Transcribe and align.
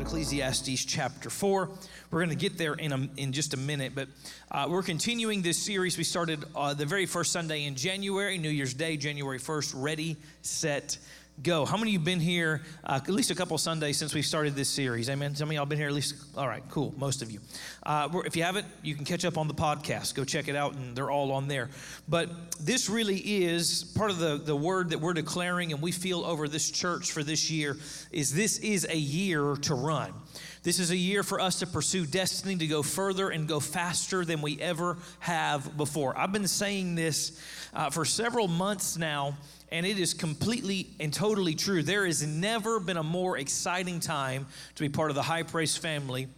Ecclesiastes 0.00 0.84
chapter 0.84 1.30
4. 1.30 1.68
We're 2.10 2.18
going 2.18 2.30
to 2.30 2.34
get 2.34 2.56
there 2.56 2.74
in, 2.74 2.92
a, 2.92 3.08
in 3.16 3.32
just 3.32 3.54
a 3.54 3.56
minute, 3.56 3.92
but 3.94 4.08
uh, 4.50 4.66
we're 4.68 4.82
continuing 4.82 5.42
this 5.42 5.62
series. 5.62 5.98
We 5.98 6.04
started 6.04 6.44
uh, 6.56 6.74
the 6.74 6.86
very 6.86 7.06
first 7.06 7.32
Sunday 7.32 7.64
in 7.66 7.76
January, 7.76 8.38
New 8.38 8.50
Year's 8.50 8.74
Day, 8.74 8.96
January 8.96 9.38
1st. 9.38 9.74
Ready, 9.76 10.16
set, 10.42 10.98
go. 11.42 11.64
How 11.64 11.76
many 11.76 11.90
of 11.90 11.92
you 11.92 11.98
have 11.98 12.04
been 12.04 12.20
here 12.20 12.62
uh, 12.84 13.00
at 13.02 13.08
least 13.08 13.30
a 13.30 13.34
couple 13.34 13.56
Sundays 13.58 13.96
since 13.96 14.14
we 14.14 14.22
started 14.22 14.54
this 14.54 14.68
series? 14.68 15.08
Amen. 15.08 15.34
Some 15.34 15.48
of 15.48 15.54
y'all 15.54 15.66
been 15.66 15.78
here 15.78 15.88
at 15.88 15.94
least. 15.94 16.14
All 16.36 16.46
right, 16.46 16.62
cool. 16.68 16.94
Most 16.98 17.22
of 17.22 17.30
you. 17.30 17.40
Uh, 17.82 18.08
if 18.26 18.36
you 18.36 18.42
haven't, 18.42 18.66
you 18.82 18.94
can 18.94 19.04
catch 19.04 19.24
up 19.24 19.38
on 19.38 19.48
the 19.48 19.54
podcast. 19.54 20.14
Go 20.14 20.24
check 20.24 20.48
it 20.48 20.56
out, 20.56 20.74
and 20.74 20.94
they're 20.96 21.10
all 21.10 21.32
on 21.32 21.48
there. 21.48 21.70
But 22.08 22.30
this 22.60 22.90
really 22.90 23.16
is 23.16 23.84
part 23.96 24.10
of 24.10 24.18
the, 24.18 24.36
the 24.36 24.56
word 24.56 24.90
that 24.90 25.00
we're 25.00 25.14
declaring, 25.14 25.72
and 25.72 25.80
we 25.80 25.92
feel 25.92 26.24
over 26.24 26.48
this 26.48 26.70
church 26.70 27.12
for 27.12 27.22
this 27.22 27.50
year 27.50 27.76
is 28.12 28.34
this 28.34 28.58
is 28.58 28.86
a 28.88 28.98
year 28.98 29.56
to 29.62 29.74
run. 29.74 30.12
This 30.62 30.78
is 30.78 30.90
a 30.90 30.96
year 30.96 31.22
for 31.22 31.40
us 31.40 31.60
to 31.60 31.66
pursue 31.66 32.04
destiny, 32.04 32.56
to 32.56 32.66
go 32.66 32.82
further 32.82 33.30
and 33.30 33.48
go 33.48 33.60
faster 33.60 34.26
than 34.26 34.42
we 34.42 34.60
ever 34.60 34.98
have 35.20 35.74
before. 35.78 36.16
I've 36.18 36.32
been 36.32 36.46
saying 36.46 36.96
this 36.96 37.40
uh, 37.72 37.88
for 37.88 38.04
several 38.04 38.46
months 38.46 38.98
now 38.98 39.38
and 39.72 39.86
it 39.86 39.98
is 39.98 40.14
completely 40.14 40.88
and 40.98 41.12
totally 41.12 41.54
true. 41.54 41.82
There 41.82 42.06
has 42.06 42.26
never 42.26 42.80
been 42.80 42.96
a 42.96 43.02
more 43.02 43.38
exciting 43.38 44.00
time 44.00 44.46
to 44.74 44.82
be 44.82 44.88
part 44.88 45.10
of 45.10 45.14
the 45.14 45.22
High 45.22 45.44
Praise 45.44 45.76
family 45.76 46.28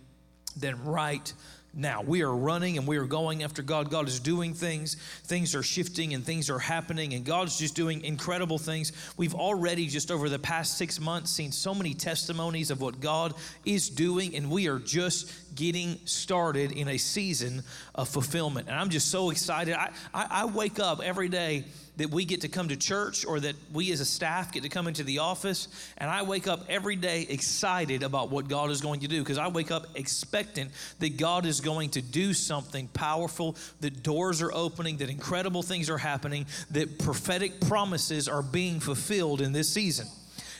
than 0.56 0.84
right 0.84 1.32
now. 1.74 2.02
We 2.02 2.22
are 2.22 2.34
running 2.34 2.76
and 2.76 2.86
we 2.86 2.98
are 2.98 3.06
going 3.06 3.42
after 3.42 3.62
God. 3.62 3.90
God 3.90 4.06
is 4.06 4.20
doing 4.20 4.52
things. 4.52 4.96
Things 5.24 5.54
are 5.54 5.62
shifting 5.62 6.12
and 6.12 6.24
things 6.24 6.50
are 6.50 6.58
happening, 6.58 7.14
and 7.14 7.24
God's 7.24 7.58
just 7.58 7.74
doing 7.74 8.04
incredible 8.04 8.58
things. 8.58 8.92
We've 9.16 9.34
already, 9.34 9.86
just 9.86 10.10
over 10.10 10.28
the 10.28 10.38
past 10.38 10.76
six 10.76 11.00
months, 11.00 11.30
seen 11.30 11.52
so 11.52 11.74
many 11.74 11.94
testimonies 11.94 12.70
of 12.70 12.80
what 12.80 13.00
God 13.00 13.34
is 13.64 13.88
doing, 13.88 14.36
and 14.36 14.50
we 14.50 14.68
are 14.68 14.78
just 14.78 15.32
getting 15.54 15.98
started 16.04 16.72
in 16.72 16.88
a 16.88 16.98
season 16.98 17.62
of 17.94 18.08
fulfillment. 18.08 18.68
And 18.68 18.76
I'm 18.76 18.90
just 18.90 19.10
so 19.10 19.30
excited. 19.30 19.74
I, 19.74 19.90
I, 20.12 20.26
I 20.30 20.44
wake 20.46 20.78
up 20.78 21.02
every 21.02 21.28
day 21.28 21.64
that 21.96 22.10
we 22.10 22.24
get 22.24 22.40
to 22.40 22.48
come 22.48 22.68
to 22.68 22.76
church 22.76 23.26
or 23.26 23.38
that 23.38 23.54
we 23.72 23.92
as 23.92 24.00
a 24.00 24.04
staff 24.04 24.50
get 24.50 24.62
to 24.62 24.68
come 24.68 24.88
into 24.88 25.04
the 25.04 25.18
office. 25.18 25.68
And 25.98 26.08
I 26.08 26.22
wake 26.22 26.48
up 26.48 26.64
every 26.68 26.96
day 26.96 27.26
excited 27.28 28.02
about 28.02 28.30
what 28.30 28.48
God 28.48 28.70
is 28.70 28.80
going 28.80 29.00
to 29.00 29.08
do 29.08 29.20
because 29.20 29.38
I 29.38 29.48
wake 29.48 29.70
up 29.70 29.86
expectant 29.94 30.70
that 31.00 31.18
God 31.18 31.44
is 31.44 31.60
going 31.60 31.90
to 31.90 32.02
do 32.02 32.32
something 32.32 32.88
powerful, 32.88 33.56
that 33.80 34.02
doors 34.02 34.40
are 34.40 34.52
opening, 34.52 34.96
that 34.98 35.10
incredible 35.10 35.62
things 35.62 35.90
are 35.90 35.98
happening, 35.98 36.46
that 36.70 36.98
prophetic 36.98 37.60
promises 37.60 38.26
are 38.26 38.42
being 38.42 38.80
fulfilled 38.80 39.42
in 39.42 39.52
this 39.52 39.68
season. 39.68 40.06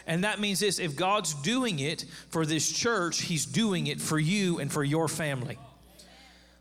And 0.07 0.25
that 0.25 0.41
means 0.41 0.61
this 0.61 0.79
if 0.79 0.97
God's 0.97 1.35
doing 1.35 1.79
it 1.79 2.05
for 2.29 2.45
this 2.47 2.71
church, 2.71 3.23
He's 3.23 3.47
doing 3.47 3.87
it 3.87 4.01
for 4.01 4.19
you 4.19 4.59
and 4.59 4.73
for 4.73 4.85
your 4.85 5.09
family. 5.09 5.59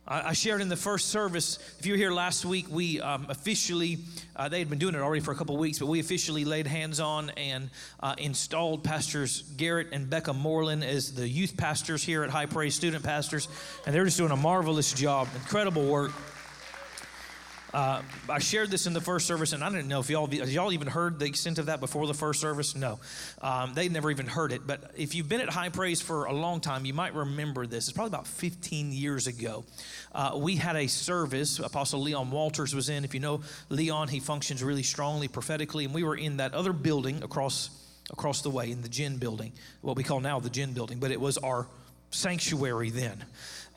I 0.08 0.34
shared 0.34 0.60
in 0.60 0.68
the 0.68 0.76
first 0.76 1.08
service, 1.08 1.58
if 1.80 1.86
you 1.86 1.94
were 1.94 1.98
here 1.98 2.12
last 2.12 2.44
week, 2.44 2.66
we 2.70 3.00
um, 3.00 3.28
officially, 3.30 4.00
uh, 4.36 4.50
they 4.50 4.60
had 4.60 4.70
been 4.70 4.78
doing 4.78 4.94
it 4.94 5.00
already 5.00 5.22
for 5.22 5.32
a 5.32 5.36
couple 5.36 5.56
weeks, 5.56 5.80
but 5.80 5.86
we 5.86 6.02
officially 6.02 6.44
laid 6.44 6.68
hands 6.68 7.00
on 7.00 7.30
and 7.38 7.70
uh, 8.02 8.16
installed 8.18 8.84
Pastors 8.84 9.44
Garrett 9.56 9.88
and 9.94 10.10
Becca 10.10 10.34
Moreland 10.34 10.84
as 10.84 11.14
the 11.14 11.26
youth 11.26 11.56
pastors 11.56 12.04
here 12.04 12.24
at 12.24 12.30
High 12.30 12.48
Praise, 12.48 12.76
student 12.76 13.06
pastors. 13.06 13.48
And 13.86 13.96
they're 13.96 14.04
just 14.04 14.18
doing 14.18 14.32
a 14.32 14.36
marvelous 14.36 14.92
job, 14.92 15.30
incredible 15.34 15.86
work. 15.86 16.12
Uh, 17.74 18.02
I 18.28 18.40
shared 18.40 18.70
this 18.70 18.86
in 18.86 18.94
the 18.94 19.02
first 19.02 19.26
service, 19.26 19.54
and 19.54 19.64
I 19.64 19.70
didn't 19.70 19.88
know 19.88 20.00
if 20.00 20.10
y'all 20.10 20.32
y'all 20.34 20.74
even 20.74 20.88
heard 20.88 21.20
the 21.20 21.26
extent 21.26 21.58
of 21.58 21.68
that 21.68 21.80
before 21.80 22.06
the 22.06 22.14
first 22.14 22.42
service. 22.42 22.76
No, 22.76 23.00
um, 23.42 23.74
they 23.74 23.88
never 23.88 24.12
even 24.12 24.28
heard 24.28 24.52
it. 24.52 24.68
But 24.68 24.92
if 24.98 25.16
you've 25.16 25.30
been 25.30 25.42
at 25.42 25.50
High 25.50 25.70
Praise 25.70 26.02
for 26.02 26.26
a 26.26 26.34
long 26.34 26.60
time, 26.60 26.86
you 26.86 26.94
might 26.94 27.14
remember 27.16 27.66
this. 27.66 27.88
It's 27.88 27.96
probably 27.96 28.10
about 28.10 28.28
15 28.28 28.92
years 28.92 29.28
ago. 29.28 29.64
Uh, 30.12 30.38
we 30.38 30.58
had 30.58 30.76
a 30.76 30.88
service. 30.88 31.60
Apostle 31.60 32.02
Leon 32.02 32.30
Walters 32.30 32.76
was 32.76 32.90
in. 32.90 33.06
If 33.06 33.14
you 33.14 33.22
know 33.22 33.42
Leon, 33.70 34.10
he 34.10 34.20
functions 34.20 34.62
really 34.64 34.84
strongly 34.84 35.30
prophetically, 35.30 35.86
and 35.86 35.94
we 35.94 36.04
were 36.04 36.16
in 36.16 36.38
that 36.38 36.54
other 36.54 36.74
building 36.74 37.24
across 37.24 37.70
across 38.10 38.42
the 38.42 38.50
way 38.50 38.70
in 38.72 38.82
the 38.82 38.90
Gin 38.90 39.18
building, 39.18 39.54
what 39.80 39.96
we 39.96 40.04
call 40.04 40.20
now 40.20 40.40
the 40.42 40.50
Gin 40.50 40.74
building, 40.74 41.00
but 41.00 41.12
it 41.12 41.22
was 41.22 41.38
our 41.38 41.68
sanctuary 42.10 42.90
then. 42.90 43.24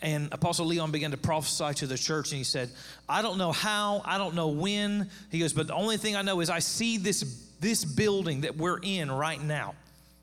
And 0.04 0.28
Apostle 0.32 0.66
Leon 0.66 0.90
began 0.90 1.12
to 1.12 1.16
prophesy 1.16 1.72
to 1.78 1.86
the 1.86 1.96
church, 1.96 2.30
and 2.30 2.36
he 2.36 2.44
said, 2.44 2.68
I 3.08 3.22
don't 3.22 3.38
know 3.38 3.52
how, 3.52 4.02
I 4.04 4.18
don't 4.18 4.34
know 4.34 4.48
when. 4.48 5.08
He 5.30 5.38
goes, 5.38 5.54
but 5.54 5.66
the 5.66 5.74
only 5.74 5.96
thing 5.96 6.14
I 6.14 6.20
know 6.20 6.40
is 6.40 6.50
I 6.50 6.58
see 6.58 6.98
this, 6.98 7.22
this 7.58 7.86
building 7.86 8.42
that 8.42 8.54
we're 8.54 8.78
in 8.82 9.10
right 9.10 9.42
now. 9.42 9.74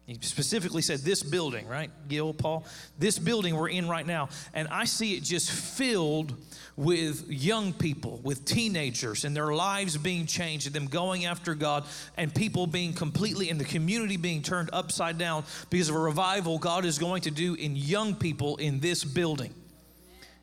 He 0.06 0.20
specifically 0.22 0.84
said 0.84 1.00
this 1.00 1.24
building, 1.24 1.68
right? 1.68 1.90
Gil, 2.08 2.32
Paul? 2.32 2.64
This 3.00 3.18
building 3.18 3.56
we're 3.56 3.70
in 3.70 3.88
right 3.88 4.06
now. 4.06 4.30
And 4.54 4.68
I 4.68 4.86
see 4.86 5.16
it 5.16 5.24
just 5.24 5.50
filled 5.50 6.36
with 6.76 7.28
young 7.28 7.74
people, 7.74 8.20
with 8.24 8.46
teenagers, 8.46 9.26
and 9.26 9.36
their 9.36 9.52
lives 9.56 9.98
being 9.98 10.28
changed, 10.28 10.68
and 10.68 10.76
them 10.76 10.88
going 10.90 11.26
after 11.26 11.56
God, 11.56 11.86
and 12.18 12.32
people 12.36 12.68
being 12.68 12.94
completely, 12.94 13.50
and 13.50 13.60
the 13.60 13.66
community 13.66 14.18
being 14.18 14.44
turned 14.44 14.70
upside 14.74 15.18
down 15.18 15.44
because 15.72 15.90
of 15.90 15.96
a 15.96 16.00
revival 16.00 16.60
God 16.60 16.86
is 16.86 17.00
going 17.00 17.24
to 17.24 17.32
do 17.32 17.56
in 17.56 17.76
young 17.76 18.14
people 18.14 18.58
in 18.58 18.80
this 18.80 19.04
building. 19.04 19.56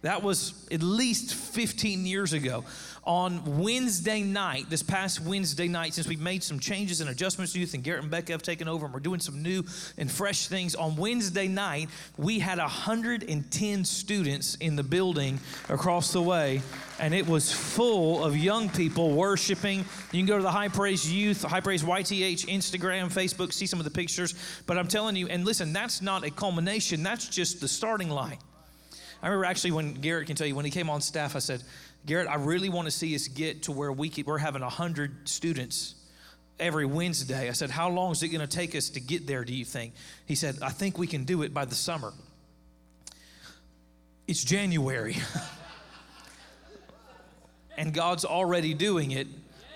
That 0.03 0.23
was 0.23 0.55
at 0.71 0.81
least 0.81 1.35
15 1.35 2.07
years 2.07 2.33
ago. 2.33 2.65
On 3.03 3.59
Wednesday 3.59 4.23
night, 4.23 4.71
this 4.71 4.83
past 4.83 5.21
Wednesday 5.21 5.67
night, 5.67 5.95
since 5.95 6.07
we've 6.07 6.21
made 6.21 6.45
some 6.45 6.61
changes 6.61 7.01
and 7.01 7.11
adjustments 7.11 7.53
to 7.55 7.59
youth, 7.59 7.75
and 7.75 7.83
Garrett 7.83 8.03
and 8.03 8.11
Becca 8.11 8.33
have 8.33 8.43
taken 8.43 8.69
over, 8.69 8.85
and 8.85 8.95
we're 8.95 9.01
doing 9.01 9.19
some 9.19 9.43
new 9.43 9.65
and 9.97 10.09
fresh 10.11 10.47
things. 10.47 10.77
On 10.77 10.95
Wednesday 10.95 11.49
night, 11.49 11.89
we 12.17 12.39
had 12.39 12.59
110 12.59 13.85
students 13.85 14.55
in 14.57 14.77
the 14.77 14.85
building 14.85 15.41
across 15.69 16.13
the 16.13 16.23
way, 16.23 16.63
and 17.01 17.13
it 17.13 17.27
was 17.27 17.51
full 17.51 18.23
of 18.23 18.37
young 18.37 18.69
people 18.69 19.13
worshiping. 19.13 19.79
You 20.13 20.21
can 20.21 20.27
go 20.27 20.37
to 20.37 20.43
the 20.43 20.53
High 20.53 20.69
Praise 20.69 21.11
Youth, 21.11 21.43
High 21.43 21.61
Praise 21.61 21.83
YTH, 21.83 22.47
Instagram, 22.47 23.13
Facebook, 23.13 23.53
see 23.53 23.67
some 23.67 23.81
of 23.81 23.85
the 23.85 23.91
pictures. 23.91 24.35
But 24.67 24.79
I'm 24.79 24.87
telling 24.87 25.17
you, 25.17 25.27
and 25.27 25.45
listen, 25.45 25.73
that's 25.73 26.03
not 26.03 26.25
a 26.25 26.31
culmination, 26.31 27.03
that's 27.03 27.27
just 27.27 27.61
the 27.61 27.69
starting 27.69 28.11
line. 28.11 28.39
I 29.23 29.27
remember 29.27 29.47
actually 29.47 29.73
when 29.73 29.95
Garrett 29.95 30.27
can 30.27 30.37
tell 30.37 30.47
you, 30.47 30.55
when 30.55 30.65
he 30.65 30.71
came 30.71 30.89
on 30.89 31.01
staff, 31.01 31.35
I 31.35 31.41
said, 31.41 31.63
Garrett, 32.07 32.29
I 32.29 32.37
really 32.37 32.69
want 32.69 32.87
to 32.87 32.91
see 32.91 33.15
us 33.15 33.29
get 33.29 33.65
to 33.65 33.73
where 33.73 33.93
we 33.93 34.09
keep, 34.09 34.27
we're 34.27 34.39
having 34.39 34.63
100 34.63 35.29
students 35.29 35.95
every 36.61 36.87
Wednesday. 36.87 37.49
I 37.49 37.53
said, 37.53 37.71
How 37.71 37.91
long 37.91 38.13
is 38.13 38.23
it 38.23 38.29
going 38.29 38.47
to 38.47 38.47
take 38.47 38.75
us 38.75 38.91
to 38.91 39.01
get 39.01 39.27
there, 39.27 39.45
do 39.45 39.55
you 39.55 39.65
think? 39.65 39.95
He 40.27 40.35
said, 40.35 40.59
I 40.63 40.71
think 40.71 40.99
we 40.99 41.07
can 41.07 41.25
do 41.25 41.43
it 41.43 41.53
by 41.53 41.65
the 41.65 41.75
summer. 41.75 42.13
It's 44.27 44.45
January. 44.45 45.17
and 47.77 47.95
God's 47.95 48.25
already 48.25 48.75
doing 48.75 49.13
it 49.13 49.27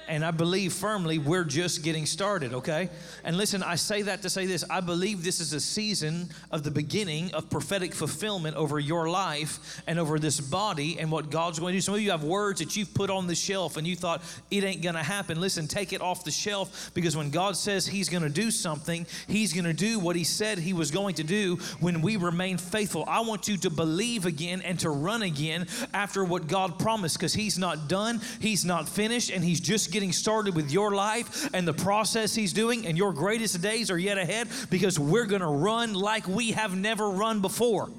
and 0.09 0.25
I 0.25 0.31
believe 0.31 0.73
firmly 0.73 1.19
we're 1.19 1.45
just 1.45 1.83
getting 1.83 2.07
started, 2.07 2.55
okay? 2.55 2.89
And 3.25 3.37
listen, 3.37 3.63
I 3.63 3.77
say 3.77 4.03
that 4.03 4.23
to 4.23 4.31
say 4.31 4.47
this 4.47 4.65
I 4.69 4.81
believe 4.81 5.23
this 5.23 5.41
is 5.41 5.53
a 5.53 5.61
season 5.61 6.29
of 6.51 6.63
the 6.63 6.71
beginning 6.71 7.33
of 7.35 7.49
prophetic 7.51 7.95
fulfillment 7.95 8.57
over 8.57 8.79
your 8.79 9.09
life 9.09 9.83
and 9.87 9.99
over 9.99 10.19
this 10.19 10.41
body 10.41 10.99
and 10.99 11.11
what 11.11 11.31
God's 11.31 11.59
going 11.59 11.73
to 11.73 11.77
do. 11.77 11.81
Some 11.81 11.95
of 11.95 12.01
you 12.01 12.11
have 12.11 12.25
words 12.25 12.61
that 12.61 12.77
you've 12.77 12.93
put 12.95 13.11
on 13.11 13.27
the 13.27 13.35
shelf 13.35 13.77
and 13.77 13.87
you 13.87 13.97
thought 13.97 14.23
it 14.51 14.65
ain't 14.65 14.83
going 14.83 14.95
to 14.95 15.03
happen. 15.03 15.41
Listen, 15.41 15.69
take 15.69 15.93
it 15.93 16.01
off 16.01 16.25
the 16.25 16.31
shelf 16.31 16.91
because 16.95 17.17
when 17.17 17.31
God 17.31 17.57
says 17.57 17.87
He's 17.87 18.09
going 18.09 18.23
to 18.23 18.29
do 18.29 18.51
something, 18.51 19.07
He's 19.29 19.53
going 19.53 19.65
to 19.65 19.73
do 19.73 19.99
what 19.99 20.17
He 20.17 20.25
said 20.25 20.59
He 20.59 20.73
was 20.73 20.91
going 20.91 21.15
to 21.17 21.25
do 21.25 21.57
when 21.81 22.03
we 22.03 22.17
remain 22.17 22.59
faithful. 22.59 23.05
I 23.07 23.21
want 23.21 23.49
you 23.49 23.57
to 23.59 23.71
believe 23.71 24.27
again 24.27 24.63
and 24.63 24.79
to 24.81 24.91
run 24.91 25.23
again 25.23 25.67
after 25.95 26.25
what 26.25 26.49
God 26.49 26.79
promised 26.79 27.19
because 27.19 27.35
He's 27.35 27.59
not 27.59 27.89
done, 27.89 28.21
He's 28.41 28.65
not 28.65 28.89
finished, 28.89 29.31
and 29.31 29.45
He's 29.45 29.61
just 29.61 29.92
getting 29.93 30.13
started 30.13 30.57
with 30.57 30.71
your 30.71 30.93
life 30.93 31.49
and 31.55 31.67
the 31.69 31.73
process 31.73 32.35
He's 32.35 32.53
doing, 32.53 32.87
and 32.87 32.99
your 32.99 33.13
greatest 33.13 33.61
days 33.63 33.91
are 33.91 33.99
yet 33.99 34.19
ahead 34.19 34.49
because 34.71 34.99
we're 34.99 35.27
going 35.27 35.43
to 35.43 35.47
run 35.47 35.95
like 35.95 36.27
we 36.27 36.53
have 36.53 36.77
never 36.77 37.09
run 37.09 37.41
before. 37.41 37.91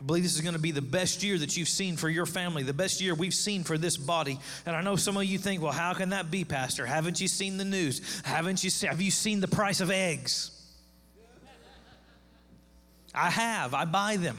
I 0.00 0.04
believe 0.06 0.22
this 0.22 0.34
is 0.34 0.42
going 0.42 0.54
to 0.54 0.60
be 0.60 0.70
the 0.72 0.82
best 0.82 1.22
year 1.22 1.38
that 1.38 1.56
you've 1.56 1.68
seen 1.68 1.96
for 1.96 2.10
your 2.10 2.26
family, 2.26 2.62
the 2.62 2.74
best 2.74 3.00
year 3.00 3.14
we've 3.14 3.32
seen 3.32 3.64
for 3.64 3.78
this 3.78 3.96
body. 3.96 4.38
And 4.66 4.76
I 4.76 4.82
know 4.82 4.96
some 4.96 5.16
of 5.16 5.24
you 5.24 5.38
think, 5.38 5.62
well, 5.62 5.72
how 5.72 5.94
can 5.94 6.10
that 6.10 6.30
be, 6.30 6.44
Pastor? 6.44 6.84
Haven't 6.84 7.20
you 7.20 7.28
seen 7.28 7.56
the 7.56 7.64
news? 7.64 8.20
Haven't 8.22 8.62
you 8.62 8.68
seen, 8.70 8.90
have 8.90 9.00
you 9.00 9.10
seen 9.10 9.40
the 9.40 9.48
price 9.48 9.80
of 9.80 9.90
eggs? 9.90 10.50
I 13.14 13.30
have. 13.30 13.72
I 13.72 13.84
buy 13.84 14.16
them. 14.16 14.36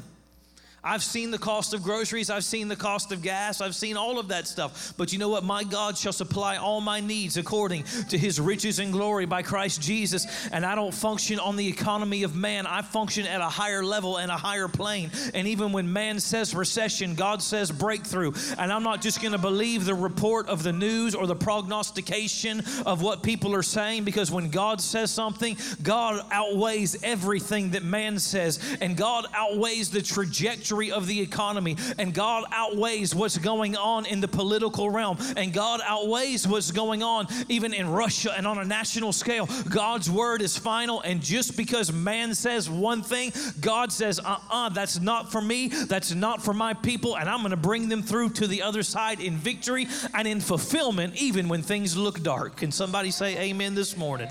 I've 0.86 1.04
seen 1.04 1.32
the 1.32 1.40
cost 1.40 1.74
of 1.74 1.82
groceries, 1.82 2.30
I've 2.30 2.44
seen 2.44 2.68
the 2.68 2.76
cost 2.76 3.12
of 3.12 3.24
gas, 3.24 3.60
I've 3.60 3.76
seen 3.76 3.98
all 3.98 4.20
of 4.20 4.28
that 4.28 4.48
stuff. 4.48 4.94
But 4.98 5.12
you 5.12 5.18
know 5.18 5.30
what? 5.30 5.44
My 5.44 5.64
God 5.64 5.98
shall 5.98 6.14
supply 6.14 6.58
all 6.58 6.80
my 6.80 7.00
needs 7.00 7.38
according 7.38 7.86
to 8.10 8.18
his 8.20 8.40
riches 8.40 8.78
and 8.78 8.94
glory 8.94 9.26
by 9.26 9.42
Christ 9.42 9.82
Jesus. 9.82 10.28
And 10.52 10.64
I 10.64 10.76
don't 10.76 10.94
function 10.94 11.40
on 11.40 11.56
the 11.56 11.68
economy 11.68 12.22
of 12.22 12.36
man, 12.36 12.68
I 12.68 12.84
function 12.84 13.26
at 13.26 13.42
a 13.42 13.50
higher 13.50 13.84
level 13.84 14.18
and 14.18 14.30
a 14.30 14.38
higher 14.38 14.68
plane. 14.68 15.10
And 15.34 15.48
even 15.48 15.72
when 15.72 15.92
man 15.92 16.20
says 16.20 16.54
recession, 16.54 17.16
God 17.16 17.42
says 17.42 17.72
breakthrough. 17.72 18.34
And 18.60 18.72
I'm 18.72 18.84
not 18.84 19.02
just 19.02 19.24
going 19.24 19.32
to 19.32 19.40
believe 19.40 19.86
the 19.86 19.96
report 19.96 20.48
of 20.50 20.62
the 20.62 20.74
news 20.74 21.16
or 21.16 21.26
the 21.26 21.36
prognostication 21.36 22.62
of 22.86 23.02
what 23.02 23.24
people 23.24 23.56
are 23.56 23.64
saying 23.64 24.04
because 24.04 24.30
when 24.30 24.52
God 24.52 24.80
says 24.80 25.10
something, 25.10 25.58
God 25.82 26.24
outweighs 26.32 27.02
everything 27.02 27.72
that 27.72 27.84
man 27.84 28.20
says. 28.20 28.60
And 28.82 28.96
God 28.96 29.26
outweighs 29.34 29.90
the 29.90 30.04
trajectory 30.04 30.75
of 30.92 31.08
the 31.08 31.20
economy. 31.22 31.78
And 31.98 32.14
God 32.14 32.46
outweighs 32.52 33.16
what's 33.16 33.38
going 33.38 33.76
on 33.76 34.06
in 34.06 34.22
the 34.22 34.28
political 34.28 34.90
realm. 34.90 35.18
And 35.36 35.54
God 35.54 35.82
outweighs 35.86 36.48
what's 36.48 36.72
going 36.72 37.04
on 37.04 37.28
even 37.50 37.74
in 37.74 37.90
Russia 37.90 38.34
and 38.36 38.46
on 38.46 38.58
a 38.58 38.66
national 38.66 39.14
scale. 39.14 39.48
God's 39.70 40.10
word 40.10 40.42
is 40.42 40.58
final. 40.58 41.02
And 41.02 41.22
just 41.22 41.58
because 41.58 41.92
man 41.92 42.36
says 42.36 42.70
one 42.70 43.02
thing, 43.02 43.32
God 43.60 43.92
says, 43.92 44.20
uh 44.20 44.36
uh-uh, 44.36 44.66
uh, 44.66 44.70
that's 44.70 45.00
not 45.00 45.32
for 45.32 45.42
me. 45.42 45.68
That's 45.68 46.14
not 46.14 46.44
for 46.44 46.54
my 46.54 46.74
people. 46.74 47.18
And 47.18 47.30
I'm 47.30 47.40
going 47.40 47.52
to 47.52 47.58
bring 47.58 47.90
them 47.90 48.02
through 48.02 48.30
to 48.32 48.48
the 48.48 48.62
other 48.62 48.84
side 48.84 49.20
in 49.20 49.36
victory 49.36 49.88
and 50.14 50.28
in 50.28 50.42
fulfillment, 50.42 51.16
even 51.16 51.48
when 51.48 51.62
things 51.62 51.96
look 51.96 52.22
dark. 52.24 52.58
Can 52.58 52.72
somebody 52.72 53.12
say 53.12 53.38
amen 53.38 53.76
this 53.76 53.96
morning? 53.98 54.30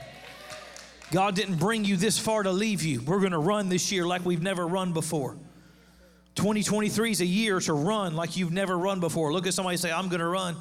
God 1.11 1.35
didn't 1.35 1.57
bring 1.57 1.85
you 1.85 1.97
this 1.97 2.19
far 2.19 2.43
to 2.43 2.51
leave 2.51 2.83
you. 2.83 3.01
We're 3.03 3.21
going 3.21 3.33
to 3.33 3.39
run 3.39 3.69
this 3.69 3.93
year 3.93 4.07
like 4.07 4.25
we've 4.25 4.43
never 4.43 4.67
run 4.67 4.93
before. 4.93 5.37
2023 6.35 7.13
is 7.13 7.21
a 7.21 7.27
year 7.27 7.61
to 7.61 7.73
run 7.73 8.17
like 8.17 8.37
you've 8.37 8.53
never 8.53 8.77
run 8.77 8.99
before. 8.99 9.33
Look 9.33 9.47
at 9.47 9.55
somebody 9.55 9.77
say, 9.77 9.93
I'm 9.93 10.09
going 10.09 10.21
to 10.21 10.27
run. 10.27 10.57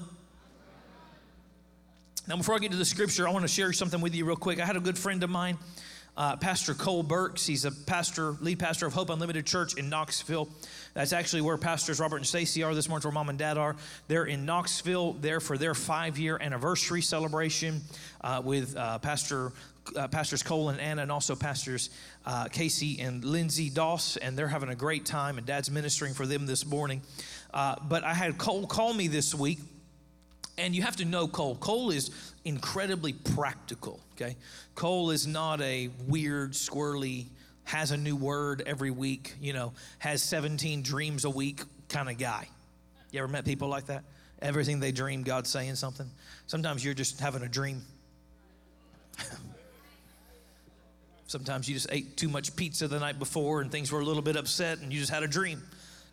Now, 2.28 2.38
before 2.38 2.56
I 2.56 2.60
get 2.60 2.72
to 2.72 2.78
the 2.78 2.86
scripture, 2.86 3.28
I 3.28 3.32
want 3.32 3.44
to 3.44 3.50
share 3.50 3.74
something 3.74 4.00
with 4.00 4.16
you 4.16 4.24
real 4.24 4.36
quick. 4.36 4.62
I 4.62 4.66
had 4.66 4.78
a 4.78 4.80
good 4.80 4.98
friend 4.98 5.24
of 5.24 5.30
mine, 5.30 5.58
uh, 6.16 6.38
Pastor 6.38 6.74
Cole 6.74 7.04
Burks. 7.04 7.46
He's 7.46 7.66
a 7.66 7.72
pastor, 7.72 8.38
lead 8.40 8.60
pastor 8.60 8.86
of 8.86 8.94
Hope 8.94 9.10
Unlimited 9.10 9.46
Church 9.46 9.76
in 9.76 9.90
Knoxville. 9.90 10.48
That's 10.94 11.12
actually 11.12 11.42
where 11.42 11.58
Pastors 11.58 12.00
Robert 12.00 12.18
and 12.18 12.26
Stacy 12.26 12.64
are 12.64 12.74
this 12.76 12.88
morning, 12.88 13.04
where 13.04 13.12
mom 13.12 13.30
and 13.30 13.38
dad 13.38 13.58
are. 13.58 13.76
They're 14.08 14.26
in 14.26 14.46
Knoxville 14.46 15.14
there 15.14 15.40
for 15.40 15.58
their 15.58 15.74
five 15.74 16.18
year 16.20 16.38
anniversary 16.40 17.02
celebration 17.02 17.82
uh, 18.22 18.42
with 18.46 18.78
uh, 18.78 19.00
Pastor 19.00 19.52
uh, 19.96 20.08
Pastors 20.08 20.44
Cole 20.44 20.70
and 20.70 20.80
Anna, 20.80 21.02
and 21.02 21.12
also 21.12 21.36
Pastors 21.36 21.90
uh, 22.26 22.46
Casey 22.46 23.00
and 23.00 23.24
Lindsay 23.24 23.70
Doss, 23.70 24.18
and 24.18 24.38
they're 24.38 24.48
having 24.48 24.70
a 24.70 24.76
great 24.76 25.06
time, 25.06 25.38
and 25.38 25.46
Dad's 25.46 25.70
ministering 25.70 26.14
for 26.14 26.26
them 26.26 26.46
this 26.46 26.66
morning. 26.66 27.02
Uh, 27.54 27.76
but 27.88 28.04
I 28.04 28.14
had 28.14 28.38
Cole 28.38 28.66
call 28.66 28.94
me 28.94 29.08
this 29.08 29.36
week, 29.36 29.60
and 30.58 30.76
you 30.76 30.82
have 30.82 30.96
to 30.98 31.06
know 31.06 31.28
Cole. 31.28 31.56
Cole 31.56 31.92
is 31.92 32.12
incredibly 32.46 33.14
practical, 33.14 34.00
okay? 34.16 34.36
Cole 34.76 35.12
is 35.12 35.28
not 35.28 35.62
a 35.62 35.90
weird, 36.08 36.54
squirrely, 36.54 37.26
has 37.66 37.92
a 37.92 37.98
new 37.98 38.16
word 38.16 38.64
every 38.66 38.92
week, 38.92 39.36
you 39.42 39.54
know, 39.54 39.74
has 40.00 40.22
17 40.22 40.82
dreams 40.82 41.26
a 41.26 41.30
week 41.30 41.62
kind 41.90 42.10
of 42.10 42.18
guy. 42.18 42.48
You 43.12 43.20
ever 43.20 43.28
met 43.28 43.46
people 43.46 43.68
like 43.68 43.86
that? 43.88 44.04
Everything 44.42 44.80
they 44.80 44.92
dream, 44.92 45.24
God's 45.24 45.50
saying 45.50 45.76
something. 45.76 46.10
Sometimes 46.48 46.84
you're 46.84 46.94
just 46.94 47.20
having 47.20 47.44
a 47.44 47.48
dream. 47.48 47.82
Sometimes 51.34 51.68
you 51.68 51.74
just 51.74 51.88
ate 51.90 52.16
too 52.16 52.30
much 52.30 52.56
pizza 52.56 52.88
the 52.88 53.00
night 53.00 53.18
before 53.18 53.62
and 53.62 53.72
things 53.72 53.92
were 53.92 54.02
a 54.02 54.06
little 54.06 54.22
bit 54.22 54.36
upset 54.36 54.78
and 54.82 54.94
you 54.94 55.00
just 55.00 55.12
had 55.12 55.24
a 55.24 55.28
dream. 55.28 55.64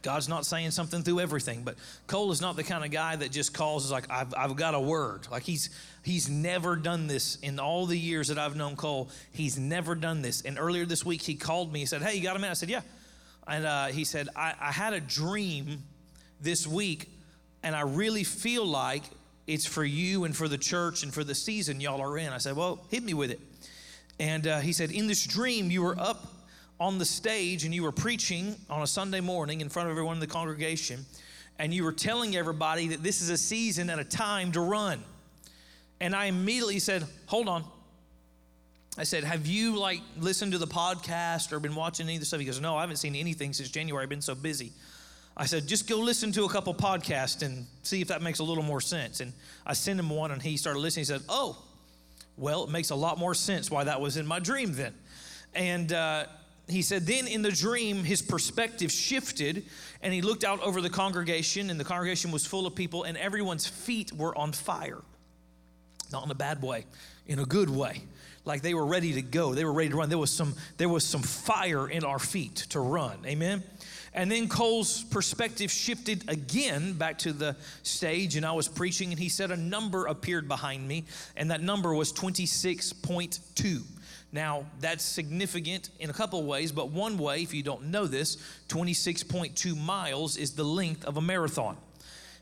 God's 0.01 0.31
not 0.31 0.47
saying 0.47 0.71
something 0.71 1.03
through 1.03 1.21
everything, 1.21 1.63
but 1.63 1.77
Cole 2.07 2.33
is 2.33 2.41
not 2.41 2.57
the 2.57 2.65
kind 2.65 2.87
of 2.87 2.91
guy 2.91 3.17
that 3.17 3.31
just 3.31 3.53
calls 3.53 3.85
is 3.85 3.91
like 3.91 4.11
I've, 4.11 4.33
I've 4.35 4.57
got 4.57 4.75
a 4.75 4.81
word. 4.81 5.29
Like 5.31 5.43
he's 5.43 5.69
he's 6.03 6.31
never 6.31 6.75
done 6.75 7.07
this 7.07 7.37
in 7.43 7.61
all 7.61 7.85
the 7.85 7.99
years 7.99 8.29
that 8.29 8.39
I've 8.39 8.57
known 8.57 8.77
Cole. 8.77 9.11
He's 9.31 9.59
never 9.59 9.95
done 9.95 10.23
this. 10.23 10.41
And 10.41 10.59
earlier 10.59 10.87
this 10.87 11.05
week 11.05 11.21
he 11.21 11.35
called 11.35 11.71
me. 11.71 11.81
He 11.81 11.87
said, 11.87 12.01
"Hey, 12.01 12.17
you 12.17 12.23
got 12.23 12.35
a 12.35 12.39
minute?" 12.39 12.53
I 12.53 12.55
said, 12.55 12.71
"Yeah." 12.71 12.81
And 13.47 13.67
uh, 13.67 13.87
he 13.89 14.05
said, 14.05 14.31
I, 14.35 14.55
"I 14.59 14.73
had 14.73 14.95
a 14.95 15.01
dream 15.01 15.83
this 16.41 16.67
week, 16.67 17.11
and 17.63 17.77
I 17.77 17.83
really 17.83 18.25
feel 18.25 18.65
like 18.65 19.03
it's 19.47 19.67
for 19.67 19.85
you 19.85 20.25
and 20.25 20.35
for 20.35 20.49
the 20.49 20.57
church 20.57 21.03
and 21.03 21.13
for 21.13 21.25
the 21.25 21.35
season 21.35 21.79
y'all 21.79 22.01
are 22.01 22.17
in." 22.17 22.33
I 22.33 22.39
said, 22.39 22.57
"Well, 22.57 22.87
hit 22.89 23.03
me 23.03 23.13
with 23.13 23.31
it." 23.31 23.41
And 24.21 24.47
uh, 24.47 24.61
he 24.61 24.75
said, 24.75 24.91
In 24.93 25.07
this 25.07 25.27
dream, 25.27 25.71
you 25.71 25.83
were 25.83 25.99
up 25.99 26.27
on 26.79 26.99
the 26.99 27.07
stage 27.07 27.65
and 27.65 27.75
you 27.75 27.83
were 27.83 27.91
preaching 27.91 28.55
on 28.69 28.83
a 28.83 28.87
Sunday 28.87 29.21
morning 29.21 29.63
in 29.63 29.71
front 29.71 29.89
of 29.89 29.93
everyone 29.93 30.15
in 30.15 30.21
the 30.21 30.27
congregation, 30.27 31.07
and 31.59 31.73
you 31.73 31.83
were 31.83 31.93
telling 31.93 32.37
everybody 32.37 32.89
that 32.89 33.03
this 33.03 33.23
is 33.23 33.31
a 33.31 33.39
season 33.39 33.89
and 33.89 33.99
a 33.99 34.05
time 34.05 34.53
to 34.53 34.61
run. 34.61 35.03
And 36.01 36.15
I 36.15 36.27
immediately 36.27 36.79
said, 36.81 37.03
Hold 37.27 37.49
on. 37.49 37.65
I 38.99 39.05
said, 39.05 39.25
Have 39.25 39.47
you 39.47 39.79
like 39.79 40.03
listened 40.19 40.53
to 40.53 40.59
the 40.59 40.67
podcast 40.67 41.51
or 41.51 41.59
been 41.59 41.75
watching 41.75 42.05
any 42.05 42.17
of 42.17 42.21
the 42.21 42.27
stuff? 42.27 42.41
He 42.41 42.47
goes, 42.47 42.61
No, 42.61 42.77
I 42.77 42.83
haven't 42.83 42.97
seen 42.97 43.17
anything 43.17 43.55
since 43.55 43.71
January. 43.71 44.03
I've 44.03 44.11
been 44.11 44.21
so 44.21 44.35
busy. 44.35 44.73
I 45.35 45.47
said, 45.47 45.67
just 45.67 45.89
go 45.89 45.97
listen 45.97 46.33
to 46.33 46.45
a 46.45 46.49
couple 46.51 46.75
podcasts 46.75 47.41
and 47.43 47.67
see 47.83 48.03
if 48.03 48.09
that 48.09 48.21
makes 48.21 48.41
a 48.41 48.45
little 48.45 48.65
more 48.65 48.81
sense. 48.81 49.21
And 49.21 49.33
I 49.65 49.73
sent 49.73 49.99
him 49.99 50.11
one 50.11 50.33
and 50.33 50.43
he 50.43 50.59
started 50.59 50.81
listening. 50.81 51.03
He 51.03 51.07
said, 51.07 51.23
Oh, 51.31 51.57
well, 52.41 52.65
it 52.65 52.71
makes 52.71 52.91
a 52.91 52.95
lot 52.95 53.19
more 53.19 53.35
sense 53.35 53.71
why 53.71 53.85
that 53.85 54.01
was 54.01 54.17
in 54.17 54.27
my 54.27 54.39
dream 54.39 54.73
then. 54.75 54.95
And 55.55 55.93
uh, 55.93 56.25
he 56.69 56.83
said, 56.83 57.07
then 57.07 57.27
in 57.27 57.43
the 57.43 57.53
dream, 57.53 58.03
his 58.03 58.23
perspective 58.23 58.91
shifted, 58.91 59.65
and 60.03 60.15
he 60.15 60.23
looked 60.23 60.43
out 60.43 60.61
over 60.63 60.81
the 60.81 60.91
congregation, 60.91 61.69
and 61.69 61.79
the 61.79 61.85
congregation 61.85 62.33
was 62.33 62.47
full 62.47 62.67
of 62.67 62.75
people, 62.75 63.05
and 63.05 63.19
everyone's 63.19 63.67
feet 63.67 64.13
were 64.13 64.37
on 64.37 64.53
fire. 64.53 65.03
Not 66.11 66.25
in 66.25 66.31
a 66.31 66.35
bad 66.35 66.63
way, 66.63 66.87
in 67.27 67.39
a 67.39 67.45
good 67.45 67.69
way. 67.69 68.03
Like 68.47 68.63
they 68.63 68.73
were 68.73 68.87
ready 68.87 69.13
to 69.13 69.23
go. 69.23 69.55
They 69.55 69.65
were 69.65 69.73
ready 69.73 69.91
to 69.91 69.97
run. 69.97 70.09
There 70.09 70.19
was 70.19 70.33
some, 70.33 70.55
there 70.79 70.89
was 70.89 71.05
some 71.05 71.23
fire 71.23 71.89
in 71.89 72.05
our 72.05 72.19
feet 72.19 72.57
to 72.71 72.81
run. 72.81 73.19
Amen. 73.27 73.63
And 74.13 74.31
then 74.31 74.49
Cole's 74.49 75.05
perspective 75.05 75.71
shifted 75.71 76.29
again 76.29 76.95
back 76.95 77.19
to 77.19 77.33
the 77.33 77.57
stage, 77.83 78.35
and 78.37 78.45
I 78.45 78.53
was 78.53 78.67
preaching, 78.67 79.11
and 79.11 79.19
he 79.19 79.29
said 79.29 79.53
a 79.53 79.57
number 79.57 80.07
appeared 80.07 80.49
behind 80.49 80.87
me, 80.87 81.05
and 81.37 81.51
that 81.51 81.63
number 81.63 81.95
was 81.95 82.13
26.2. 82.13 83.83
Now, 84.33 84.67
that's 84.81 85.05
significant 85.05 85.91
in 86.01 86.11
a 86.11 86.13
couple 86.13 86.43
ways, 86.45 86.73
but 86.73 86.91
one 86.91 87.19
way, 87.19 87.43
if 87.43 87.55
you 87.55 87.63
don't 87.63 87.87
know 87.87 88.07
this, 88.07 88.37
26.2 88.69 89.77
miles 89.77 90.37
is 90.37 90.53
the 90.53 90.65
length 90.65 91.05
of 91.05 91.17
a 91.17 91.21
marathon. 91.21 91.77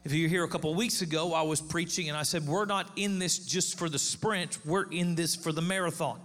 If 0.05 0.12
you're 0.12 0.29
here 0.29 0.44
a 0.44 0.49
couple 0.49 0.75
weeks 0.75 1.03
ago, 1.03 1.34
I 1.34 1.43
was 1.43 1.60
preaching 1.60 2.08
and 2.08 2.17
I 2.17 2.22
said, 2.22 2.46
We're 2.46 2.67
not 2.67 2.91
in 2.96 3.19
this 3.19 3.39
just 3.39 3.79
for 3.79 3.89
the 3.89 3.98
sprint, 3.98 4.58
we're 4.65 4.91
in 4.91 5.17
this 5.17 5.34
for 5.34 5.53
the 5.53 5.60
marathon. 5.60 6.20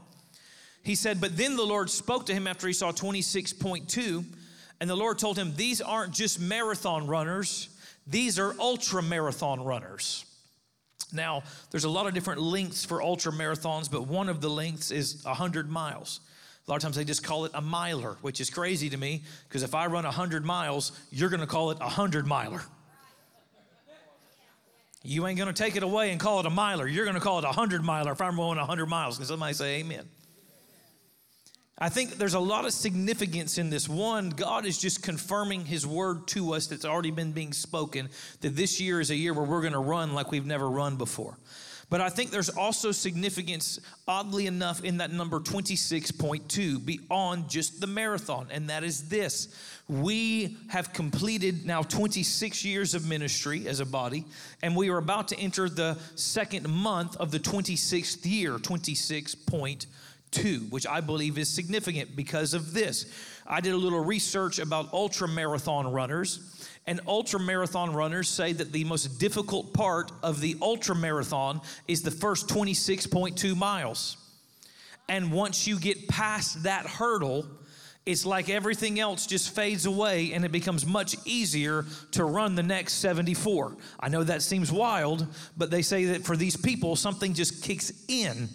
He 0.83 0.95
said, 0.95 1.19
But 1.19 1.35
then 1.35 1.55
the 1.55 1.65
Lord 1.65 1.89
spoke 1.89 2.25
to 2.27 2.33
him 2.33 2.45
after 2.45 2.67
he 2.67 2.73
saw 2.73 2.91
26.2 2.91 4.25
and 4.83 4.89
the 4.89 4.97
Lord 4.97 5.17
told 5.17 5.37
him, 5.37 5.53
These 5.55 5.79
aren't 5.79 6.11
just 6.11 6.41
marathon 6.41 7.07
runners, 7.07 7.69
these 8.05 8.37
are 8.37 8.53
ultra 8.59 9.01
marathon 9.01 9.63
runners. 9.63 10.25
Now, 11.13 11.43
there's 11.71 11.85
a 11.85 11.89
lot 11.89 12.05
of 12.05 12.13
different 12.13 12.41
lengths 12.41 12.83
for 12.83 13.01
ultra 13.01 13.31
marathons, 13.31 13.89
but 13.89 14.07
one 14.07 14.27
of 14.27 14.41
the 14.41 14.49
lengths 14.49 14.91
is 14.91 15.23
100 15.23 15.69
miles. 15.69 16.19
A 16.67 16.71
lot 16.71 16.75
of 16.75 16.81
times 16.81 16.97
they 16.97 17.05
just 17.05 17.23
call 17.23 17.45
it 17.45 17.51
a 17.53 17.61
miler, 17.61 18.17
which 18.19 18.41
is 18.41 18.49
crazy 18.49 18.89
to 18.89 18.97
me 18.97 19.23
because 19.47 19.63
if 19.63 19.73
I 19.73 19.85
run 19.85 20.03
100 20.03 20.43
miles, 20.43 20.91
you're 21.11 21.29
going 21.29 21.39
to 21.39 21.47
call 21.47 21.71
it 21.71 21.77
a 21.77 21.85
100 21.85 22.27
miler. 22.27 22.61
You 25.01 25.27
ain't 25.27 25.37
going 25.37 25.53
to 25.53 25.63
take 25.63 25.77
it 25.77 25.83
away 25.83 26.11
and 26.11 26.19
call 26.19 26.41
it 26.41 26.45
a 26.45 26.49
miler. 26.49 26.89
You're 26.89 27.05
going 27.05 27.15
to 27.15 27.21
call 27.21 27.39
it 27.39 27.45
a 27.45 27.55
100 27.55 27.85
miler 27.85 28.11
if 28.11 28.19
I'm 28.19 28.35
going 28.35 28.57
100 28.57 28.85
miles. 28.87 29.15
Can 29.15 29.27
somebody 29.27 29.53
say 29.53 29.79
amen? 29.79 30.09
I 31.77 31.89
think 31.89 32.17
there's 32.17 32.35
a 32.35 32.39
lot 32.39 32.65
of 32.65 32.73
significance 32.73 33.57
in 33.57 33.69
this. 33.69 33.89
One, 33.89 34.29
God 34.29 34.65
is 34.65 34.77
just 34.77 35.01
confirming 35.01 35.65
His 35.65 35.87
word 35.87 36.27
to 36.27 36.53
us 36.53 36.67
that's 36.67 36.85
already 36.85 37.11
been 37.11 37.31
being 37.31 37.51
spoken, 37.51 38.09
that 38.41 38.55
this 38.55 38.79
year 38.79 39.01
is 39.01 39.09
a 39.09 39.15
year 39.15 39.33
where 39.33 39.45
we're 39.45 39.61
going 39.61 39.73
to 39.73 39.79
run 39.79 40.13
like 40.13 40.31
we've 40.31 40.45
never 40.45 40.69
run 40.69 40.97
before. 40.97 41.37
But 41.89 41.99
I 41.99 42.09
think 42.09 42.31
there's 42.31 42.49
also 42.49 42.91
significance, 42.91 43.79
oddly 44.07 44.47
enough, 44.47 44.83
in 44.83 44.97
that 44.97 45.11
number 45.11 45.39
26.2 45.39 46.83
beyond 46.85 47.49
just 47.49 47.81
the 47.81 47.87
marathon, 47.87 48.47
and 48.51 48.69
that 48.69 48.83
is 48.83 49.09
this. 49.09 49.53
We 49.87 50.57
have 50.69 50.93
completed 50.93 51.65
now 51.65 51.81
26 51.81 52.63
years 52.63 52.95
of 52.95 53.07
ministry 53.07 53.67
as 53.67 53.79
a 53.79 53.85
body, 53.85 54.25
and 54.61 54.75
we 54.75 54.89
are 54.89 54.97
about 54.97 55.27
to 55.29 55.37
enter 55.37 55.69
the 55.69 55.97
second 56.15 56.69
month 56.69 57.15
of 57.17 57.31
the 57.31 57.39
26th 57.39 58.25
year, 58.25 58.57
26.2 58.57 59.85
two, 60.33 60.67
which 60.69 60.85
I 60.85 60.99
believe 60.99 61.37
is 61.37 61.47
significant 61.47 62.15
because 62.15 62.53
of 62.53 62.73
this. 62.73 63.05
I 63.47 63.61
did 63.61 63.73
a 63.73 63.77
little 63.77 64.03
research 64.03 64.59
about 64.59 64.91
ultra 64.91 65.27
marathon 65.27 65.91
runners, 65.91 66.67
and 66.85 66.99
ultra 67.07 67.39
marathon 67.39 67.93
runners 67.93 68.27
say 68.27 68.51
that 68.53 68.73
the 68.73 68.83
most 68.83 69.19
difficult 69.19 69.73
part 69.73 70.11
of 70.21 70.41
the 70.41 70.57
ultra 70.61 70.95
marathon 70.95 71.61
is 71.87 72.01
the 72.01 72.11
first 72.11 72.49
26.2 72.49 73.55
miles. 73.55 74.17
And 75.07 75.31
once 75.31 75.67
you 75.67 75.79
get 75.79 76.07
past 76.07 76.63
that 76.63 76.85
hurdle, 76.85 77.45
it's 78.05 78.25
like 78.25 78.49
everything 78.49 78.99
else 78.99 79.25
just 79.27 79.55
fades 79.55 79.85
away 79.85 80.33
and 80.33 80.43
it 80.43 80.51
becomes 80.51 80.85
much 80.85 81.15
easier 81.25 81.85
to 82.11 82.25
run 82.25 82.55
the 82.55 82.63
next 82.63 82.95
74. 82.95 83.77
I 83.99 84.09
know 84.09 84.23
that 84.23 84.41
seems 84.41 84.71
wild, 84.71 85.25
but 85.55 85.71
they 85.71 85.81
say 85.81 86.05
that 86.05 86.25
for 86.25 86.35
these 86.35 86.57
people, 86.57 86.97
something 86.97 87.33
just 87.33 87.63
kicks 87.63 87.93
in 88.09 88.49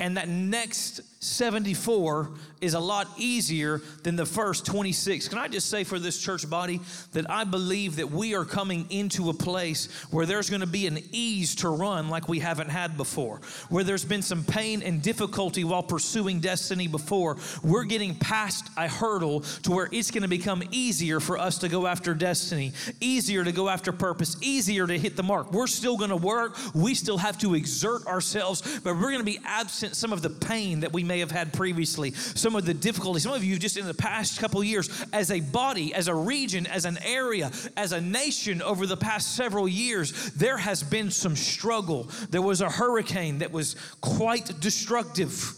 and 0.00 0.16
that 0.16 0.28
next 0.28 1.00
74 1.22 2.30
is 2.62 2.72
a 2.72 2.80
lot 2.80 3.06
easier 3.18 3.82
than 4.04 4.16
the 4.16 4.24
first 4.24 4.64
26. 4.64 5.28
Can 5.28 5.36
I 5.36 5.48
just 5.48 5.68
say 5.68 5.84
for 5.84 5.98
this 5.98 6.18
church 6.18 6.48
body 6.48 6.80
that 7.12 7.30
I 7.30 7.44
believe 7.44 7.96
that 7.96 8.10
we 8.10 8.34
are 8.34 8.46
coming 8.46 8.86
into 8.88 9.28
a 9.28 9.34
place 9.34 9.86
where 10.10 10.24
there's 10.24 10.48
going 10.48 10.60
to 10.60 10.66
be 10.66 10.86
an 10.86 10.98
ease 11.12 11.54
to 11.56 11.68
run 11.68 12.08
like 12.08 12.28
we 12.28 12.38
haven't 12.38 12.70
had 12.70 12.96
before, 12.96 13.40
where 13.68 13.84
there's 13.84 14.04
been 14.04 14.22
some 14.22 14.44
pain 14.44 14.82
and 14.82 15.02
difficulty 15.02 15.62
while 15.62 15.82
pursuing 15.82 16.40
destiny 16.40 16.88
before. 16.88 17.36
We're 17.62 17.84
getting 17.84 18.14
past 18.14 18.70
a 18.78 18.88
hurdle 18.88 19.40
to 19.40 19.72
where 19.72 19.88
it's 19.92 20.10
going 20.10 20.22
to 20.22 20.28
become 20.28 20.62
easier 20.70 21.20
for 21.20 21.36
us 21.36 21.58
to 21.58 21.68
go 21.68 21.86
after 21.86 22.14
destiny, 22.14 22.72
easier 23.00 23.44
to 23.44 23.52
go 23.52 23.68
after 23.68 23.92
purpose, 23.92 24.38
easier 24.40 24.86
to 24.86 24.98
hit 24.98 25.16
the 25.16 25.22
mark. 25.22 25.52
We're 25.52 25.66
still 25.66 25.98
going 25.98 26.10
to 26.10 26.16
work, 26.16 26.56
we 26.74 26.94
still 26.94 27.18
have 27.18 27.36
to 27.38 27.54
exert 27.54 28.06
ourselves, 28.06 28.80
but 28.80 28.94
we're 28.94 29.12
going 29.12 29.18
to 29.18 29.24
be 29.24 29.40
absent 29.44 29.96
some 29.96 30.14
of 30.14 30.22
the 30.22 30.30
pain 30.30 30.80
that 30.80 30.94
we 30.94 31.09
may 31.10 31.18
have 31.18 31.32
had 31.32 31.52
previously, 31.52 32.12
some 32.12 32.54
of 32.54 32.64
the 32.64 32.72
difficulty. 32.72 33.18
Some 33.18 33.32
of 33.32 33.42
you 33.42 33.58
just 33.58 33.76
in 33.76 33.84
the 33.84 33.92
past 33.92 34.38
couple 34.38 34.62
years, 34.62 34.88
as 35.12 35.32
a 35.32 35.40
body, 35.40 35.92
as 35.92 36.06
a 36.06 36.14
region, 36.14 36.68
as 36.68 36.84
an 36.84 36.98
area, 37.04 37.50
as 37.76 37.90
a 37.90 38.00
nation 38.00 38.62
over 38.62 38.86
the 38.86 38.96
past 38.96 39.34
several 39.34 39.66
years, 39.66 40.30
there 40.34 40.56
has 40.56 40.84
been 40.84 41.10
some 41.10 41.34
struggle. 41.34 42.08
There 42.30 42.40
was 42.40 42.60
a 42.60 42.70
hurricane 42.70 43.38
that 43.38 43.50
was 43.50 43.74
quite 44.00 44.60
destructive. 44.60 45.52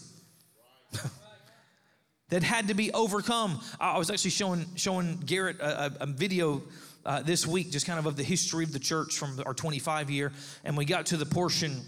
that 2.29 2.41
had 2.41 2.69
to 2.69 2.73
be 2.73 2.91
overcome. 2.91 3.61
I 3.79 3.99
was 3.99 4.09
actually 4.09 4.31
showing 4.31 4.65
showing 4.75 5.17
Garrett 5.23 5.59
a, 5.59 5.85
a, 5.85 5.91
a 5.99 6.05
video 6.07 6.63
uh, 7.05 7.21
this 7.21 7.45
week, 7.45 7.69
just 7.69 7.85
kind 7.85 7.99
of 7.99 8.07
of 8.07 8.15
the 8.15 8.23
history 8.23 8.63
of 8.63 8.73
the 8.73 8.79
church 8.79 9.19
from 9.19 9.39
our 9.45 9.53
25 9.53 10.09
year, 10.09 10.31
and 10.63 10.75
we 10.75 10.83
got 10.83 11.05
to 11.07 11.17
the 11.17 11.27
portion 11.27 11.83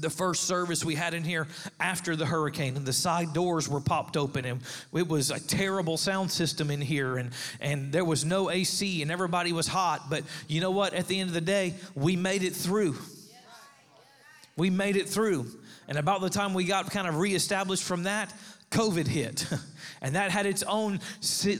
the 0.00 0.10
first 0.10 0.44
service 0.44 0.84
we 0.84 0.94
had 0.94 1.14
in 1.14 1.24
here 1.24 1.46
after 1.80 2.16
the 2.16 2.26
hurricane 2.26 2.76
and 2.76 2.86
the 2.86 2.92
side 2.92 3.32
doors 3.32 3.68
were 3.68 3.80
popped 3.80 4.16
open 4.16 4.44
and 4.44 4.60
it 4.94 5.08
was 5.08 5.30
a 5.30 5.40
terrible 5.40 5.96
sound 5.96 6.30
system 6.30 6.70
in 6.70 6.80
here 6.80 7.16
and 7.16 7.30
and 7.60 7.92
there 7.92 8.04
was 8.04 8.24
no 8.24 8.50
AC 8.50 9.02
and 9.02 9.10
everybody 9.10 9.52
was 9.52 9.66
hot 9.66 10.08
but 10.10 10.22
you 10.48 10.60
know 10.60 10.70
what? 10.70 10.94
At 10.94 11.08
the 11.08 11.20
end 11.20 11.28
of 11.28 11.34
the 11.34 11.40
day 11.40 11.74
we 11.94 12.16
made 12.16 12.42
it 12.42 12.54
through. 12.54 12.96
We 14.56 14.70
made 14.70 14.96
it 14.96 15.08
through. 15.08 15.46
And 15.88 15.98
about 15.98 16.20
the 16.20 16.30
time 16.30 16.54
we 16.54 16.64
got 16.64 16.90
kind 16.90 17.06
of 17.06 17.18
reestablished 17.18 17.84
from 17.84 18.04
that 18.04 18.32
covid 18.70 19.06
hit 19.06 19.46
and 20.02 20.14
that 20.14 20.30
had 20.30 20.46
its 20.46 20.62
own 20.62 21.00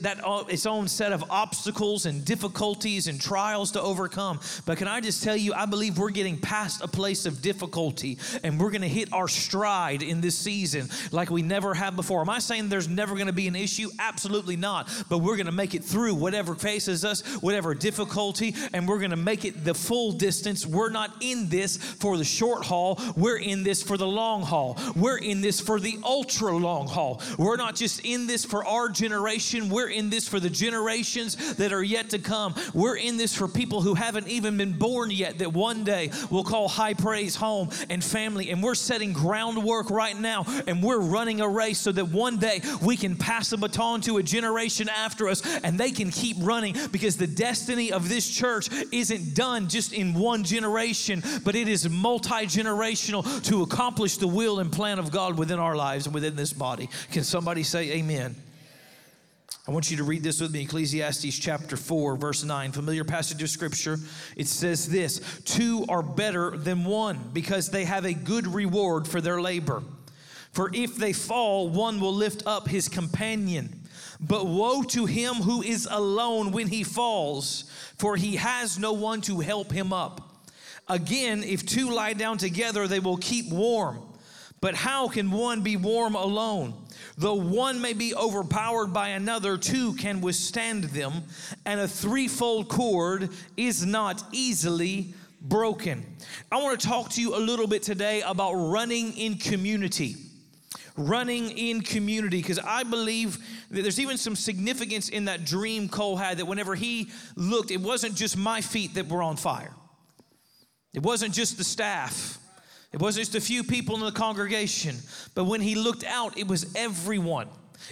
that 0.01 0.19
its 0.49 0.67
own 0.67 0.89
set 0.89 1.13
of 1.13 1.25
obstacles 1.31 2.07
and 2.07 2.25
difficulties 2.25 3.09
and 3.09 3.21
trials 3.21 3.73
to 3.73 3.81
overcome. 3.81 4.41
But 4.65 4.79
can 4.79 4.89
i 4.89 5.01
just 5.01 5.23
tell 5.23 5.37
you 5.37 5.53
i 5.55 5.67
believe 5.67 5.99
we're 5.99 6.11
getting 6.11 6.39
past 6.39 6.83
a 6.83 6.89
place 6.89 7.27
of 7.27 7.43
difficulty 7.43 8.19
and 8.43 8.61
we're 8.61 8.71
going 8.71 8.83
to 8.83 8.89
hit 8.89 9.13
our 9.13 9.29
stride 9.29 10.03
in 10.03 10.21
this 10.21 10.37
season 10.37 10.89
like 11.13 11.31
we 11.31 11.43
never 11.43 11.75
have 11.75 11.97
before. 11.97 12.21
Am 12.21 12.31
i 12.31 12.39
saying 12.39 12.69
there's 12.69 12.89
never 12.89 13.15
going 13.15 13.27
to 13.27 13.33
be 13.33 13.49
an 13.49 13.57
issue? 13.57 13.89
Absolutely 13.99 14.57
not. 14.57 14.89
But 15.09 15.19
we're 15.19 15.37
going 15.37 15.47
to 15.47 15.53
make 15.53 15.75
it 15.75 15.85
through 15.85 16.15
whatever 16.15 16.55
faces 16.55 17.05
us 17.05 17.23
whatever 17.41 17.75
difficulty 17.75 18.55
and 18.73 18.89
we're 18.89 18.99
going 18.99 19.11
to 19.11 19.17
make 19.17 19.45
it 19.45 19.65
the 19.65 19.75
full 19.75 20.13
distance. 20.13 20.67
We're 20.67 20.91
not 20.91 21.17
in 21.21 21.49
this 21.49 21.77
for 21.77 22.17
the 22.17 22.25
short 22.25 22.65
haul. 22.65 23.01
We're 23.17 23.39
in 23.39 23.63
this 23.63 23.83
for 23.83 23.97
the 23.97 24.07
long 24.07 24.43
haul. 24.43 24.79
We're 24.95 25.19
in 25.19 25.41
this 25.41 25.61
for 25.61 25.81
the 25.81 25.99
ultra 26.05 26.53
long 26.53 26.87
haul. 26.87 27.21
We're 27.39 27.57
not 27.57 27.75
just 27.75 28.01
in 28.05 28.16
this 28.25 28.45
for 28.45 28.65
our 28.65 28.89
generation. 28.89 29.69
We're 29.69 29.91
in 29.91 30.09
this 30.09 30.27
for 30.27 30.41
the 30.41 30.49
generations 30.49 31.57
that 31.57 31.73
are 31.73 31.83
yet 31.83 32.11
to 32.11 32.19
come. 32.19 32.55
We're 32.73 32.97
in 32.97 33.17
this 33.19 33.35
for 33.35 33.49
people 33.49 33.83
who 33.83 33.95
haven't 33.95 34.29
even 34.29 34.57
been 34.57 34.73
born 34.73 35.11
yet 35.11 35.39
that 35.39 35.53
one 35.53 35.85
day 35.85 36.11
will 36.31 36.45
call 36.45 36.69
high 36.69 36.95
praise 36.95 37.37
home 37.37 37.69
and 37.91 38.03
family. 38.03 38.51
And 38.51 38.63
we're 38.63 38.75
setting 38.75 39.13
groundwork 39.13 39.91
right 39.91 40.19
now 40.19 40.45
and 40.67 40.83
we're 40.83 41.01
running 41.01 41.41
a 41.41 41.49
race 41.49 41.79
so 41.79 41.93
that 41.93 42.07
one 42.07 42.39
day 42.39 42.63
we 42.83 42.97
can 42.97 43.17
pass 43.17 43.51
the 43.51 43.59
baton 43.59 44.01
to 44.03 44.17
a 44.17 44.23
generation 44.23 44.89
after 44.89 45.29
us 45.29 45.43
and 45.63 45.79
they 45.79 45.91
can 45.91 46.11
keep 46.11 46.37
running 46.41 46.75
because 46.93 47.17
the 47.17 47.27
destiny 47.27 47.93
of 47.93 48.09
this 48.09 48.29
church 48.29 48.71
isn't 48.93 49.35
done 49.35 49.69
just 49.69 49.93
in 49.93 50.15
one 50.15 50.45
generation, 50.45 51.23
but 51.45 51.55
it 51.55 51.69
is 51.69 51.89
multi 51.89 52.47
generational 52.47 53.43
to 53.45 53.63
accomplish 53.63 54.17
the 54.17 54.29
will 54.29 54.61
and 54.61 54.73
plan 54.73 54.99
of 54.99 55.11
God 55.11 55.37
within 55.37 55.59
our 55.59 55.77
lives 55.77 56.07
and 56.07 56.15
within 56.15 56.37
this 56.37 56.53
body. 56.53 56.89
Can 57.11 57.25
somebody 57.25 57.63
say 57.63 57.93
amen? 57.93 58.06
Amen. 58.09 58.37
I 59.67 59.73
want 59.73 59.91
you 59.91 59.97
to 59.97 60.05
read 60.05 60.23
this 60.23 60.41
with 60.41 60.53
me 60.53 60.63
Ecclesiastes 60.63 61.37
chapter 61.41 61.77
4, 61.77 62.15
verse 62.15 62.45
9. 62.45 62.71
Familiar 62.71 63.03
passage 63.03 63.43
of 63.43 63.51
scripture. 63.51 63.99
It 64.37 64.47
says 64.47 64.89
this 64.89 65.41
Two 65.45 65.85
are 65.89 66.05
better 66.05 66.57
than 66.57 66.85
one 66.85 67.19
because 67.33 67.69
they 67.69 67.85
have 67.85 68.05
a 68.05 68.15
good 68.15 68.47
reward 68.47 69.09
for 69.09 69.21
their 69.21 69.41
labor. 69.41 69.83
For 70.53 70.71
if 70.73 70.95
they 70.95 71.13
fall, 71.13 71.69
one 71.69 71.99
will 71.99 72.15
lift 72.15 72.45
up 72.47 72.69
his 72.69 72.89
companion. 72.89 73.83
But 74.21 74.47
woe 74.47 74.85
to 74.85 75.07
him 75.07 75.35
who 75.35 75.63
is 75.63 75.89
alone 75.91 76.53
when 76.53 76.69
he 76.69 76.85
falls, 76.85 77.65
for 77.99 78.15
he 78.15 78.37
has 78.37 78.79
no 78.79 78.93
one 78.93 79.21
to 79.23 79.41
help 79.41 79.73
him 79.73 79.93
up. 79.93 80.45
Again, 80.89 81.43
if 81.43 81.67
two 81.67 81.91
lie 81.91 82.13
down 82.13 82.39
together, 82.39 82.87
they 82.87 83.01
will 83.01 83.17
keep 83.17 83.51
warm. 83.51 84.06
But 84.67 84.75
how 84.75 85.07
can 85.07 85.31
one 85.31 85.61
be 85.61 85.77
warm 85.77 86.17
alone? 86.17 86.75
Though 87.17 87.37
one 87.37 87.81
may 87.81 87.93
be 87.93 88.17
overpowered 88.17 88.89
by 88.89 89.11
another, 89.11 89.57
two 89.57 89.95
can 89.95 90.21
withstand 90.21 90.83
them, 90.87 91.23
and 91.65 91.79
a 91.79 91.87
threefold 91.87 92.69
cord 92.69 93.31
is 93.57 93.87
not 93.87 94.25
easily 94.33 95.15
broken. 95.41 96.05
I 96.51 96.57
want 96.57 96.81
to 96.81 96.85
talk 96.85 97.11
to 97.11 97.21
you 97.21 97.37
a 97.37 97.39
little 97.39 97.69
bit 97.69 97.85
today 97.85 98.23
about 98.23 98.55
running 98.55 99.17
in 99.17 99.37
community. 99.37 100.17
Running 100.97 101.57
in 101.57 101.83
community, 101.83 102.39
because 102.39 102.59
I 102.59 102.83
believe 102.83 103.39
that 103.71 103.83
there's 103.83 104.01
even 104.01 104.19
some 104.19 104.35
significance 104.35 105.11
in 105.11 105.27
that 105.27 105.45
dream 105.45 105.89
Cole 105.89 106.17
had 106.17 106.39
that 106.39 106.47
whenever 106.47 106.75
he 106.75 107.13
looked, 107.37 107.71
it 107.71 107.81
wasn't 107.81 108.17
just 108.17 108.37
my 108.37 108.61
feet 108.63 108.95
that 108.95 109.07
were 109.07 109.23
on 109.23 109.37
fire, 109.37 109.77
it 110.93 111.05
wasn't 111.05 111.35
just 111.35 111.57
the 111.57 111.63
staff 111.63 112.41
it 112.93 113.01
wasn't 113.01 113.27
just 113.27 113.35
a 113.35 113.41
few 113.41 113.65
people 113.65 113.97
in 113.97 114.01
the 114.03 114.13
congregation, 114.13 114.97
but 115.35 115.45
when 115.45 115.61
he 115.61 115.75
looked 115.75 116.05
out, 116.05 116.39
it 116.39 116.47
was 116.47 116.75
everyone. 116.75 117.49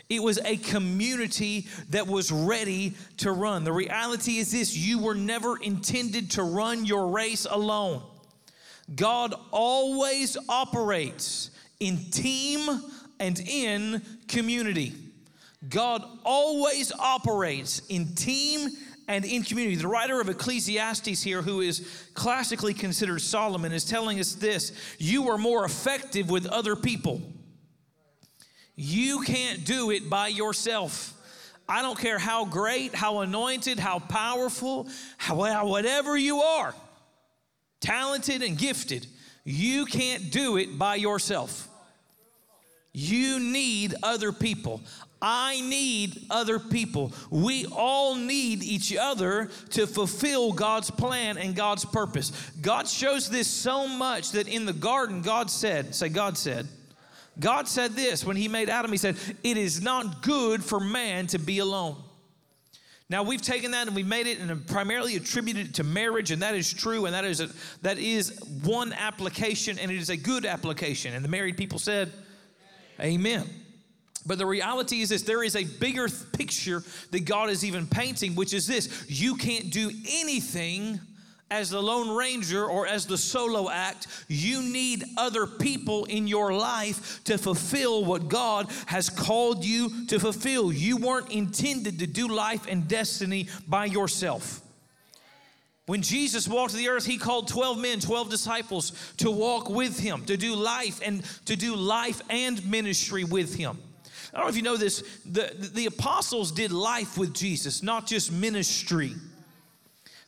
It 0.08 0.22
was 0.22 0.38
a 0.44 0.56
community 0.56 1.66
that 1.90 2.06
was 2.06 2.32
ready 2.32 2.94
to 3.18 3.32
run. 3.32 3.64
The 3.64 3.72
reality 3.72 4.38
is 4.38 4.52
this 4.52 4.76
you 4.76 4.98
were 4.98 5.14
never 5.14 5.56
intended 5.58 6.30
to 6.32 6.42
run 6.42 6.84
your 6.84 7.08
race 7.08 7.46
alone. 7.48 8.02
God 8.94 9.34
always 9.50 10.36
operates 10.48 11.50
in 11.80 11.98
team 12.10 12.82
and 13.20 13.38
in 13.40 14.02
community. 14.28 14.94
God 15.68 16.04
always 16.24 16.92
operates 16.92 17.80
in 17.88 18.14
team 18.14 18.68
and 19.08 19.25
in 19.25 19.42
community. 19.42 19.76
The 19.76 19.88
writer 19.88 20.20
of 20.20 20.28
Ecclesiastes 20.28 21.23
here, 21.23 21.42
who 21.42 21.61
is 21.61 22.08
classically 22.14 22.75
considered 22.75 23.20
Solomon, 23.20 23.73
is 23.73 23.84
telling 23.84 24.20
us 24.20 24.34
this 24.34 24.73
you 24.99 25.28
are 25.30 25.38
more 25.38 25.64
effective 25.64 26.30
with 26.30 26.46
other 26.46 26.76
people. 26.76 27.23
You 28.76 29.23
can't 29.23 29.64
do 29.64 29.90
it 29.90 30.11
by 30.11 30.28
yourself. 30.28 31.12
I 31.68 31.80
don't 31.80 31.99
care 31.99 32.18
how 32.18 32.44
great, 32.44 32.94
how 32.94 33.20
anointed, 33.20 33.78
how 33.78 33.99
powerful, 33.99 34.88
how, 35.16 35.66
whatever 35.66 36.16
you 36.16 36.40
are, 36.40 36.75
talented 37.80 38.42
and 38.42 38.58
gifted, 38.58 39.06
you 39.44 39.87
can't 39.87 40.30
do 40.30 40.56
it 40.56 40.78
by 40.78 40.96
yourself. 40.96 41.68
You 42.92 43.40
need 43.40 43.94
other 44.02 44.32
people. 44.32 44.82
I 45.23 45.61
need 45.62 46.26
other 46.30 46.59
people. 46.59 47.12
We 47.30 47.66
all 47.66 48.14
need 48.14 48.62
each 48.62 48.94
other 48.94 49.50
to 49.71 49.87
fulfill 49.87 50.52
God's 50.52 50.90
plan 50.90 51.38
and 51.38 51.56
God's 51.56 51.85
purpose. 51.85 52.30
God 52.61 52.87
shows 52.87 53.30
this 53.30 53.49
so 53.49 53.88
much 53.88 54.33
that 54.33 54.49
in 54.49 54.66
the 54.66 54.73
garden, 54.73 55.23
God 55.23 55.50
said, 55.50 55.94
say, 55.94 56.11
God 56.11 56.37
said, 56.37 56.68
God 57.38 57.68
said 57.68 57.92
this 57.92 58.25
when 58.25 58.37
He 58.37 58.49
made 58.49 58.68
Adam, 58.68 58.90
He 58.90 58.99
said, 58.99 59.16
It 59.42 59.56
is 59.56 59.83
not 59.83 60.23
good 60.23 60.62
for 60.62 60.78
man 60.78 61.26
to 61.28 61.38
be 61.38 61.59
alone. 61.59 61.97
Now 63.11 63.23
we've 63.23 63.42
taken 63.42 63.73
that 63.73 63.87
and 63.87 63.94
we've 63.97 64.06
made 64.06 64.26
it 64.26 64.40
and 64.40 64.66
primarily 64.66 65.16
attributed 65.16 65.68
it 65.68 65.75
to 65.75 65.85
marriage, 65.85 66.30
and 66.30 66.42
that 66.42 66.54
is 66.54 66.73
true, 66.73 67.06
and 67.06 67.14
that 67.14 67.25
is 67.25 67.40
a, 67.40 67.49
that 67.83 67.99
is 67.99 68.38
one 68.62 68.92
application, 68.92 69.78
and 69.78 69.90
it 69.90 69.97
is 69.97 70.11
a 70.11 70.16
good 70.16 70.47
application. 70.47 71.14
And 71.14 71.25
the 71.25 71.28
married 71.28 71.56
people 71.56 71.78
said, 71.78 72.12
Amen. 73.00 73.49
But 74.26 74.38
the 74.38 74.47
reality 74.47 75.00
is 75.00 75.11
this 75.11 75.23
there 75.23 75.43
is 75.43 75.57
a 75.57 75.64
bigger 75.64 76.09
picture 76.33 76.83
that 77.11 77.25
God 77.25 77.50
is 77.50 77.64
even 77.64 77.87
painting, 77.87 78.35
which 78.35 78.54
is 78.54 78.66
this 78.66 79.04
you 79.09 79.37
can't 79.37 79.71
do 79.71 79.90
anything 80.09 81.00
as 81.50 81.71
the 81.71 81.81
Lone 81.81 82.16
Ranger 82.16 82.64
or 82.64 82.87
as 82.87 83.07
the 83.07 83.19
solo 83.19 83.71
act. 83.71 84.07
You 84.28 84.62
need 84.62 85.04
other 85.16 85.47
people 85.47 86.04
in 86.07 86.26
your 86.26 86.52
life 86.52 87.23
to 87.25 87.38
fulfill 87.38 88.04
what 88.04 88.28
God 88.28 88.71
has 88.87 89.11
called 89.11 89.64
you 89.64 90.07
to 90.07 90.19
fulfill. 90.19 90.73
You 90.73 90.97
weren't 90.97 91.31
intended 91.31 91.99
to 91.99 92.07
do 92.07 92.28
life 92.28 92.66
and 92.66 92.88
destiny 92.88 93.49
by 93.69 93.85
yourself. 93.85 94.62
When 95.87 96.00
Jesus 96.00 96.49
walked 96.49 96.73
the 96.73 96.88
earth, 96.88 97.04
he 97.04 97.19
called 97.19 97.47
12 97.49 97.78
men, 97.78 98.00
12 98.00 98.31
disciples 98.31 98.93
to 99.19 99.31
walk 99.31 99.69
with 99.69 100.00
him, 100.00 100.25
to 100.25 100.38
do 100.38 100.54
life 100.54 101.00
and 101.04 101.23
to 101.45 101.57
do 101.57 101.76
life 101.76 102.23
and 102.31 102.64
ministry 102.69 103.23
with 103.23 103.54
him. 103.54 103.78
I 104.35 104.38
don't 104.38 104.47
know 104.47 104.50
if 104.50 104.57
you 104.57 104.62
know 104.62 104.76
this, 104.76 105.05
the, 105.25 105.55
the 105.75 105.87
apostles 105.87 106.50
did 106.50 106.73
life 106.73 107.17
with 107.17 107.33
Jesus, 107.33 107.85
not 107.85 108.07
just 108.07 108.33
ministry. 108.33 109.14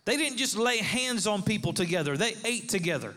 They 0.05 0.17
didn't 0.17 0.39
just 0.39 0.57
lay 0.57 0.79
hands 0.79 1.27
on 1.27 1.43
people 1.43 1.73
together, 1.73 2.17
they 2.17 2.37
ate 2.45 2.69
together. 2.69 3.15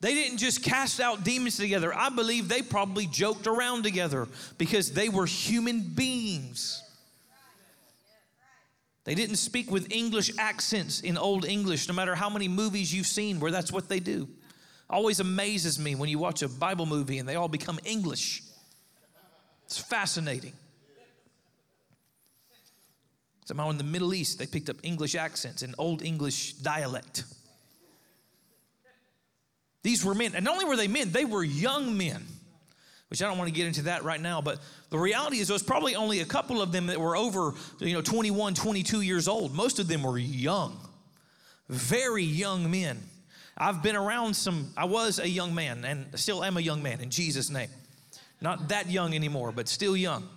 They 0.00 0.14
didn't 0.14 0.38
just 0.38 0.64
cast 0.64 0.98
out 0.98 1.24
demons 1.24 1.58
together. 1.58 1.94
I 1.94 2.08
believe 2.08 2.48
they 2.48 2.62
probably 2.62 3.06
joked 3.06 3.46
around 3.46 3.82
together 3.82 4.26
because 4.56 4.92
they 4.92 5.10
were 5.10 5.26
human 5.26 5.82
beings. 5.82 6.82
They 9.04 9.14
didn't 9.14 9.36
speak 9.36 9.70
with 9.70 9.92
English 9.92 10.32
accents 10.38 11.00
in 11.00 11.18
Old 11.18 11.44
English, 11.44 11.86
no 11.86 11.94
matter 11.94 12.14
how 12.14 12.30
many 12.30 12.48
movies 12.48 12.94
you've 12.94 13.06
seen 13.06 13.40
where 13.40 13.50
that's 13.50 13.70
what 13.70 13.88
they 13.88 14.00
do. 14.00 14.26
Always 14.88 15.20
amazes 15.20 15.78
me 15.78 15.94
when 15.94 16.08
you 16.08 16.18
watch 16.18 16.42
a 16.42 16.48
Bible 16.48 16.86
movie 16.86 17.18
and 17.18 17.28
they 17.28 17.36
all 17.36 17.48
become 17.48 17.78
English. 17.84 18.42
It's 19.70 19.78
fascinating. 19.78 20.52
Somehow 23.44 23.70
in 23.70 23.78
the 23.78 23.84
Middle 23.84 24.12
East, 24.14 24.40
they 24.40 24.46
picked 24.46 24.68
up 24.68 24.78
English 24.82 25.14
accents 25.14 25.62
and 25.62 25.76
Old 25.78 26.02
English 26.02 26.54
dialect. 26.54 27.22
These 29.84 30.04
were 30.04 30.12
men, 30.12 30.34
and 30.34 30.44
not 30.44 30.54
only 30.54 30.64
were 30.64 30.76
they 30.76 30.88
men, 30.88 31.12
they 31.12 31.24
were 31.24 31.44
young 31.44 31.96
men, 31.96 32.26
which 33.10 33.22
I 33.22 33.28
don't 33.28 33.38
want 33.38 33.48
to 33.48 33.54
get 33.54 33.68
into 33.68 33.82
that 33.82 34.02
right 34.02 34.20
now, 34.20 34.40
but 34.40 34.58
the 34.90 34.98
reality 34.98 35.38
is 35.38 35.46
there 35.46 35.54
was 35.54 35.62
probably 35.62 35.94
only 35.94 36.18
a 36.18 36.26
couple 36.26 36.60
of 36.60 36.72
them 36.72 36.88
that 36.88 37.00
were 37.00 37.16
over, 37.16 37.54
you 37.78 37.92
know, 37.92 38.02
21, 38.02 38.54
22 38.54 39.02
years 39.02 39.28
old. 39.28 39.54
Most 39.54 39.78
of 39.78 39.86
them 39.86 40.02
were 40.02 40.18
young, 40.18 40.76
very 41.68 42.24
young 42.24 42.68
men. 42.72 42.98
I've 43.56 43.84
been 43.84 43.96
around 43.96 44.34
some, 44.34 44.72
I 44.76 44.86
was 44.86 45.20
a 45.20 45.28
young 45.28 45.54
man 45.54 45.84
and 45.84 46.18
still 46.18 46.42
am 46.42 46.56
a 46.56 46.60
young 46.60 46.82
man 46.82 47.00
in 47.00 47.10
Jesus' 47.10 47.50
name. 47.50 47.70
Not 48.40 48.68
that 48.68 48.90
young 48.90 49.14
anymore, 49.14 49.52
but 49.52 49.68
still 49.68 49.96
young. 49.96 50.28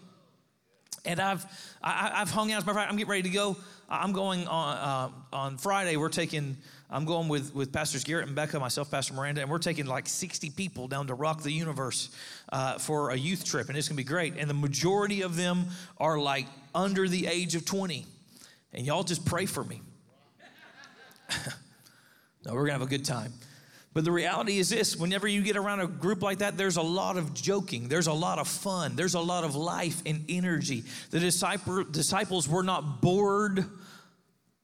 And 1.05 1.19
I've 1.19 1.45
I, 1.81 2.19
have 2.19 2.31
hung 2.31 2.51
out. 2.51 2.57
As 2.57 2.63
a 2.63 2.67
matter 2.67 2.79
I'm 2.79 2.95
getting 2.95 3.09
ready 3.09 3.23
to 3.23 3.29
go. 3.29 3.57
I'm 3.89 4.13
going 4.13 4.47
on 4.47 4.77
uh, 4.77 5.35
on 5.35 5.57
Friday. 5.57 5.97
We're 5.97 6.09
taking. 6.09 6.57
I'm 6.89 7.05
going 7.05 7.27
with 7.27 7.53
with 7.53 7.73
Pastors 7.73 8.03
Garrett 8.03 8.27
and 8.27 8.35
Becca, 8.35 8.59
myself, 8.59 8.89
Pastor 8.89 9.13
Miranda, 9.13 9.41
and 9.41 9.49
we're 9.49 9.57
taking 9.57 9.85
like 9.85 10.07
60 10.07 10.51
people 10.51 10.87
down 10.87 11.07
to 11.07 11.13
Rock 11.13 11.43
the 11.43 11.51
Universe 11.51 12.09
uh, 12.51 12.77
for 12.77 13.09
a 13.09 13.15
youth 13.15 13.43
trip, 13.45 13.67
and 13.69 13.77
it's 13.77 13.87
gonna 13.87 13.97
be 13.97 14.03
great. 14.03 14.35
And 14.37 14.49
the 14.49 14.53
majority 14.53 15.21
of 15.21 15.35
them 15.35 15.65
are 15.97 16.19
like 16.19 16.47
under 16.73 17.07
the 17.07 17.27
age 17.27 17.55
of 17.55 17.65
20. 17.65 18.05
And 18.73 18.85
y'all 18.85 19.03
just 19.03 19.25
pray 19.25 19.45
for 19.45 19.63
me. 19.63 19.81
no, 22.45 22.53
we're 22.53 22.61
gonna 22.61 22.73
have 22.73 22.81
a 22.81 22.87
good 22.87 23.05
time. 23.05 23.33
But 23.93 24.05
the 24.05 24.11
reality 24.11 24.57
is 24.57 24.69
this 24.69 24.95
whenever 24.95 25.27
you 25.27 25.41
get 25.43 25.55
around 25.55 25.81
a 25.81 25.87
group 25.87 26.23
like 26.23 26.39
that, 26.39 26.57
there's 26.57 26.77
a 26.77 26.81
lot 26.81 27.17
of 27.17 27.33
joking, 27.33 27.87
there's 27.87 28.07
a 28.07 28.13
lot 28.13 28.39
of 28.39 28.47
fun, 28.47 28.95
there's 28.95 29.13
a 29.13 29.19
lot 29.19 29.43
of 29.43 29.55
life 29.55 30.01
and 30.05 30.25
energy. 30.29 30.83
The 31.11 31.19
disciple, 31.19 31.83
disciples 31.83 32.49
were 32.49 32.63
not 32.63 33.01
bored 33.01 33.65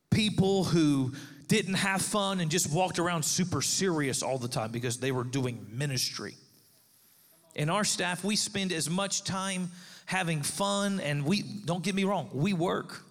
people 0.09 0.63
who 0.63 1.13
didn't 1.47 1.75
have 1.75 2.01
fun 2.01 2.39
and 2.39 2.49
just 2.49 2.71
walked 2.71 2.97
around 2.97 3.23
super 3.23 3.61
serious 3.61 4.23
all 4.23 4.39
the 4.39 4.47
time 4.47 4.71
because 4.71 4.97
they 4.97 5.11
were 5.11 5.23
doing 5.23 5.65
ministry. 5.71 6.35
In 7.55 7.69
our 7.69 7.83
staff, 7.83 8.23
we 8.23 8.35
spend 8.35 8.71
as 8.71 8.89
much 8.89 9.23
time 9.23 9.69
having 10.05 10.41
fun, 10.41 10.99
and 10.99 11.25
we 11.25 11.43
don't 11.43 11.83
get 11.83 11.93
me 11.93 12.03
wrong, 12.03 12.29
we 12.33 12.53
work. 12.53 13.03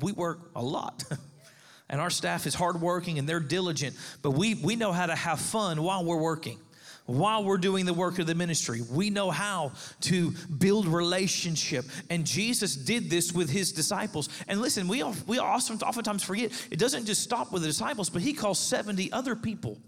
We 0.00 0.12
work 0.12 0.50
a 0.54 0.62
lot. 0.62 1.04
and 1.94 2.00
our 2.00 2.10
staff 2.10 2.44
is 2.44 2.56
hardworking 2.56 3.20
and 3.20 3.28
they're 3.28 3.38
diligent, 3.38 3.94
but 4.20 4.32
we, 4.32 4.56
we 4.56 4.74
know 4.74 4.90
how 4.90 5.06
to 5.06 5.14
have 5.14 5.38
fun 5.38 5.80
while 5.80 6.04
we're 6.04 6.20
working. 6.20 6.58
While 7.06 7.44
we're 7.44 7.56
doing 7.56 7.86
the 7.86 7.94
work 7.94 8.18
of 8.18 8.26
the 8.26 8.34
ministry, 8.34 8.80
we 8.90 9.10
know 9.10 9.30
how 9.30 9.70
to 10.00 10.32
build 10.58 10.88
relationship. 10.88 11.84
And 12.10 12.26
Jesus 12.26 12.74
did 12.74 13.10
this 13.10 13.32
with 13.32 13.48
his 13.48 13.70
disciples. 13.70 14.28
And 14.48 14.60
listen, 14.60 14.88
we, 14.88 15.04
we 15.28 15.38
oftentimes 15.38 16.24
forget 16.24 16.50
it 16.68 16.80
doesn't 16.80 17.06
just 17.06 17.22
stop 17.22 17.52
with 17.52 17.62
the 17.62 17.68
disciples, 17.68 18.10
but 18.10 18.22
he 18.22 18.32
calls 18.32 18.58
70 18.58 19.12
other 19.12 19.36
people 19.36 19.78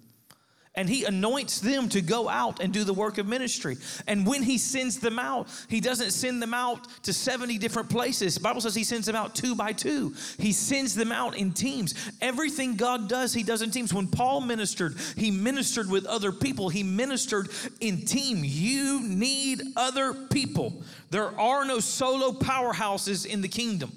and 0.77 0.91
he 0.91 1.05
anoints 1.05 1.61
them 1.61 1.89
to 1.89 2.03
go 2.03 2.29
out 2.29 2.61
and 2.61 2.73
do 2.73 2.85
the 2.85 2.93
work 2.93 3.17
of 3.17 3.27
ministry. 3.27 3.79
And 4.07 4.27
when 4.27 4.43
he 4.43 4.59
sends 4.59 4.99
them 4.99 5.19
out, 5.19 5.49
he 5.69 5.81
doesn't 5.81 6.11
send 6.11 6.43
them 6.43 6.53
out 6.53 6.87
to 7.05 7.15
70 7.15 7.57
different 7.57 7.89
places. 7.89 8.35
The 8.35 8.41
Bible 8.41 8.61
says 8.61 8.75
he 8.75 8.85
sends 8.85 9.07
them 9.07 9.17
out 9.17 9.35
two 9.35 9.55
by 9.55 9.73
two. 9.73 10.15
He 10.39 10.53
sends 10.53 10.95
them 10.95 11.12
out 11.12 11.37
in 11.37 11.53
teams. 11.53 11.95
Everything 12.21 12.77
God 12.77 13.09
does, 13.09 13.33
he 13.33 13.43
does 13.43 13.62
in 13.62 13.71
teams. 13.71 13.95
When 13.95 14.07
Paul 14.07 14.43
ministered, 14.43 14.97
he 15.17 15.31
ministered 15.31 15.91
with 15.91 16.05
other 16.05 16.31
people. 16.31 16.69
He 16.69 16.83
ministered 16.83 17.49
in 17.81 18.05
team. 18.05 18.43
You 18.45 19.01
need 19.03 19.62
other 19.77 20.12
people. 20.12 20.83
There 21.11 21.39
are 21.41 21.65
no 21.65 21.81
solo 21.81 22.33
powerhouses 22.33 23.25
in 23.25 23.41
the 23.41 23.49
kingdom. 23.49 23.93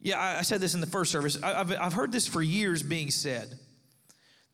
Yeah, 0.00 0.20
I 0.20 0.42
said 0.42 0.60
this 0.60 0.74
in 0.74 0.80
the 0.80 0.86
first 0.86 1.10
service. 1.10 1.42
I've, 1.42 1.72
I've 1.72 1.94
heard 1.94 2.12
this 2.12 2.26
for 2.26 2.42
years 2.42 2.82
being 2.82 3.10
said 3.10 3.58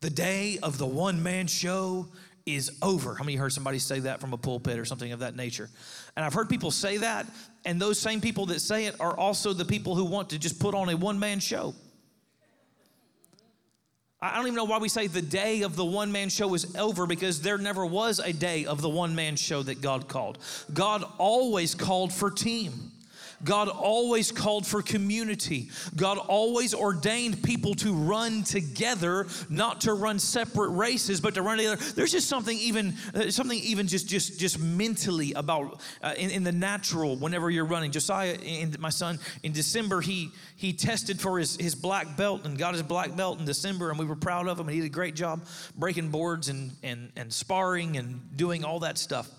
the 0.01 0.09
day 0.09 0.57
of 0.61 0.77
the 0.77 0.85
one 0.85 1.23
man 1.23 1.47
show 1.47 2.07
is 2.45 2.71
over. 2.81 3.13
How 3.15 3.23
many 3.23 3.37
heard 3.37 3.53
somebody 3.53 3.79
say 3.79 3.99
that 3.99 4.19
from 4.19 4.33
a 4.33 4.37
pulpit 4.37 4.79
or 4.79 4.85
something 4.85 5.11
of 5.11 5.19
that 5.19 5.35
nature? 5.35 5.69
And 6.15 6.25
I've 6.25 6.33
heard 6.33 6.49
people 6.49 6.71
say 6.71 6.97
that, 6.97 7.27
and 7.65 7.79
those 7.79 7.99
same 7.99 8.19
people 8.19 8.47
that 8.47 8.59
say 8.59 8.85
it 8.85 8.99
are 8.99 9.15
also 9.15 9.53
the 9.53 9.65
people 9.65 9.95
who 9.95 10.05
want 10.05 10.31
to 10.31 10.39
just 10.39 10.59
put 10.59 10.73
on 10.73 10.89
a 10.89 10.97
one 10.97 11.19
man 11.19 11.39
show. 11.39 11.75
I 14.23 14.35
don't 14.35 14.45
even 14.45 14.55
know 14.55 14.65
why 14.65 14.77
we 14.77 14.89
say 14.89 15.07
the 15.07 15.21
day 15.21 15.63
of 15.63 15.75
the 15.75 15.85
one 15.85 16.11
man 16.11 16.29
show 16.29 16.53
is 16.53 16.75
over 16.75 17.07
because 17.07 17.41
there 17.41 17.57
never 17.57 17.85
was 17.85 18.19
a 18.19 18.31
day 18.31 18.65
of 18.65 18.81
the 18.81 18.89
one 18.89 19.15
man 19.15 19.35
show 19.35 19.63
that 19.63 19.81
God 19.81 20.07
called. 20.07 20.37
God 20.73 21.03
always 21.17 21.73
called 21.73 22.13
for 22.13 22.29
team. 22.29 22.90
God 23.43 23.69
always 23.69 24.31
called 24.31 24.65
for 24.65 24.81
community. 24.81 25.69
God 25.95 26.17
always 26.17 26.73
ordained 26.73 27.43
people 27.43 27.73
to 27.75 27.93
run 27.93 28.43
together, 28.43 29.27
not 29.49 29.81
to 29.81 29.93
run 29.93 30.19
separate 30.19 30.69
races, 30.69 31.21
but 31.21 31.33
to 31.35 31.41
run 31.41 31.57
together. 31.57 31.77
There's 31.93 32.11
just 32.11 32.27
something 32.27 32.57
even 32.57 32.95
uh, 33.13 33.31
something 33.31 33.57
even 33.59 33.87
just 33.87 34.07
just 34.07 34.39
just 34.39 34.59
mentally 34.59 35.33
about 35.33 35.81
uh, 36.01 36.13
in, 36.17 36.29
in, 36.31 36.43
the 36.43 36.51
natural 36.51 37.15
whenever 37.15 37.49
you're 37.49 37.65
running. 37.65 37.91
Josiah, 37.91 38.33
in, 38.33 38.75
my 38.79 38.89
son, 38.89 39.19
in 39.43 39.51
December 39.51 40.01
he 40.01 40.31
he 40.55 40.73
tested 40.73 41.19
for 41.19 41.39
his 41.39 41.55
his 41.55 41.75
black 41.75 42.17
belt 42.17 42.45
and 42.45 42.57
got 42.57 42.73
his 42.73 42.83
black 42.83 43.15
belt 43.15 43.39
in 43.39 43.45
December, 43.45 43.89
and 43.89 43.99
we 43.99 44.05
were 44.05 44.15
proud 44.15 44.47
of 44.47 44.59
him. 44.59 44.67
And 44.67 44.75
he 44.75 44.81
did 44.81 44.87
a 44.87 44.89
great 44.89 45.15
job 45.15 45.45
breaking 45.75 46.09
boards 46.09 46.49
and 46.49 46.71
and 46.83 47.11
and 47.15 47.33
sparring 47.33 47.97
and 47.97 48.35
doing 48.35 48.63
all 48.63 48.79
that 48.79 48.97
stuff. 48.97 49.29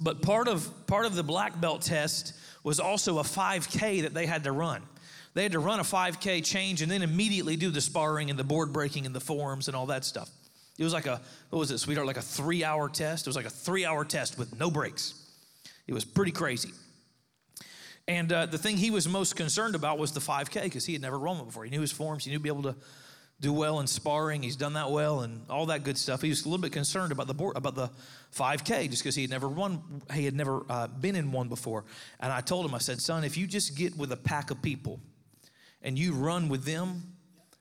But 0.00 0.22
part 0.22 0.48
of 0.48 0.86
part 0.86 1.06
of 1.06 1.14
the 1.14 1.22
black 1.22 1.60
belt 1.60 1.82
test 1.82 2.34
was 2.62 2.80
also 2.80 3.18
a 3.18 3.22
5K 3.22 4.02
that 4.02 4.14
they 4.14 4.26
had 4.26 4.44
to 4.44 4.52
run. 4.52 4.82
They 5.34 5.42
had 5.42 5.52
to 5.52 5.58
run 5.58 5.80
a 5.80 5.84
5K 5.84 6.44
change 6.44 6.82
and 6.82 6.90
then 6.90 7.02
immediately 7.02 7.56
do 7.56 7.70
the 7.70 7.80
sparring 7.80 8.30
and 8.30 8.38
the 8.38 8.44
board 8.44 8.72
breaking 8.72 9.06
and 9.06 9.14
the 9.14 9.20
forms 9.20 9.68
and 9.68 9.76
all 9.76 9.86
that 9.86 10.04
stuff. 10.04 10.30
It 10.78 10.84
was 10.84 10.92
like 10.92 11.06
a 11.06 11.20
what 11.50 11.58
was 11.58 11.70
it, 11.70 11.78
sweetheart? 11.78 12.06
Like 12.06 12.16
a 12.16 12.22
three 12.22 12.64
hour 12.64 12.88
test. 12.88 13.26
It 13.26 13.28
was 13.28 13.36
like 13.36 13.46
a 13.46 13.50
three 13.50 13.84
hour 13.84 14.04
test 14.04 14.38
with 14.38 14.58
no 14.58 14.70
breaks. 14.70 15.14
It 15.86 15.94
was 15.94 16.04
pretty 16.04 16.32
crazy. 16.32 16.70
And 18.06 18.32
uh, 18.32 18.46
the 18.46 18.58
thing 18.58 18.78
he 18.78 18.90
was 18.90 19.06
most 19.06 19.36
concerned 19.36 19.74
about 19.74 19.98
was 19.98 20.12
the 20.12 20.20
5K 20.20 20.64
because 20.64 20.86
he 20.86 20.94
had 20.94 21.02
never 21.02 21.18
run 21.18 21.36
one 21.36 21.46
before. 21.46 21.64
He 21.64 21.70
knew 21.70 21.82
his 21.82 21.92
forms. 21.92 22.24
He 22.24 22.30
knew 22.30 22.38
to 22.38 22.42
be 22.42 22.48
able 22.48 22.62
to 22.62 22.74
do 23.40 23.52
well 23.52 23.78
in 23.80 23.86
sparring. 23.86 24.42
He's 24.42 24.56
done 24.56 24.72
that 24.72 24.90
well 24.90 25.20
and 25.20 25.42
all 25.48 25.66
that 25.66 25.84
good 25.84 25.96
stuff. 25.96 26.22
He 26.22 26.28
was 26.28 26.44
a 26.44 26.48
little 26.48 26.60
bit 26.60 26.72
concerned 26.72 27.12
about 27.12 27.28
the 27.28 27.34
board, 27.34 27.56
about 27.56 27.74
the 27.76 27.90
5K 28.34 28.90
just 28.90 29.02
because 29.02 29.14
he 29.14 29.22
had 29.22 29.30
never 29.30 29.48
run, 29.48 30.02
he 30.12 30.24
had 30.24 30.34
never 30.34 30.64
uh, 30.68 30.88
been 30.88 31.14
in 31.14 31.30
one 31.30 31.48
before. 31.48 31.84
And 32.18 32.32
I 32.32 32.40
told 32.40 32.66
him, 32.66 32.74
I 32.74 32.78
said, 32.78 33.00
son, 33.00 33.24
if 33.24 33.36
you 33.36 33.46
just 33.46 33.76
get 33.76 33.96
with 33.96 34.10
a 34.10 34.16
pack 34.16 34.50
of 34.50 34.60
people 34.60 35.00
and 35.82 35.98
you 35.98 36.14
run 36.14 36.48
with 36.48 36.64
them, 36.64 37.14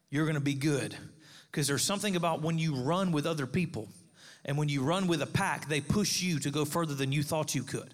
you're 0.09 0.25
going 0.25 0.35
to 0.35 0.41
be 0.41 0.55
good. 0.55 0.95
Because 1.51 1.67
there's 1.67 1.83
something 1.83 2.15
about 2.15 2.41
when 2.41 2.57
you 2.57 2.75
run 2.75 3.11
with 3.11 3.25
other 3.25 3.45
people 3.45 3.87
and 4.45 4.57
when 4.57 4.69
you 4.69 4.81
run 4.81 5.07
with 5.07 5.21
a 5.21 5.27
pack, 5.27 5.67
they 5.67 5.81
push 5.81 6.21
you 6.21 6.39
to 6.39 6.49
go 6.49 6.65
further 6.65 6.95
than 6.95 7.11
you 7.11 7.21
thought 7.21 7.53
you 7.53 7.63
could. 7.63 7.93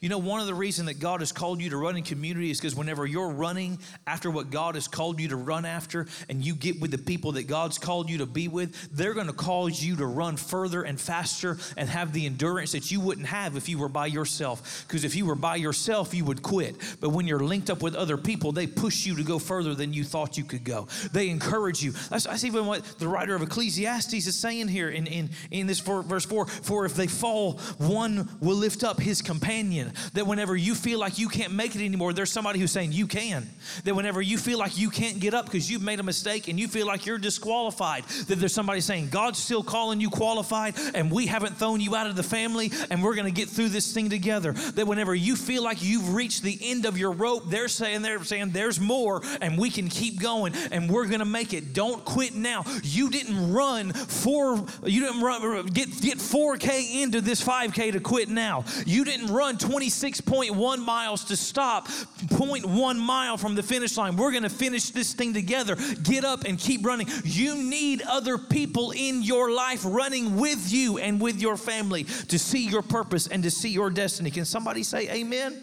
You 0.00 0.08
know, 0.08 0.18
one 0.18 0.40
of 0.40 0.46
the 0.46 0.54
reasons 0.54 0.86
that 0.86 1.00
God 1.00 1.20
has 1.20 1.32
called 1.32 1.60
you 1.60 1.70
to 1.70 1.76
run 1.76 1.96
in 1.96 2.04
community 2.04 2.52
is 2.52 2.60
because 2.60 2.76
whenever 2.76 3.04
you're 3.04 3.30
running 3.30 3.78
after 4.06 4.30
what 4.30 4.50
God 4.50 4.76
has 4.76 4.86
called 4.86 5.18
you 5.18 5.28
to 5.28 5.36
run 5.36 5.64
after, 5.64 6.06
and 6.28 6.44
you 6.44 6.54
get 6.54 6.80
with 6.80 6.92
the 6.92 6.98
people 6.98 7.32
that 7.32 7.48
God's 7.48 7.78
called 7.78 8.08
you 8.08 8.18
to 8.18 8.26
be 8.26 8.46
with, 8.46 8.76
they're 8.92 9.14
going 9.14 9.26
to 9.26 9.32
cause 9.32 9.82
you 9.82 9.96
to 9.96 10.06
run 10.06 10.36
further 10.36 10.82
and 10.82 11.00
faster 11.00 11.58
and 11.76 11.88
have 11.88 12.12
the 12.12 12.26
endurance 12.26 12.72
that 12.72 12.92
you 12.92 13.00
wouldn't 13.00 13.26
have 13.26 13.56
if 13.56 13.68
you 13.68 13.76
were 13.76 13.88
by 13.88 14.06
yourself. 14.06 14.84
Because 14.86 15.02
if 15.02 15.16
you 15.16 15.26
were 15.26 15.34
by 15.34 15.56
yourself, 15.56 16.14
you 16.14 16.24
would 16.24 16.42
quit. 16.42 16.76
But 17.00 17.10
when 17.10 17.26
you're 17.26 17.40
linked 17.40 17.68
up 17.68 17.82
with 17.82 17.96
other 17.96 18.16
people, 18.16 18.52
they 18.52 18.68
push 18.68 19.04
you 19.04 19.16
to 19.16 19.24
go 19.24 19.40
further 19.40 19.74
than 19.74 19.92
you 19.92 20.04
thought 20.04 20.38
you 20.38 20.44
could 20.44 20.62
go. 20.62 20.86
They 21.12 21.28
encourage 21.28 21.82
you. 21.82 21.90
That's, 22.08 22.24
that's 22.24 22.44
even 22.44 22.66
what 22.66 22.84
the 23.00 23.08
writer 23.08 23.34
of 23.34 23.42
Ecclesiastes 23.42 24.14
is 24.14 24.38
saying 24.38 24.68
here 24.68 24.90
in, 24.90 25.08
in, 25.08 25.30
in 25.50 25.66
this 25.66 25.80
verse 25.80 26.24
4 26.24 26.46
For 26.46 26.86
if 26.86 26.94
they 26.94 27.08
fall, 27.08 27.54
one 27.78 28.28
will 28.40 28.56
lift 28.56 28.84
up 28.84 29.00
his 29.00 29.22
companion. 29.22 29.87
That 30.14 30.26
whenever 30.26 30.56
you 30.56 30.74
feel 30.74 30.98
like 30.98 31.18
you 31.18 31.28
can't 31.28 31.52
make 31.52 31.74
it 31.74 31.84
anymore, 31.84 32.12
there's 32.12 32.32
somebody 32.32 32.58
who's 32.58 32.72
saying 32.72 32.92
you 32.92 33.06
can. 33.06 33.48
That 33.84 33.94
whenever 33.94 34.20
you 34.22 34.38
feel 34.38 34.58
like 34.58 34.78
you 34.78 34.90
can't 34.90 35.20
get 35.20 35.34
up 35.34 35.46
because 35.46 35.70
you've 35.70 35.82
made 35.82 36.00
a 36.00 36.02
mistake 36.02 36.48
and 36.48 36.58
you 36.58 36.68
feel 36.68 36.86
like 36.86 37.06
you're 37.06 37.18
disqualified, 37.18 38.04
that 38.04 38.36
there's 38.36 38.54
somebody 38.54 38.80
saying 38.80 39.08
God's 39.10 39.38
still 39.38 39.62
calling 39.62 40.00
you 40.00 40.10
qualified 40.10 40.74
and 40.94 41.10
we 41.10 41.26
haven't 41.26 41.56
thrown 41.56 41.80
you 41.80 41.94
out 41.94 42.06
of 42.06 42.16
the 42.16 42.22
family 42.22 42.72
and 42.90 43.02
we're 43.02 43.14
going 43.14 43.26
to 43.26 43.32
get 43.32 43.48
through 43.48 43.68
this 43.68 43.92
thing 43.92 44.10
together. 44.10 44.52
That 44.52 44.86
whenever 44.86 45.14
you 45.14 45.36
feel 45.36 45.62
like 45.62 45.82
you've 45.82 46.14
reached 46.14 46.42
the 46.42 46.58
end 46.60 46.86
of 46.86 46.98
your 46.98 47.12
rope, 47.12 47.44
they're 47.46 47.68
saying 47.68 48.02
they're 48.02 48.22
saying 48.24 48.50
there's 48.50 48.80
more 48.80 49.22
and 49.40 49.58
we 49.58 49.70
can 49.70 49.88
keep 49.88 50.20
going 50.20 50.54
and 50.72 50.90
we're 50.90 51.06
going 51.06 51.20
to 51.20 51.24
make 51.24 51.52
it. 51.52 51.72
Don't 51.72 52.04
quit 52.04 52.34
now. 52.34 52.64
You 52.82 53.10
didn't 53.10 53.52
run 53.52 53.92
for 53.92 54.64
you 54.84 55.00
didn't 55.00 55.20
run 55.20 55.66
get 55.66 55.88
get 56.00 56.18
4k 56.18 57.02
into 57.02 57.20
this 57.20 57.42
5k 57.44 57.92
to 57.92 58.00
quit 58.00 58.28
now. 58.28 58.64
You 58.86 59.04
didn't 59.04 59.32
run 59.32 59.58
20 59.58 59.77
26.1 59.78 60.84
miles 60.84 61.24
to 61.24 61.36
stop 61.36 61.86
0.1 61.86 62.98
mile 62.98 63.36
from 63.36 63.54
the 63.54 63.62
finish 63.62 63.96
line. 63.96 64.16
We're 64.16 64.32
going 64.32 64.42
to 64.42 64.48
finish 64.48 64.90
this 64.90 65.14
thing 65.14 65.32
together. 65.32 65.76
Get 66.02 66.24
up 66.24 66.44
and 66.44 66.58
keep 66.58 66.84
running. 66.84 67.08
You 67.24 67.56
need 67.56 68.02
other 68.02 68.38
people 68.38 68.90
in 68.90 69.22
your 69.22 69.52
life 69.52 69.82
running 69.84 70.36
with 70.36 70.72
you 70.72 70.98
and 70.98 71.20
with 71.20 71.40
your 71.40 71.56
family 71.56 72.04
to 72.04 72.38
see 72.38 72.66
your 72.66 72.82
purpose 72.82 73.28
and 73.28 73.44
to 73.44 73.50
see 73.52 73.68
your 73.68 73.90
destiny. 73.90 74.30
Can 74.32 74.44
somebody 74.44 74.82
say 74.82 75.08
amen? 75.10 75.62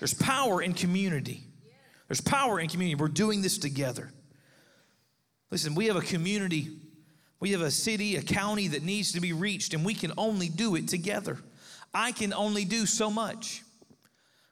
There's 0.00 0.14
power 0.14 0.60
in 0.60 0.74
community. 0.74 1.44
There's 2.08 2.20
power 2.20 2.58
in 2.58 2.68
community. 2.68 3.00
We're 3.00 3.08
doing 3.08 3.42
this 3.42 3.58
together. 3.58 4.10
Listen, 5.52 5.76
we 5.76 5.86
have 5.86 5.96
a 5.96 6.00
community, 6.00 6.70
we 7.38 7.52
have 7.52 7.60
a 7.60 7.70
city, 7.70 8.16
a 8.16 8.22
county 8.22 8.66
that 8.68 8.82
needs 8.82 9.12
to 9.12 9.20
be 9.20 9.32
reached, 9.32 9.72
and 9.72 9.84
we 9.84 9.94
can 9.94 10.12
only 10.18 10.48
do 10.48 10.74
it 10.74 10.88
together. 10.88 11.38
I 11.96 12.12
can 12.12 12.34
only 12.34 12.66
do 12.66 12.84
so 12.84 13.10
much. 13.10 13.62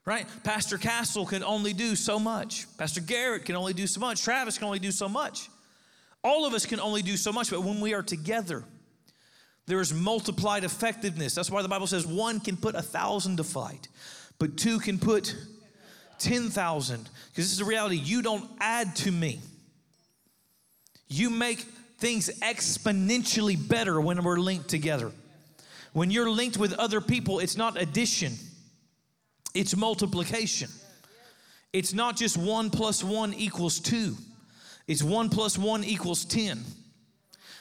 Right? 0.07 0.27
Pastor 0.45 0.79
Castle 0.79 1.27
can 1.27 1.45
only 1.45 1.75
do 1.75 1.95
so 1.95 2.19
much. 2.19 2.67
Pastor 2.79 3.03
Garrett 3.03 3.45
can 3.45 3.55
only 3.55 3.75
do 3.75 3.87
so 3.87 4.01
much. 4.01 4.23
Travis 4.23 4.57
can 4.57 4.67
only 4.67 4.79
do 4.79 4.91
so 4.91 5.09
much. 5.09 5.51
All 6.23 6.47
of 6.47 6.55
us 6.55 6.65
can 6.65 6.81
only 6.81 7.03
do 7.03 7.19
so 7.19 7.33
much, 7.33 7.51
but 7.51 7.63
when 7.63 7.81
we 7.81 7.93
are 7.93 8.03
together, 8.03 8.65
there 9.67 9.81
is 9.81 9.93
multiplied 9.93 10.65
effectiveness. 10.65 11.35
That's 11.35 11.51
why 11.51 11.61
the 11.61 11.69
Bible 11.69 11.87
says 11.87 12.07
one 12.07 12.41
can 12.41 12.57
put 12.57 12.75
a 12.75 12.83
thousand 12.83 13.37
to 13.37 13.45
fight, 13.45 13.89
but 14.39 14.57
two 14.57 14.79
can 14.79 14.99
put 14.99 15.37
10,000. 16.21 16.97
Because 16.97 17.11
this 17.35 17.53
is 17.53 17.59
the 17.59 17.65
reality. 17.67 17.97
You 17.97 18.23
don't 18.23 18.49
add 18.59 18.97
to 18.97 19.13
me, 19.13 19.41
you 21.09 21.29
make 21.29 21.61
things 21.99 22.31
exponentially 22.41 23.57
better 23.69 24.01
when 24.01 24.23
we're 24.23 24.39
linked 24.39 24.69
together. 24.69 25.13
When 25.95 26.11
you're 26.11 26.29
linked 26.29 26.59
with 26.59 26.73
other 26.75 27.01
people, 27.01 27.39
it's 27.39 27.57
not 27.57 27.81
addition, 27.81 28.35
it's 29.55 29.75
multiplication. 29.75 30.69
It's 31.73 31.93
not 31.93 32.17
just 32.17 32.37
one 32.37 32.71
plus 32.71 33.03
one 33.03 33.33
equals 33.35 33.81
two, 33.81 34.17
it's 34.87 35.03
one 35.03 35.31
plus 35.31 35.57
one 35.57 35.83
equals 35.83 36.25
10. 36.25 36.63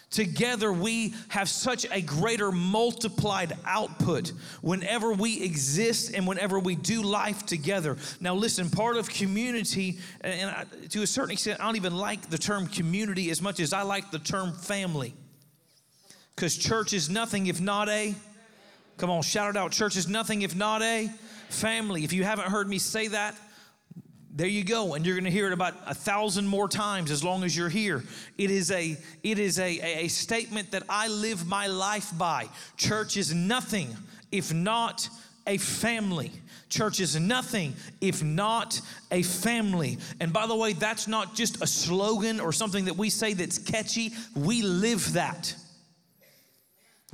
Together, 0.09 0.71
we 0.71 1.15
have 1.29 1.49
such 1.49 1.87
a 1.91 1.99
greater 1.99 2.51
multiplied 2.51 3.53
output 3.65 4.31
whenever 4.61 5.11
we 5.11 5.41
exist 5.41 6.13
and 6.13 6.27
whenever 6.27 6.59
we 6.59 6.75
do 6.75 7.01
life 7.01 7.47
together. 7.47 7.97
Now, 8.19 8.35
listen, 8.35 8.69
part 8.69 8.97
of 8.97 9.09
community, 9.09 9.97
and 10.21 10.67
to 10.91 11.01
a 11.01 11.07
certain 11.07 11.31
extent, 11.31 11.59
I 11.59 11.65
don't 11.65 11.77
even 11.77 11.97
like 11.97 12.29
the 12.29 12.37
term 12.37 12.67
community 12.67 13.31
as 13.31 13.41
much 13.41 13.59
as 13.59 13.73
I 13.73 13.81
like 13.81 14.11
the 14.11 14.19
term 14.19 14.53
family. 14.53 15.15
Because 16.35 16.57
church 16.57 16.93
is 16.93 17.09
nothing 17.09 17.47
if 17.47 17.61
not 17.61 17.89
a, 17.89 18.15
come 18.97 19.09
on, 19.09 19.21
shout 19.21 19.49
it 19.51 19.57
out. 19.57 19.71
Church 19.71 19.95
is 19.95 20.07
nothing 20.07 20.41
if 20.41 20.55
not 20.55 20.81
a 20.81 21.09
family. 21.49 22.03
If 22.03 22.13
you 22.13 22.23
haven't 22.23 22.49
heard 22.49 22.67
me 22.67 22.79
say 22.79 23.07
that, 23.09 23.35
there 24.35 24.47
you 24.47 24.63
go. 24.63 24.95
And 24.95 25.05
you're 25.05 25.15
going 25.15 25.25
to 25.25 25.31
hear 25.31 25.45
it 25.45 25.53
about 25.53 25.75
a 25.85 25.93
thousand 25.93 26.47
more 26.47 26.67
times 26.67 27.11
as 27.11 27.23
long 27.23 27.43
as 27.43 27.55
you're 27.55 27.69
here. 27.69 28.03
It 28.37 28.49
is 28.49 28.71
a 28.71 28.97
it 29.21 29.37
is 29.37 29.59
a, 29.59 29.79
a, 29.79 30.05
a, 30.05 30.07
statement 30.07 30.71
that 30.71 30.83
i 30.89 31.07
live 31.07 31.45
my 31.45 31.67
life 31.67 32.11
by. 32.17 32.49
Church 32.75 33.15
is 33.15 33.31
nothing 33.33 33.95
if 34.31 34.51
not 34.51 35.07
a 35.45 35.59
family. 35.59 36.31
Church 36.69 36.99
is 36.99 37.19
nothing 37.19 37.75
if 38.01 38.23
not 38.23 38.81
a 39.11 39.21
family. 39.21 39.99
And 40.19 40.33
by 40.33 40.47
the 40.47 40.55
way 40.55 40.73
that's 40.73 41.07
not 41.07 41.35
just 41.35 41.61
a 41.61 41.67
slogan 41.67 42.39
or 42.39 42.51
something 42.51 42.85
that 42.85 42.97
we 42.97 43.11
say 43.11 43.33
that's 43.33 43.59
catchy. 43.59 44.13
We 44.35 44.63
live 44.63 45.13
that 45.13 45.55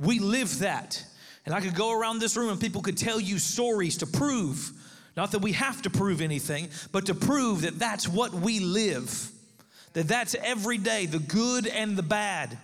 we 0.00 0.18
live 0.18 0.60
that. 0.60 1.04
And 1.46 1.54
I 1.54 1.60
could 1.60 1.74
go 1.74 1.92
around 1.92 2.18
this 2.18 2.36
room 2.36 2.50
and 2.50 2.60
people 2.60 2.82
could 2.82 2.96
tell 2.96 3.20
you 3.20 3.38
stories 3.38 3.98
to 3.98 4.06
prove, 4.06 4.72
not 5.16 5.32
that 5.32 5.40
we 5.40 5.52
have 5.52 5.82
to 5.82 5.90
prove 5.90 6.20
anything, 6.20 6.68
but 6.92 7.06
to 7.06 7.14
prove 7.14 7.62
that 7.62 7.78
that's 7.78 8.08
what 8.08 8.32
we 8.32 8.60
live. 8.60 9.30
That 9.92 10.06
that's 10.06 10.34
every 10.34 10.78
day, 10.78 11.06
the 11.06 11.18
good 11.18 11.66
and 11.66 11.96
the 11.96 12.02
bad 12.02 12.56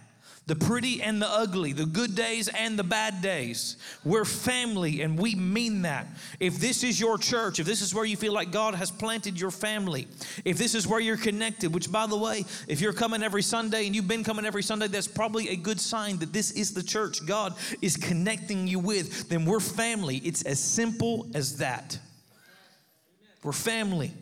the 0.47 0.55
pretty 0.55 1.03
and 1.03 1.21
the 1.21 1.29
ugly, 1.29 1.73
the 1.73 1.85
good 1.85 2.15
days 2.15 2.47
and 2.47 2.79
the 2.79 2.85
bad 2.85 3.21
days. 3.21 3.77
We're 4.05 4.25
family 4.25 5.03
and 5.03 5.19
we 5.19 5.35
mean 5.35 5.83
that. 5.83 6.07
If 6.39 6.59
this 6.59 6.85
is 6.85 7.01
your 7.01 7.19
church, 7.19 7.59
if 7.59 7.67
this 7.67 7.83
is 7.83 7.93
where 7.93 8.05
you 8.05 8.17
feel 8.17 8.33
like 8.33 8.53
God 8.53 8.77
has 8.77 8.93
planted 8.93 9.41
your 9.41 9.51
family, 9.51 10.07
if 10.45 10.57
this 10.57 10.77
is 10.77 10.87
where 10.87 11.01
you're 11.01 11.17
connected, 11.17 11.75
which 11.75 11.91
by 11.91 12.07
the 12.07 12.17
way, 12.17 12.45
if 12.69 12.81
you're 12.81 12.93
coming 12.93 13.25
every 13.25 13.43
Sunday 13.43 13.87
and 13.87 13.97
you've 13.97 14.07
been 14.07 14.23
coming 14.23 14.45
every 14.45 14.63
Sunday, 14.63 14.87
that's 14.87 15.09
probably 15.09 15.49
a 15.49 15.57
good 15.57 15.81
sign 15.81 16.19
that 16.19 16.33
this 16.33 16.53
is 16.53 16.73
the 16.73 16.83
church 16.83 17.27
God 17.27 17.55
is 17.83 17.97
connecting 17.97 18.69
you 18.69 18.79
with, 18.79 19.29
then 19.29 19.47
we're 19.47 19.59
family. 19.59 20.19
It's 20.19 20.43
as 20.43 20.61
simple 20.61 21.27
as 21.35 21.57
that. 21.57 21.99
We're 23.43 23.51
family. 23.51 24.13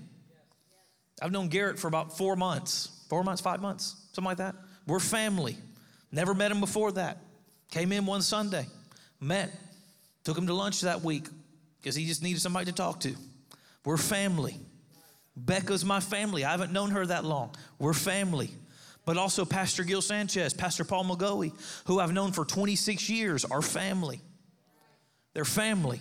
I've 1.20 1.32
known 1.32 1.48
Garrett 1.48 1.78
for 1.78 1.88
about 1.88 2.16
four 2.16 2.34
months, 2.34 2.88
four 3.10 3.22
months, 3.22 3.42
five 3.42 3.60
months, 3.60 3.94
something 4.12 4.24
like 4.24 4.38
that. 4.38 4.54
We're 4.86 5.00
family. 5.00 5.58
Never 6.14 6.32
met 6.32 6.52
him 6.52 6.60
before 6.60 6.92
that. 6.92 7.18
Came 7.72 7.90
in 7.90 8.06
one 8.06 8.22
Sunday, 8.22 8.68
met, 9.20 9.50
took 10.22 10.38
him 10.38 10.46
to 10.46 10.54
lunch 10.54 10.82
that 10.82 11.02
week 11.02 11.26
because 11.80 11.96
he 11.96 12.06
just 12.06 12.22
needed 12.22 12.40
somebody 12.40 12.66
to 12.66 12.72
talk 12.72 13.00
to. 13.00 13.16
We're 13.84 13.96
family. 13.96 14.56
Becca's 15.36 15.84
my 15.84 15.98
family. 15.98 16.44
I 16.44 16.52
haven't 16.52 16.72
known 16.72 16.90
her 16.90 17.04
that 17.04 17.24
long. 17.24 17.52
We're 17.80 17.94
family. 17.94 18.50
But 19.04 19.16
also 19.16 19.44
Pastor 19.44 19.82
Gil 19.82 20.00
Sanchez, 20.00 20.54
Pastor 20.54 20.84
Paul 20.84 21.04
McGoey, 21.04 21.52
who 21.86 21.98
I've 21.98 22.12
known 22.12 22.30
for 22.30 22.44
26 22.44 23.10
years, 23.10 23.44
are 23.44 23.60
family. 23.60 24.20
They're 25.32 25.44
family 25.44 26.00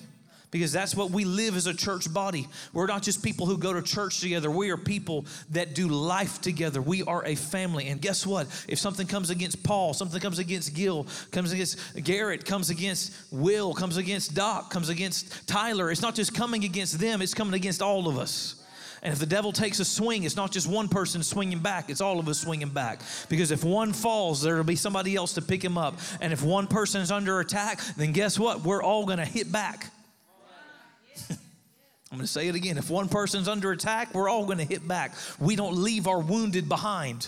because 0.54 0.72
that's 0.72 0.96
what 0.96 1.10
we 1.10 1.26
live 1.26 1.58
as 1.58 1.66
a 1.66 1.74
church 1.74 2.14
body. 2.14 2.48
We're 2.74 2.86
not 2.86 3.02
just 3.02 3.24
people 3.24 3.48
who 3.48 3.58
go 3.58 3.74
to 3.74 3.82
church 3.82 4.22
together, 4.22 4.52
we 4.52 4.70
are 4.70 4.78
people 4.78 5.26
that 5.50 5.74
do 5.74 5.88
life 5.88 6.40
together. 6.42 6.80
We 6.80 7.02
are 7.04 7.26
a 7.26 7.34
family. 7.34 7.88
And 7.88 8.00
guess 8.00 8.26
what? 8.26 8.46
If 8.70 8.78
something 8.78 9.08
comes 9.08 9.32
against 9.32 9.64
Paul, 9.64 9.96
something 9.96 10.22
comes 10.22 10.38
against 10.38 10.76
Gil, 10.76 11.08
comes 11.32 11.52
against 11.52 12.04
Garrett, 12.04 12.46
comes 12.46 12.70
against 12.70 13.14
Will, 13.32 13.74
comes 13.74 13.98
against 13.98 14.36
Doc, 14.36 14.70
comes 14.70 14.90
against 14.90 15.48
Tyler, 15.48 15.90
it's 15.90 16.04
not 16.04 16.14
just 16.14 16.36
coming 16.36 16.64
against 16.64 17.00
them, 17.00 17.24
it's 17.24 17.34
coming 17.34 17.56
against 17.56 17.82
all 17.82 18.08
of 18.08 18.20
us. 18.20 18.64
And 19.02 19.12
if 19.12 19.20
the 19.20 19.26
devil 19.26 19.52
takes 19.52 19.80
a 19.80 19.86
swing, 19.86 20.24
it's 20.24 20.36
not 20.36 20.52
just 20.52 20.68
one 20.68 20.88
person 20.88 21.24
swinging 21.24 21.60
back, 21.60 21.90
it's 21.90 22.00
all 22.00 22.20
of 22.20 22.28
us 22.30 22.40
swinging 22.40 22.70
back. 22.70 23.02
Because 23.28 23.50
if 23.50 23.64
one 23.64 23.92
falls, 23.92 24.44
there'll 24.44 24.64
be 24.64 24.76
somebody 24.76 25.16
else 25.16 25.34
to 25.34 25.42
pick 25.42 25.64
him 25.64 25.80
up. 25.80 26.00
And 26.22 26.32
if 26.32 26.44
one 26.44 26.68
person 26.68 27.02
is 27.02 27.12
under 27.12 27.40
attack, 27.40 27.82
then 27.98 28.12
guess 28.12 28.38
what? 28.38 28.62
We're 28.62 28.84
all 28.84 29.08
going 29.08 29.18
to 29.18 29.26
hit 29.26 29.52
back. 29.52 29.92
I'm 32.14 32.20
going 32.20 32.28
to 32.28 32.32
say 32.32 32.48
it 32.48 32.54
again. 32.54 32.78
If 32.78 32.92
one 32.92 33.10
person's 33.10 33.48
under 33.48 33.72
attack, 33.72 34.14
we're 34.14 34.30
all 34.30 34.46
going 34.46 34.60
to 34.60 34.64
hit 34.64 34.88
back. 34.88 35.16
We 35.40 35.56
don't 35.56 35.78
leave 35.78 36.08
our 36.08 36.20
wounded 36.20 36.70
behind. 36.70 37.28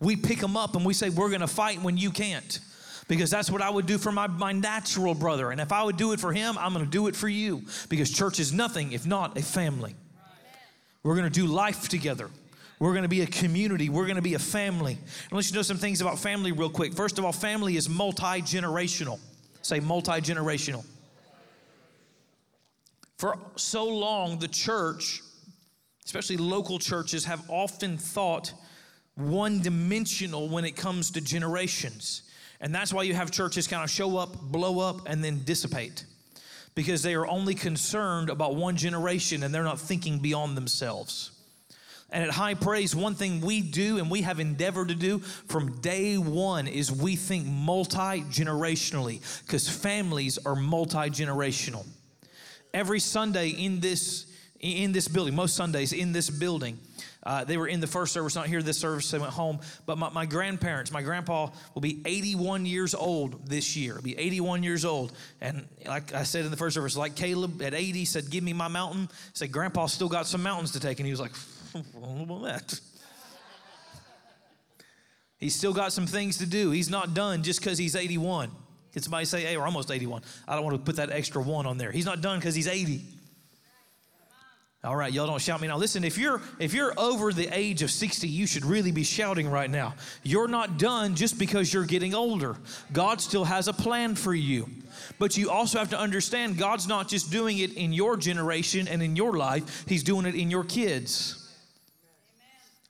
We 0.00 0.16
pick 0.16 0.40
them 0.40 0.56
up 0.56 0.74
and 0.74 0.84
we 0.84 0.94
say, 0.94 1.10
We're 1.10 1.28
going 1.28 1.42
to 1.42 1.46
fight 1.46 1.80
when 1.80 1.96
you 1.96 2.10
can't. 2.10 2.58
Because 3.06 3.30
that's 3.30 3.52
what 3.52 3.62
I 3.62 3.70
would 3.70 3.86
do 3.86 3.98
for 3.98 4.10
my, 4.10 4.26
my 4.26 4.50
natural 4.50 5.14
brother. 5.14 5.52
And 5.52 5.60
if 5.60 5.70
I 5.70 5.84
would 5.84 5.96
do 5.96 6.10
it 6.10 6.18
for 6.18 6.32
him, 6.32 6.58
I'm 6.58 6.72
going 6.72 6.84
to 6.84 6.90
do 6.90 7.06
it 7.06 7.14
for 7.14 7.28
you. 7.28 7.62
Because 7.88 8.10
church 8.10 8.40
is 8.40 8.52
nothing 8.52 8.90
if 8.90 9.06
not 9.06 9.38
a 9.38 9.42
family. 9.42 9.94
We're 11.04 11.14
going 11.14 11.30
to 11.30 11.40
do 11.40 11.46
life 11.46 11.88
together. 11.88 12.30
We're 12.80 12.94
going 12.94 13.04
to 13.04 13.08
be 13.08 13.20
a 13.20 13.26
community. 13.26 13.90
We're 13.90 14.06
going 14.06 14.16
to 14.16 14.22
be 14.22 14.34
a 14.34 14.40
family. 14.40 14.94
And 14.94 15.32
let's 15.32 15.52
you 15.52 15.54
know 15.54 15.62
some 15.62 15.76
things 15.76 16.00
about 16.00 16.18
family 16.18 16.50
real 16.50 16.68
quick. 16.68 16.94
First 16.94 17.20
of 17.20 17.24
all, 17.24 17.32
family 17.32 17.76
is 17.76 17.88
multi 17.88 18.42
generational. 18.42 19.20
Say 19.62 19.78
multi 19.78 20.20
generational. 20.20 20.84
For 23.22 23.38
so 23.54 23.86
long, 23.86 24.40
the 24.40 24.48
church, 24.48 25.22
especially 26.04 26.38
local 26.38 26.80
churches, 26.80 27.24
have 27.26 27.48
often 27.48 27.96
thought 27.96 28.52
one 29.14 29.62
dimensional 29.62 30.48
when 30.48 30.64
it 30.64 30.72
comes 30.72 31.12
to 31.12 31.20
generations. 31.20 32.22
And 32.60 32.74
that's 32.74 32.92
why 32.92 33.04
you 33.04 33.14
have 33.14 33.30
churches 33.30 33.68
kind 33.68 33.84
of 33.84 33.90
show 33.90 34.16
up, 34.16 34.42
blow 34.50 34.80
up, 34.80 35.08
and 35.08 35.22
then 35.22 35.44
dissipate. 35.44 36.04
Because 36.74 37.04
they 37.04 37.14
are 37.14 37.24
only 37.24 37.54
concerned 37.54 38.28
about 38.28 38.56
one 38.56 38.76
generation 38.76 39.44
and 39.44 39.54
they're 39.54 39.62
not 39.62 39.78
thinking 39.78 40.18
beyond 40.18 40.56
themselves. 40.56 41.30
And 42.10 42.24
at 42.24 42.30
High 42.30 42.54
Praise, 42.54 42.96
one 42.96 43.14
thing 43.14 43.40
we 43.40 43.60
do 43.60 43.98
and 43.98 44.10
we 44.10 44.22
have 44.22 44.40
endeavored 44.40 44.88
to 44.88 44.96
do 44.96 45.20
from 45.20 45.80
day 45.80 46.18
one 46.18 46.66
is 46.66 46.90
we 46.90 47.14
think 47.14 47.46
multi 47.46 48.22
generationally 48.32 49.20
because 49.46 49.68
families 49.68 50.38
are 50.44 50.56
multi 50.56 51.08
generational. 51.08 51.86
Every 52.74 53.00
Sunday 53.00 53.50
in 53.50 53.80
this 53.80 54.26
in 54.62 54.92
this 54.92 55.08
building, 55.08 55.34
most 55.34 55.56
Sundays 55.56 55.92
in 55.92 56.12
this 56.12 56.30
building, 56.30 56.78
uh, 57.24 57.44
they 57.44 57.56
were 57.56 57.66
in 57.66 57.80
the 57.80 57.86
first 57.86 58.12
service, 58.12 58.34
not 58.34 58.46
here 58.46 58.62
this 58.62 58.78
service, 58.78 59.10
they 59.10 59.18
went 59.18 59.32
home. 59.32 59.60
But 59.86 59.98
my, 59.98 60.10
my, 60.10 60.26
grandparents, 60.26 60.92
my 60.92 61.02
grandpa 61.02 61.50
will 61.74 61.82
be 61.82 62.00
81 62.04 62.66
years 62.66 62.94
old 62.94 63.48
this 63.48 63.76
year. 63.76 63.94
He'll 63.94 64.02
be 64.02 64.18
81 64.18 64.62
years 64.62 64.84
old. 64.84 65.12
And 65.40 65.66
like 65.86 66.14
I 66.14 66.22
said 66.22 66.44
in 66.44 66.50
the 66.50 66.56
first 66.56 66.74
service, 66.74 66.96
like 66.96 67.16
Caleb 67.16 67.60
at 67.62 67.74
80 67.74 68.04
said, 68.04 68.30
Give 68.30 68.42
me 68.42 68.52
my 68.52 68.68
mountain. 68.68 69.08
I 69.10 69.30
said, 69.34 69.52
Grandpa 69.52 69.86
still 69.86 70.08
got 70.08 70.26
some 70.26 70.42
mountains 70.42 70.72
to 70.72 70.80
take. 70.80 71.00
And 71.00 71.06
he 71.06 71.12
was 71.12 71.20
like, 71.20 71.32
about 71.74 72.42
that. 72.44 72.80
He's 75.38 75.56
still 75.56 75.72
got 75.72 75.92
some 75.92 76.06
things 76.06 76.38
to 76.38 76.46
do. 76.46 76.70
He's 76.70 76.90
not 76.90 77.14
done 77.14 77.42
just 77.42 77.60
because 77.60 77.78
he's 77.78 77.96
81. 77.96 78.50
Can 78.92 79.02
somebody 79.02 79.24
say, 79.24 79.42
hey, 79.42 79.56
we're 79.56 79.64
almost 79.64 79.90
81? 79.90 80.22
I 80.46 80.54
don't 80.54 80.64
want 80.64 80.76
to 80.76 80.82
put 80.82 80.96
that 80.96 81.10
extra 81.10 81.42
one 81.42 81.66
on 81.66 81.78
there. 81.78 81.90
He's 81.90 82.04
not 82.04 82.20
done 82.20 82.38
because 82.38 82.54
he's 82.54 82.68
80. 82.68 83.02
All 84.84 84.96
right, 84.96 85.12
y'all 85.12 85.28
don't 85.28 85.40
shout 85.40 85.60
me 85.60 85.68
now. 85.68 85.76
Listen, 85.76 86.02
if 86.02 86.18
you're 86.18 86.42
if 86.58 86.74
you're 86.74 86.92
over 86.98 87.32
the 87.32 87.48
age 87.56 87.82
of 87.82 87.90
60, 87.90 88.26
you 88.26 88.48
should 88.48 88.64
really 88.64 88.90
be 88.90 89.04
shouting 89.04 89.48
right 89.48 89.70
now. 89.70 89.94
You're 90.24 90.48
not 90.48 90.76
done 90.76 91.14
just 91.14 91.38
because 91.38 91.72
you're 91.72 91.84
getting 91.84 92.16
older. 92.16 92.56
God 92.92 93.20
still 93.20 93.44
has 93.44 93.68
a 93.68 93.72
plan 93.72 94.16
for 94.16 94.34
you. 94.34 94.68
But 95.20 95.36
you 95.36 95.50
also 95.50 95.78
have 95.78 95.90
to 95.90 95.98
understand 95.98 96.58
God's 96.58 96.88
not 96.88 97.06
just 97.06 97.30
doing 97.30 97.58
it 97.58 97.74
in 97.74 97.92
your 97.92 98.16
generation 98.16 98.88
and 98.88 99.00
in 99.00 99.14
your 99.14 99.36
life, 99.36 99.84
he's 99.86 100.02
doing 100.02 100.26
it 100.26 100.34
in 100.34 100.50
your 100.50 100.64
kids. 100.64 101.38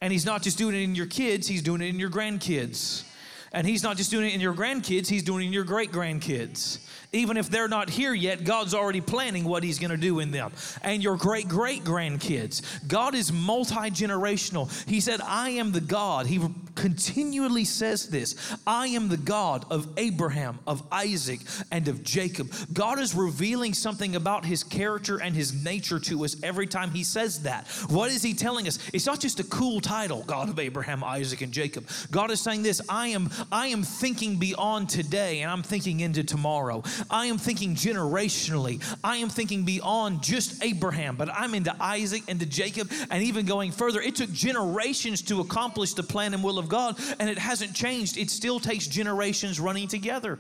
And 0.01 0.11
he's 0.11 0.25
not 0.25 0.43
just 0.43 0.57
doing 0.57 0.75
it 0.75 0.81
in 0.81 0.95
your 0.95 1.07
kids, 1.07 1.47
he's 1.47 1.63
doing 1.63 1.83
it 1.83 1.89
in 1.89 1.99
your 1.99 2.11
grandkids. 2.11 3.05
And 3.53 3.67
he's 3.67 3.83
not 3.83 3.97
just 3.97 4.11
doing 4.11 4.27
it 4.27 4.35
in 4.35 4.41
your 4.41 4.55
grandkids, 4.55 5.09
he's 5.09 5.23
doing 5.23 5.43
it 5.45 5.47
in 5.47 5.53
your 5.53 5.65
great 5.65 5.93
grandkids. 5.93 6.79
Even 7.15 7.37
if 7.37 7.51
they're 7.51 7.69
not 7.69 7.91
here 7.91 8.15
yet, 8.15 8.43
God's 8.45 8.73
already 8.73 9.03
planning 9.03 9.45
what 9.45 9.63
He's 9.63 9.79
going 9.79 9.91
to 9.91 9.99
do 9.99 10.21
in 10.21 10.31
them. 10.31 10.53
And 10.81 11.03
your 11.03 11.17
great 11.17 11.47
great 11.47 11.85
grandkids. 11.85 12.63
God 12.89 13.15
is 13.15 13.31
multi 13.31 13.75
generational. 13.91 14.71
He 14.89 15.01
said, 15.01 15.21
I 15.21 15.51
am 15.51 15.73
the 15.73 15.83
God. 15.83 16.27
He 16.27 16.41
continually 16.75 17.65
says 17.65 18.09
this 18.09 18.57
I 18.67 18.89
am 18.89 19.09
the 19.09 19.17
God 19.17 19.65
of 19.71 19.89
Abraham, 19.97 20.59
of 20.67 20.83
Isaac, 20.91 21.41
and 21.71 21.89
of 21.89 22.03
Jacob. 22.03 22.53
God 22.73 22.99
is 22.99 23.15
revealing 23.15 23.75
something 23.75 24.17
about 24.17 24.45
His 24.45 24.65
character 24.65 25.21
and 25.21 25.35
His 25.35 25.65
nature 25.65 25.99
to 26.01 26.25
us 26.25 26.37
every 26.43 26.67
time 26.67 26.91
He 26.91 27.05
says 27.05 27.43
that. 27.43 27.67
What 27.89 28.11
is 28.11 28.23
He 28.23 28.35
telling 28.35 28.67
us? 28.67 28.79
It's 28.93 29.07
not 29.07 29.21
just 29.21 29.41
a 29.41 29.45
cool 29.45 29.81
title, 29.81 30.23
God 30.27 30.49
of 30.49 30.59
Abraham, 30.59 31.05
Isaac, 31.05 31.43
and 31.43 31.53
Jacob. 31.53 31.89
God 32.11 32.31
is 32.31 32.41
saying 32.41 32.63
this 32.63 32.81
I 32.89 33.09
am, 33.09 33.31
I 33.51 33.69
am 33.69 33.83
thinking 33.83 34.37
beyond 34.37 34.89
today 34.89 35.43
and 35.43 35.51
I'm 35.51 35.63
thinking 35.63 36.01
into 36.01 36.25
tomorrow. 36.25 36.83
I 37.11 37.27
am 37.27 37.39
thinking 37.39 37.75
generationally. 37.75 38.83
I 39.05 39.19
am 39.19 39.29
thinking 39.29 39.65
beyond 39.65 40.23
just 40.23 40.63
Abraham, 40.63 41.17
but 41.17 41.29
I'm 41.33 41.55
into 41.55 41.75
Isaac 41.81 42.23
and 42.29 42.41
to 42.41 42.47
Jacob 42.47 42.91
and 43.11 43.23
even 43.23 43.47
going 43.47 43.73
further. 43.73 44.01
It 44.01 44.17
took 44.17 44.33
generations 44.33 45.23
to 45.23 45.41
accomplish 45.41 45.95
the 45.95 46.03
plan 46.03 46.35
and 46.35 46.43
will 46.43 46.59
of 46.59 46.62
God, 46.69 46.99
and 47.19 47.29
it 47.29 47.39
hasn't 47.39 47.75
changed. 47.75 48.17
It 48.17 48.31
still 48.31 48.61
takes 48.61 48.87
generations 48.87 49.61
running 49.61 49.89
together. 49.89 50.39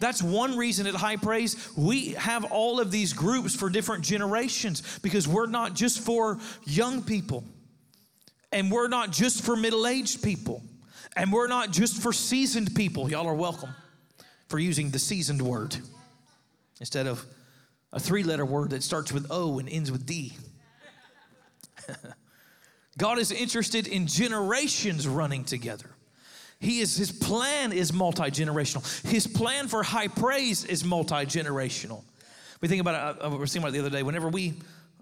That's 0.00 0.22
one 0.22 0.56
reason 0.56 0.86
at 0.86 0.94
High 0.94 1.16
Praise 1.16 1.56
we 1.76 2.10
have 2.10 2.44
all 2.52 2.80
of 2.80 2.90
these 2.90 3.12
groups 3.12 3.54
for 3.54 3.68
different 3.68 4.04
generations 4.04 4.98
because 5.02 5.26
we're 5.26 5.46
not 5.46 5.74
just 5.74 6.00
for 6.00 6.38
young 6.64 7.02
people 7.02 7.44
and 8.52 8.70
we're 8.70 8.88
not 8.88 9.10
just 9.10 9.42
for 9.42 9.56
middle 9.56 9.86
aged 9.86 10.22
people 10.22 10.62
and 11.16 11.32
we're 11.32 11.48
not 11.48 11.72
just 11.72 12.00
for 12.00 12.12
seasoned 12.12 12.74
people. 12.74 13.10
Y'all 13.10 13.26
are 13.26 13.34
welcome 13.34 13.70
for 14.48 14.58
using 14.58 14.90
the 14.90 14.98
seasoned 14.98 15.42
word 15.42 15.76
instead 16.80 17.06
of 17.06 17.24
a 17.92 17.98
three 17.98 18.22
letter 18.22 18.44
word 18.44 18.70
that 18.70 18.82
starts 18.82 19.12
with 19.12 19.26
O 19.30 19.58
and 19.58 19.68
ends 19.68 19.90
with 19.90 20.06
D. 20.06 20.32
God 22.98 23.18
is 23.18 23.30
interested 23.30 23.86
in 23.86 24.06
generations 24.08 25.06
running 25.06 25.44
together. 25.44 25.88
He 26.60 26.80
is 26.80 26.96
his 26.96 27.12
plan 27.12 27.72
is 27.72 27.92
multi-generational. 27.92 29.06
His 29.06 29.26
plan 29.26 29.68
for 29.68 29.84
high 29.84 30.08
praise 30.08 30.64
is 30.64 30.84
multi-generational. 30.84 32.02
We 32.60 32.66
think 32.66 32.80
about 32.80 33.16
it, 33.16 33.22
I 33.22 33.28
was 33.28 33.52
thinking 33.52 33.62
about 33.62 33.68
it 33.68 33.80
the 33.80 33.86
other 33.86 33.96
day. 33.96 34.02
Whenever 34.02 34.28
we, 34.28 34.54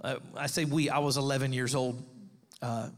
uh, 0.02 0.16
I 0.36 0.46
say 0.46 0.66
we, 0.66 0.90
I 0.90 0.98
was 0.98 1.16
11 1.16 1.54
years 1.54 1.74
old. 1.74 2.04
Uh, 2.60 2.90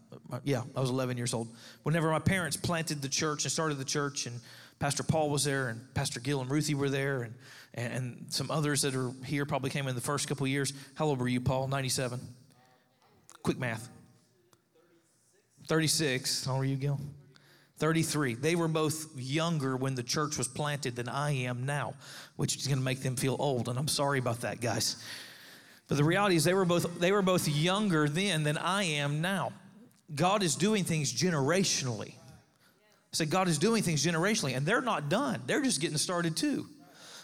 yeah, 0.42 0.62
I 0.74 0.80
was 0.80 0.90
11 0.90 1.16
years 1.16 1.32
old. 1.32 1.48
Whenever 1.84 2.10
my 2.10 2.18
parents 2.18 2.56
planted 2.56 3.00
the 3.00 3.08
church 3.08 3.44
and 3.44 3.52
started 3.52 3.78
the 3.78 3.84
church, 3.84 4.26
and 4.26 4.40
Pastor 4.80 5.04
Paul 5.04 5.30
was 5.30 5.44
there, 5.44 5.68
and 5.68 5.80
Pastor 5.94 6.18
Gil 6.18 6.40
and 6.40 6.50
Ruthie 6.50 6.74
were 6.74 6.90
there, 6.90 7.22
and, 7.22 7.34
and 7.74 8.26
some 8.30 8.50
others 8.50 8.82
that 8.82 8.96
are 8.96 9.12
here 9.24 9.46
probably 9.46 9.70
came 9.70 9.86
in 9.86 9.94
the 9.94 10.00
first 10.00 10.26
couple 10.26 10.46
years. 10.48 10.72
How 10.94 11.06
old 11.06 11.20
were 11.20 11.28
you, 11.28 11.40
Paul? 11.40 11.68
97. 11.68 12.20
Quick 13.44 13.58
math. 13.58 13.88
36. 15.68 16.44
How 16.44 16.58
are 16.58 16.64
you, 16.64 16.76
Gil? 16.76 16.98
33. 17.76 18.34
They 18.34 18.56
were 18.56 18.68
both 18.68 19.06
younger 19.16 19.76
when 19.76 19.94
the 19.94 20.02
church 20.02 20.36
was 20.36 20.48
planted 20.48 20.96
than 20.96 21.08
I 21.08 21.30
am 21.30 21.64
now, 21.64 21.94
which 22.36 22.56
is 22.56 22.66
going 22.66 22.78
to 22.78 22.84
make 22.84 23.02
them 23.02 23.14
feel 23.14 23.36
old. 23.38 23.68
And 23.68 23.78
I'm 23.78 23.86
sorry 23.86 24.18
about 24.18 24.40
that, 24.40 24.60
guys. 24.60 24.96
But 25.86 25.96
the 25.96 26.04
reality 26.04 26.36
is 26.36 26.44
they 26.44 26.54
were 26.54 26.64
both 26.64 26.98
they 26.98 27.12
were 27.12 27.22
both 27.22 27.48
younger 27.48 28.08
then 28.08 28.42
than 28.42 28.58
I 28.58 28.82
am 28.84 29.20
now. 29.20 29.52
God 30.14 30.42
is 30.42 30.56
doing 30.56 30.84
things 30.84 31.12
generationally. 31.12 32.14
Said, 33.12 33.30
God 33.30 33.48
is 33.48 33.58
doing 33.58 33.82
things 33.82 34.04
generationally, 34.04 34.56
and 34.56 34.66
they're 34.66 34.82
not 34.82 35.08
done. 35.08 35.42
They're 35.46 35.62
just 35.62 35.80
getting 35.80 35.96
started 35.96 36.36
too. 36.36 36.66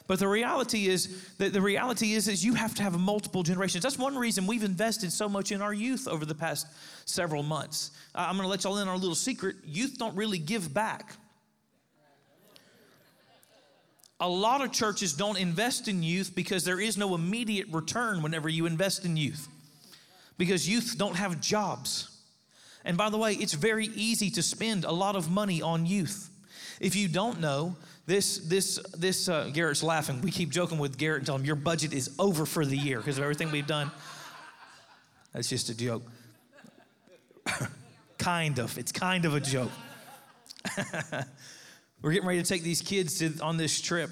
But 0.06 0.18
the 0.18 0.28
reality 0.28 0.88
is 0.88 1.30
that 1.38 1.54
the 1.54 1.62
reality 1.62 2.12
is 2.12 2.28
is 2.28 2.44
you 2.44 2.54
have 2.54 2.74
to 2.74 2.82
have 2.82 2.98
multiple 2.98 3.42
generations. 3.42 3.82
That's 3.82 3.98
one 3.98 4.16
reason 4.16 4.46
we've 4.46 4.62
invested 4.62 5.12
so 5.12 5.28
much 5.28 5.50
in 5.50 5.62
our 5.62 5.72
youth 5.72 6.06
over 6.06 6.26
the 6.26 6.34
past 6.34 6.66
several 7.06 7.42
months. 7.42 7.90
I'm 8.14 8.36
going 8.36 8.44
to 8.44 8.50
let 8.50 8.64
y'all 8.64 8.78
in 8.78 8.88
on 8.88 8.96
a 8.96 8.98
little 8.98 9.14
secret. 9.14 9.56
Youth 9.64 9.96
don't 9.98 10.14
really 10.14 10.38
give 10.38 10.74
back. 10.74 11.14
A 14.20 14.28
lot 14.28 14.62
of 14.62 14.72
churches 14.72 15.14
don't 15.14 15.38
invest 15.38 15.88
in 15.88 16.02
youth 16.02 16.34
because 16.34 16.64
there 16.64 16.80
is 16.80 16.96
no 16.96 17.14
immediate 17.14 17.68
return 17.70 18.22
whenever 18.22 18.48
you 18.48 18.66
invest 18.66 19.04
in 19.04 19.16
youth. 19.16 19.48
Because 20.36 20.68
youth 20.68 20.96
don't 20.98 21.16
have 21.16 21.40
jobs. 21.40 22.10
And 22.84 22.96
by 22.96 23.08
the 23.08 23.16
way, 23.16 23.32
it's 23.34 23.54
very 23.54 23.86
easy 23.94 24.30
to 24.30 24.42
spend 24.42 24.84
a 24.84 24.92
lot 24.92 25.16
of 25.16 25.30
money 25.30 25.62
on 25.62 25.86
youth. 25.86 26.30
If 26.80 26.94
you 26.94 27.08
don't 27.08 27.40
know, 27.40 27.76
this, 28.06 28.38
this, 28.38 28.78
this, 28.96 29.28
uh, 29.28 29.50
Garrett's 29.52 29.82
laughing. 29.82 30.20
We 30.20 30.30
keep 30.30 30.50
joking 30.50 30.78
with 30.78 30.98
Garrett 30.98 31.18
and 31.18 31.26
tell 31.26 31.36
him 31.36 31.44
your 31.44 31.56
budget 31.56 31.94
is 31.94 32.14
over 32.18 32.44
for 32.44 32.66
the 32.66 32.76
year 32.76 32.98
because 32.98 33.16
of 33.16 33.24
everything 33.24 33.50
we've 33.50 33.66
done. 33.66 33.90
That's 35.32 35.48
just 35.48 35.70
a 35.70 35.76
joke. 35.76 36.02
kind 38.18 38.58
of. 38.58 38.76
It's 38.78 38.92
kind 38.92 39.24
of 39.24 39.34
a 39.34 39.40
joke. 39.40 39.70
we're 42.02 42.12
getting 42.12 42.28
ready 42.28 42.42
to 42.42 42.48
take 42.48 42.62
these 42.62 42.82
kids 42.82 43.18
to, 43.18 43.32
on 43.42 43.56
this 43.56 43.80
trip. 43.80 44.10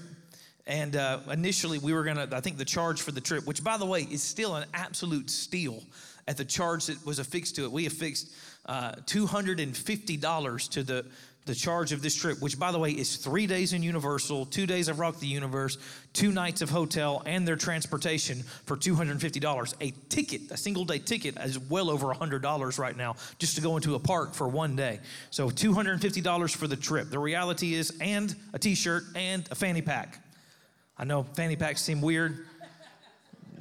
And 0.67 0.97
uh, 0.97 1.21
initially, 1.31 1.79
we 1.79 1.93
were 1.93 2.05
going 2.05 2.17
to, 2.17 2.29
I 2.35 2.41
think 2.41 2.57
the 2.57 2.65
charge 2.65 3.03
for 3.03 3.13
the 3.13 3.21
trip, 3.21 3.47
which 3.47 3.63
by 3.63 3.77
the 3.77 3.87
way 3.87 4.03
is 4.03 4.23
still 4.23 4.57
an 4.57 4.65
absolute 4.73 5.29
steal 5.29 5.83
at 6.27 6.37
the 6.37 6.45
charge 6.45 6.87
that 6.87 7.05
was 7.05 7.19
affixed 7.19 7.57
to 7.57 7.65
it. 7.65 7.73
We 7.73 7.87
affixed 7.87 8.33
uh, 8.67 8.93
$250 9.07 10.71
to 10.71 10.83
the 10.83 11.07
the 11.45 11.55
charge 11.55 11.93
of 11.93 12.03
this 12.03 12.15
trip, 12.15 12.41
which 12.41 12.59
by 12.59 12.71
the 12.71 12.79
way 12.79 12.91
is 12.91 13.17
three 13.17 13.47
days 13.47 13.73
in 13.73 13.83
Universal, 13.83 14.47
two 14.47 14.67
days 14.67 14.89
of 14.89 15.01
Rock 15.01 15.19
the 15.19 15.27
Universe, 15.27 15.77
two 16.13 16.31
nights 16.31 16.63
of 16.63 16.71
hotel, 16.71 17.23
and 17.27 17.47
their 17.47 17.57
transportation 17.57 18.43
for 18.65 18.77
$250. 18.77 19.75
A 19.81 19.93
ticket, 20.09 20.43
a 20.51 20.57
single 20.57 20.85
day 20.85 20.99
ticket, 20.99 21.37
is 21.39 21.59
well 21.59 21.91
over 21.91 22.07
$100 22.09 22.79
right 22.79 22.97
now 22.97 23.17
just 23.39 23.57
to 23.57 23.61
go 23.61 23.77
into 23.77 23.97
a 23.97 23.99
park 23.99 24.35
for 24.35 24.47
one 24.47 24.77
day. 24.77 25.01
So 25.31 25.51
$250 25.51 26.57
for 26.57 26.69
the 26.69 26.77
trip. 26.77 27.11
The 27.11 27.19
reality 27.19 27.75
is, 27.75 27.93
and 28.01 28.35
a 28.53 28.59
t 28.59 28.75
shirt 28.75 29.05
and 29.17 29.47
a 29.51 29.55
fanny 29.55 29.83
pack. 29.83 30.19
I 30.97 31.05
know 31.05 31.25
fanny 31.35 31.57
packs 31.57 31.83
seem 31.83 32.01
weird. 32.01 32.47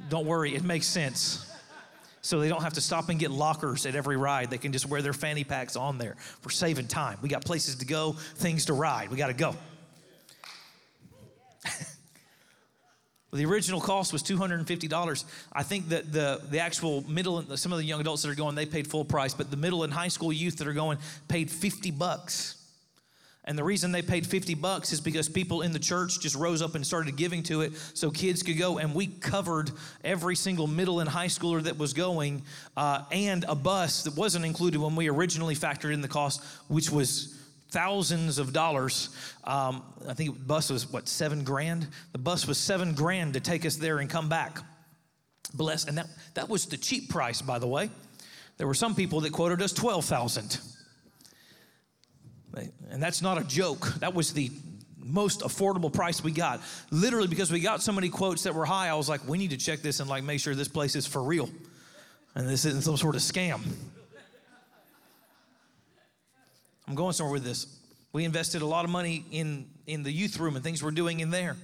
Don't 0.08 0.26
worry, 0.26 0.54
it 0.54 0.62
makes 0.62 0.86
sense 0.86 1.51
so 2.22 2.38
they 2.38 2.48
don't 2.48 2.62
have 2.62 2.74
to 2.74 2.80
stop 2.80 3.08
and 3.08 3.18
get 3.18 3.30
lockers 3.30 3.84
at 3.84 3.96
every 3.96 4.16
ride. 4.16 4.48
They 4.48 4.58
can 4.58 4.72
just 4.72 4.86
wear 4.86 5.02
their 5.02 5.12
fanny 5.12 5.44
packs 5.44 5.76
on 5.76 5.98
there. 5.98 6.16
We're 6.44 6.50
saving 6.50 6.86
time. 6.86 7.18
We 7.20 7.28
got 7.28 7.44
places 7.44 7.76
to 7.76 7.84
go, 7.84 8.12
things 8.12 8.66
to 8.66 8.72
ride. 8.72 9.10
We 9.10 9.16
got 9.16 9.26
to 9.26 9.34
go. 9.34 9.56
The 13.34 13.46
original 13.46 13.80
cost 13.80 14.12
was 14.12 14.22
$250. 14.22 15.24
I 15.54 15.62
think 15.62 15.88
that 15.88 16.12
the, 16.12 16.42
the 16.50 16.60
actual 16.60 17.02
middle, 17.08 17.38
and 17.38 17.58
some 17.58 17.72
of 17.72 17.78
the 17.78 17.84
young 17.84 17.98
adults 17.98 18.20
that 18.22 18.28
are 18.28 18.34
going, 18.34 18.54
they 18.54 18.66
paid 18.66 18.86
full 18.86 19.06
price, 19.06 19.32
but 19.32 19.50
the 19.50 19.56
middle 19.56 19.84
and 19.84 19.92
high 19.92 20.08
school 20.08 20.30
youth 20.30 20.58
that 20.58 20.68
are 20.68 20.74
going 20.74 20.98
paid 21.28 21.50
50 21.50 21.92
bucks. 21.92 22.61
And 23.44 23.58
the 23.58 23.64
reason 23.64 23.90
they 23.90 24.02
paid 24.02 24.24
50 24.24 24.54
bucks 24.54 24.92
is 24.92 25.00
because 25.00 25.28
people 25.28 25.62
in 25.62 25.72
the 25.72 25.80
church 25.80 26.20
just 26.20 26.36
rose 26.36 26.62
up 26.62 26.76
and 26.76 26.86
started 26.86 27.16
giving 27.16 27.42
to 27.44 27.62
it 27.62 27.72
so 27.92 28.10
kids 28.10 28.42
could 28.42 28.56
go. 28.56 28.78
And 28.78 28.94
we 28.94 29.08
covered 29.08 29.72
every 30.04 30.36
single 30.36 30.68
middle 30.68 31.00
and 31.00 31.08
high 31.08 31.26
schooler 31.26 31.60
that 31.64 31.76
was 31.76 31.92
going 31.92 32.42
uh, 32.76 33.02
and 33.10 33.44
a 33.48 33.56
bus 33.56 34.04
that 34.04 34.16
wasn't 34.16 34.44
included 34.44 34.80
when 34.80 34.94
we 34.94 35.10
originally 35.10 35.56
factored 35.56 35.92
in 35.92 36.02
the 36.02 36.08
cost, 36.08 36.44
which 36.68 36.90
was 36.90 37.36
thousands 37.70 38.38
of 38.38 38.52
dollars. 38.52 39.08
Um, 39.42 39.82
I 40.06 40.14
think 40.14 40.34
the 40.38 40.44
bus 40.44 40.70
was 40.70 40.90
what, 40.92 41.08
seven 41.08 41.42
grand? 41.42 41.88
The 42.12 42.18
bus 42.18 42.46
was 42.46 42.58
seven 42.58 42.94
grand 42.94 43.34
to 43.34 43.40
take 43.40 43.66
us 43.66 43.74
there 43.74 43.98
and 43.98 44.08
come 44.08 44.28
back. 44.28 44.60
Bless. 45.54 45.86
And 45.86 45.98
that, 45.98 46.06
that 46.34 46.48
was 46.48 46.66
the 46.66 46.76
cheap 46.76 47.10
price, 47.10 47.42
by 47.42 47.58
the 47.58 47.66
way. 47.66 47.90
There 48.58 48.68
were 48.68 48.74
some 48.74 48.94
people 48.94 49.20
that 49.22 49.32
quoted 49.32 49.60
us 49.62 49.72
12,000. 49.72 50.60
And 52.90 53.02
that's 53.02 53.22
not 53.22 53.38
a 53.38 53.44
joke. 53.44 53.94
That 54.00 54.14
was 54.14 54.32
the 54.32 54.50
most 54.98 55.40
affordable 55.40 55.92
price 55.92 56.22
we 56.22 56.32
got. 56.32 56.60
Literally, 56.90 57.28
because 57.28 57.50
we 57.50 57.60
got 57.60 57.82
so 57.82 57.92
many 57.92 58.08
quotes 58.08 58.44
that 58.44 58.54
were 58.54 58.64
high, 58.64 58.88
I 58.88 58.94
was 58.94 59.08
like, 59.08 59.26
we 59.26 59.38
need 59.38 59.50
to 59.50 59.56
check 59.56 59.80
this 59.80 60.00
and 60.00 60.08
like 60.08 60.24
make 60.24 60.40
sure 60.40 60.54
this 60.54 60.68
place 60.68 60.94
is 60.94 61.06
for 61.06 61.22
real. 61.22 61.50
And 62.34 62.48
this 62.48 62.64
isn't 62.64 62.82
some 62.82 62.96
sort 62.96 63.14
of 63.14 63.22
scam. 63.22 63.60
I'm 66.88 66.94
going 66.94 67.12
somewhere 67.12 67.32
with 67.32 67.44
this. 67.44 67.66
We 68.12 68.24
invested 68.24 68.62
a 68.62 68.66
lot 68.66 68.84
of 68.84 68.90
money 68.90 69.24
in, 69.30 69.66
in 69.86 70.02
the 70.02 70.12
youth 70.12 70.38
room 70.38 70.56
and 70.56 70.64
things 70.64 70.82
we're 70.82 70.90
doing 70.90 71.20
in 71.20 71.30
there. 71.30 71.56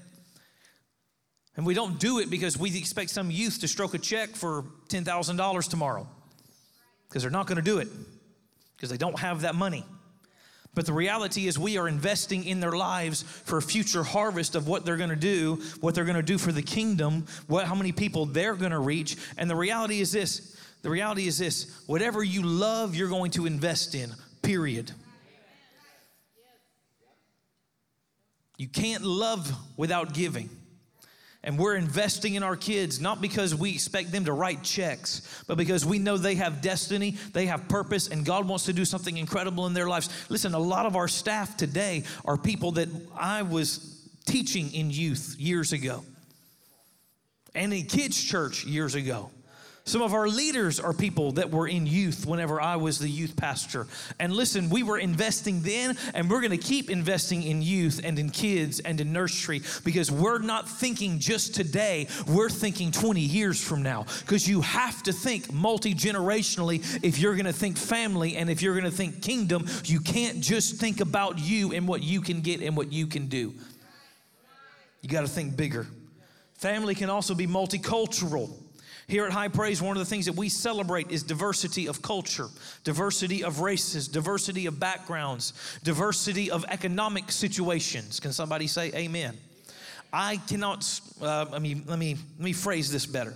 And 1.57 1.67
we 1.67 1.75
don't 1.75 1.99
do 1.99 2.21
it 2.21 2.31
because 2.31 2.57
we 2.57 2.77
expect 2.79 3.11
some 3.11 3.31
youth 3.31 3.61
to 3.61 3.69
stroke 3.69 3.95
a 3.95 3.99
check 3.99 4.31
for 4.31 4.65
$10,000 4.89 5.69
tomorrow. 5.69 6.09
Because 7.09 7.23
they're 7.23 7.33
not 7.33 7.47
going 7.47 7.57
to 7.57 7.63
do 7.63 7.79
it, 7.79 7.89
because 8.77 8.91
they 8.91 8.97
don't 8.97 9.19
have 9.19 9.41
that 9.41 9.55
money. 9.55 9.85
But 10.79 10.87
the 10.87 10.93
reality 10.93 11.49
is, 11.49 11.59
we 11.59 11.77
are 11.77 11.89
investing 11.89 12.45
in 12.45 12.61
their 12.61 12.71
lives 12.71 13.23
for 13.23 13.59
a 13.59 13.61
future 13.61 14.05
harvest 14.05 14.55
of 14.55 14.69
what 14.69 14.85
they're 14.85 14.97
going 14.97 15.11
to 15.11 15.17
do, 15.17 15.61
what 15.81 15.93
they're 15.93 16.05
going 16.05 16.15
to 16.15 16.23
do 16.23 16.39
for 16.39 16.53
the 16.53 16.63
kingdom, 16.63 17.27
what, 17.49 17.67
how 17.67 17.75
many 17.75 17.91
people 17.91 18.27
they're 18.27 18.55
going 18.55 18.71
to 18.71 18.79
reach. 18.79 19.17
And 19.37 19.51
the 19.51 19.57
reality 19.57 20.01
is 20.01 20.13
this 20.13 20.57
the 20.83 20.89
reality 20.89 21.27
is 21.27 21.37
this 21.37 21.83
whatever 21.89 22.23
you 22.23 22.43
love, 22.43 22.95
you're 22.95 23.09
going 23.09 23.33
to 23.33 23.47
invest 23.47 23.97
in, 23.97 24.13
period. 24.41 24.93
You 28.57 28.69
can't 28.69 29.03
love 29.03 29.53
without 29.77 30.15
giving. 30.15 30.49
And 31.49 31.59
we're 31.59 31.77
investing 31.77 32.35
in 32.35 32.43
our 32.43 32.57
kids 32.57 33.01
not 33.01 33.23
because 33.23 33.55
we 33.55 33.73
expect 33.73 34.13
them 34.13 34.27
to 34.27 34.35
write 34.35 34.63
checks, 34.63 35.23
but 35.47 35.57
because 35.57 35.83
we 35.83 35.99
know 35.99 36.19
they 36.19 36.35
have 36.35 36.61
destiny, 36.61 37.13
they 37.33 37.47
have 37.47 37.69
purpose, 37.69 38.09
and 38.09 38.23
God 38.23 38.47
wants 38.47 38.67
to 38.67 38.75
do 38.75 38.85
something 38.85 39.17
incredible 39.17 39.67
in 39.67 39.73
their 39.73 39.89
lives. 39.89 40.11
Listen, 40.29 40.53
a 40.53 40.59
lot 40.59 40.85
of 40.85 40.95
our 40.95 41.09
staff 41.09 41.57
today 41.57 42.05
are 42.27 42.37
people 42.37 42.73
that 42.73 42.91
I 43.17 43.41
was 43.41 43.99
teaching 44.27 44.75
in 44.75 44.91
youth 44.91 45.37
years 45.39 45.73
ago 45.73 46.05
and 47.55 47.73
in 47.73 47.87
kids' 47.87 48.23
church 48.23 48.67
years 48.67 48.95
ago. 48.95 49.31
Some 49.89 50.03
of 50.03 50.13
our 50.13 50.29
leaders 50.29 50.79
are 50.79 50.93
people 50.93 51.33
that 51.33 51.51
were 51.51 51.67
in 51.67 51.87
youth 51.87 52.27
whenever 52.27 52.61
I 52.61 52.77
was 52.77 52.99
the 52.99 53.09
youth 53.09 53.35
pastor. 53.37 53.87
And 54.21 54.35
listen, 54.35 54.69
we 54.69 54.83
were 54.83 54.99
investing 54.99 55.63
then, 55.63 55.97
and 56.13 56.29
we're 56.29 56.43
going 56.43 56.51
to 56.51 56.59
keep 56.59 56.91
investing 56.91 57.43
in 57.43 57.63
youth 57.63 57.99
and 58.05 58.19
in 58.19 58.29
kids 58.29 58.81
and 58.81 59.01
in 59.01 59.15
nursery 59.15 59.63
because 59.85 60.11
we're 60.11 60.41
not 60.41 60.69
thinking 60.69 61.19
just 61.19 61.55
today, 61.55 62.07
we're 62.27 62.51
thinking 62.51 62.93
20 62.93 63.19
years 63.23 63.65
from 63.65 63.83
now. 63.83 64.05
Because 64.21 64.47
you 64.47 64.61
have 64.61 65.03
to 65.05 65.13
think 65.15 65.51
multi 65.55 65.95
generationally 65.95 66.85
if 67.03 67.19
you're 67.19 67.35
going 67.35 67.47
to 67.47 67.53
think 67.55 67.79
family 67.79 68.37
and 68.37 68.51
if 68.51 68.61
you're 68.61 68.75
going 68.75 68.85
to 68.85 68.95
think 68.95 69.23
kingdom. 69.23 69.67
You 69.87 70.01
can't 70.01 70.43
just 70.43 70.77
think 70.77 71.01
about 71.01 71.39
you 71.39 71.73
and 71.73 71.89
what 71.89 72.03
you 72.03 72.21
can 72.21 72.43
get 72.43 72.61
and 72.61 72.77
what 72.77 72.93
you 72.93 73.07
can 73.07 73.29
do. 73.29 73.55
You 75.01 75.09
got 75.09 75.23
to 75.23 75.29
think 75.29 75.57
bigger. 75.57 75.87
Family 76.59 76.95
can 76.95 77.09
also 77.09 77.35
be 77.35 77.47
multicultural. 77.47 78.51
Here 79.09 79.25
at 79.25 79.33
High 79.33 79.49
Praise, 79.49 79.81
one 79.81 79.97
of 79.97 80.01
the 80.01 80.09
things 80.09 80.27
that 80.27 80.35
we 80.35 80.51
celebrate 80.51 81.11
is 81.11 81.23
diversity 81.23 81.87
of 81.87 82.03
culture, 82.03 82.49
diversity 82.85 83.43
of 83.43 83.61
races, 83.61 84.07
diversity 84.07 84.67
of 84.67 84.79
backgrounds, 84.79 85.55
diversity 85.83 86.51
of 86.51 86.67
economic 86.69 87.33
situations. 87.33 88.21
Can 88.21 88.33
somebody 88.33 88.67
say 88.67 88.93
amen? 88.95 89.35
I 90.13 90.37
cannot, 90.47 91.01
uh, 91.23 91.47
I 91.51 91.59
mean, 91.59 91.85
let 91.87 91.99
me, 91.99 92.17
let 92.37 92.45
me 92.45 92.53
phrase 92.53 92.93
this 92.93 93.07
better. 93.07 93.33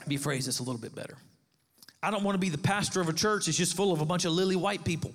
Let 0.00 0.08
me 0.08 0.16
phrase 0.16 0.46
this 0.46 0.58
a 0.58 0.64
little 0.64 0.80
bit 0.80 0.96
better. 0.96 1.16
I 2.02 2.10
don't 2.10 2.24
want 2.24 2.34
to 2.34 2.40
be 2.40 2.48
the 2.48 2.58
pastor 2.58 3.00
of 3.00 3.08
a 3.08 3.12
church 3.12 3.46
that's 3.46 3.58
just 3.58 3.76
full 3.76 3.92
of 3.92 4.00
a 4.00 4.04
bunch 4.04 4.24
of 4.24 4.32
lily 4.32 4.56
white 4.56 4.84
people. 4.84 5.12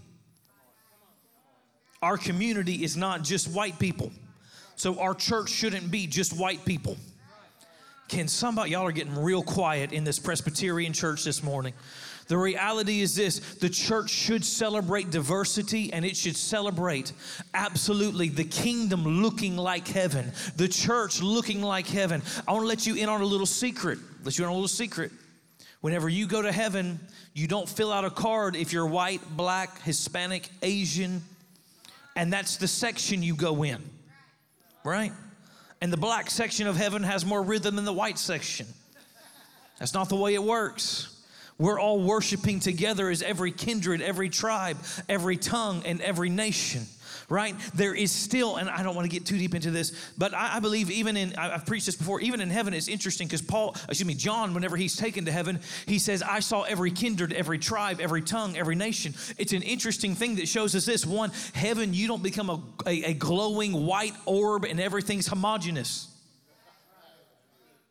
Our 2.01 2.17
community 2.17 2.86
is 2.86 2.95
not 2.95 3.23
just 3.23 3.49
white 3.49 3.78
people. 3.78 4.13
So 4.78 5.01
our 5.01 5.13
church 5.13 5.49
shouldn't 5.49 5.91
be 5.91 6.08
just 6.08 6.38
white 6.38 6.63
people. 6.63 6.95
Can 8.07 8.27
somebody, 8.27 8.71
y'all 8.71 8.85
are 8.85 8.91
getting 8.91 9.17
real 9.17 9.41
quiet 9.41 9.91
in 9.91 10.03
this 10.03 10.19
Presbyterian 10.19 10.93
church 10.93 11.23
this 11.23 11.41
morning. 11.41 11.73
The 12.27 12.37
reality 12.37 13.01
is 13.01 13.15
this 13.15 13.39
the 13.55 13.69
church 13.69 14.09
should 14.09 14.43
celebrate 14.43 15.11
diversity 15.11 15.93
and 15.93 16.03
it 16.03 16.17
should 16.17 16.35
celebrate 16.35 17.13
absolutely 17.53 18.29
the 18.29 18.43
kingdom 18.43 19.03
looking 19.21 19.57
like 19.57 19.87
heaven, 19.87 20.31
the 20.55 20.67
church 20.67 21.21
looking 21.21 21.61
like 21.61 21.87
heaven. 21.87 22.21
I 22.47 22.51
want 22.51 22.63
to 22.63 22.67
let 22.67 22.87
you 22.87 22.95
in 22.95 23.09
on 23.09 23.21
a 23.21 23.25
little 23.25 23.45
secret. 23.45 23.99
Let 24.23 24.37
you 24.37 24.43
in 24.43 24.49
on 24.49 24.53
a 24.53 24.55
little 24.55 24.67
secret. 24.67 25.11
Whenever 25.81 26.09
you 26.09 26.25
go 26.25 26.41
to 26.41 26.51
heaven, 26.51 26.99
you 27.33 27.47
don't 27.47 27.69
fill 27.69 27.91
out 27.91 28.05
a 28.05 28.09
card 28.09 28.55
if 28.55 28.73
you're 28.73 28.87
white, 28.87 29.21
black, 29.35 29.81
Hispanic, 29.83 30.49
Asian, 30.63 31.21
and 32.15 32.33
that's 32.33 32.57
the 32.57 32.67
section 32.67 33.21
you 33.21 33.35
go 33.35 33.63
in, 33.63 33.83
right? 34.83 35.11
And 35.81 35.91
the 35.91 35.97
black 35.97 36.29
section 36.29 36.67
of 36.67 36.77
heaven 36.77 37.03
has 37.03 37.25
more 37.25 37.41
rhythm 37.41 37.75
than 37.75 37.85
the 37.85 37.93
white 37.93 38.17
section. 38.17 38.67
That's 39.79 39.93
not 39.93 40.09
the 40.09 40.15
way 40.15 40.33
it 40.33 40.43
works. 40.43 41.11
We're 41.57 41.79
all 41.79 42.01
worshiping 42.01 42.59
together 42.59 43.09
as 43.09 43.21
every 43.21 43.51
kindred, 43.51 44.01
every 44.01 44.29
tribe, 44.29 44.77
every 45.07 45.38
tongue, 45.38 45.83
and 45.85 46.01
every 46.01 46.29
nation 46.29 46.85
right? 47.29 47.55
There 47.73 47.93
is 47.93 48.11
still, 48.11 48.57
and 48.57 48.69
I 48.69 48.83
don't 48.83 48.95
want 48.95 49.09
to 49.09 49.15
get 49.15 49.25
too 49.25 49.38
deep 49.38 49.55
into 49.55 49.71
this, 49.71 50.11
but 50.17 50.33
I, 50.33 50.57
I 50.57 50.59
believe 50.59 50.91
even 50.91 51.17
in, 51.17 51.35
I've 51.35 51.65
preached 51.65 51.85
this 51.85 51.95
before, 51.95 52.21
even 52.21 52.41
in 52.41 52.49
heaven, 52.49 52.73
it's 52.73 52.88
interesting 52.88 53.27
because 53.27 53.41
Paul, 53.41 53.75
excuse 53.89 54.05
me, 54.05 54.13
John, 54.13 54.53
whenever 54.53 54.77
he's 54.77 54.95
taken 54.95 55.25
to 55.25 55.31
heaven, 55.31 55.59
he 55.85 55.99
says, 55.99 56.21
I 56.21 56.39
saw 56.39 56.63
every 56.63 56.91
kindred, 56.91 57.33
every 57.33 57.59
tribe, 57.59 57.99
every 57.99 58.21
tongue, 58.21 58.57
every 58.57 58.75
nation. 58.75 59.13
It's 59.38 59.53
an 59.53 59.63
interesting 59.63 60.15
thing 60.15 60.35
that 60.35 60.47
shows 60.47 60.75
us 60.75 60.85
this 60.85 61.05
one, 61.05 61.31
heaven, 61.53 61.93
you 61.93 62.07
don't 62.07 62.23
become 62.23 62.49
a, 62.49 62.61
a, 62.85 63.03
a 63.03 63.13
glowing 63.13 63.85
white 63.85 64.15
orb 64.25 64.65
and 64.65 64.79
everything's 64.79 65.27
homogenous. 65.27 66.09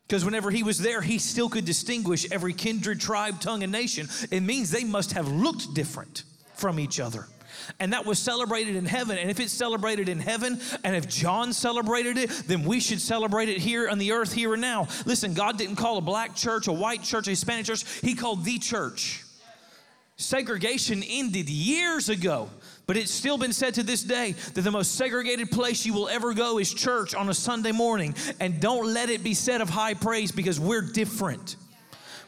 Because 0.07 0.25
whenever 0.25 0.51
he 0.51 0.63
was 0.63 0.79
there, 0.79 1.01
he 1.01 1.19
still 1.19 1.49
could 1.49 1.65
distinguish 1.65 2.31
every 2.31 2.53
kindred, 2.53 3.01
tribe, 3.01 3.41
tongue, 3.41 3.63
and 3.63 3.73
nation. 3.73 4.07
It 4.31 4.41
means 4.41 4.71
they 4.71 4.85
must 4.85 5.13
have 5.13 5.27
looked 5.29 5.73
different 5.75 6.25
from 6.55 6.79
each 6.79 7.01
other 7.01 7.27
and 7.81 7.93
that 7.93 8.07
was 8.07 8.19
celebrated 8.19 8.77
in 8.77 8.87
heaven. 8.87 9.19
And 9.19 9.31
if 9.31 9.41
it's 9.41 9.53
celebrated 9.53 10.09
in 10.09 10.21
heaven, 10.21 10.61
and 10.83 10.97
if 10.97 11.09
John 11.09 11.53
celebrated 11.53 12.19
it, 12.19 12.31
then 12.47 12.65
we 12.65 12.81
should 12.81 13.01
celebrate 13.01 13.49
it 13.49 13.59
here 13.59 13.89
on 13.89 13.99
the 13.99 14.13
earth, 14.13 14.33
here 14.33 14.53
and 14.53 14.63
now. 14.63 14.89
Listen, 15.07 15.35
God 15.35 15.59
didn't 15.59 15.77
call 15.77 15.99
a 15.99 16.03
black 16.03 16.35
church, 16.35 16.69
a 16.69 16.73
white 16.73 17.03
church, 17.03 17.27
a 17.27 17.31
Hispanic 17.31 17.67
church, 17.67 17.85
He 18.01 18.15
called 18.15 18.45
the 18.45 18.59
church. 18.59 19.25
Segregation 20.17 21.03
ended 21.03 21.49
years 21.51 22.09
ago. 22.09 22.49
But 22.87 22.97
it's 22.97 23.11
still 23.11 23.39
been 23.39 23.53
said 23.53 23.75
to 23.75 23.83
this 23.83 24.03
day 24.03 24.33
that 24.33 24.61
the 24.61 24.71
most 24.71 24.97
segregated 24.97 25.51
place 25.51 25.87
you 25.87 25.95
will 25.95 26.09
ever 26.09 26.35
go 26.35 26.59
is 26.59 26.73
church 26.73 27.15
on 27.15 27.29
a 27.31 27.35
Sunday 27.35 27.73
morning. 27.73 28.15
And 28.41 28.61
don't 28.61 28.93
let 28.93 29.09
it 29.09 29.25
be 29.25 29.35
said 29.35 29.61
of 29.61 29.71
high 29.71 29.95
praise 29.95 30.31
because 30.31 30.61
we're 30.61 30.83
different. 30.83 31.57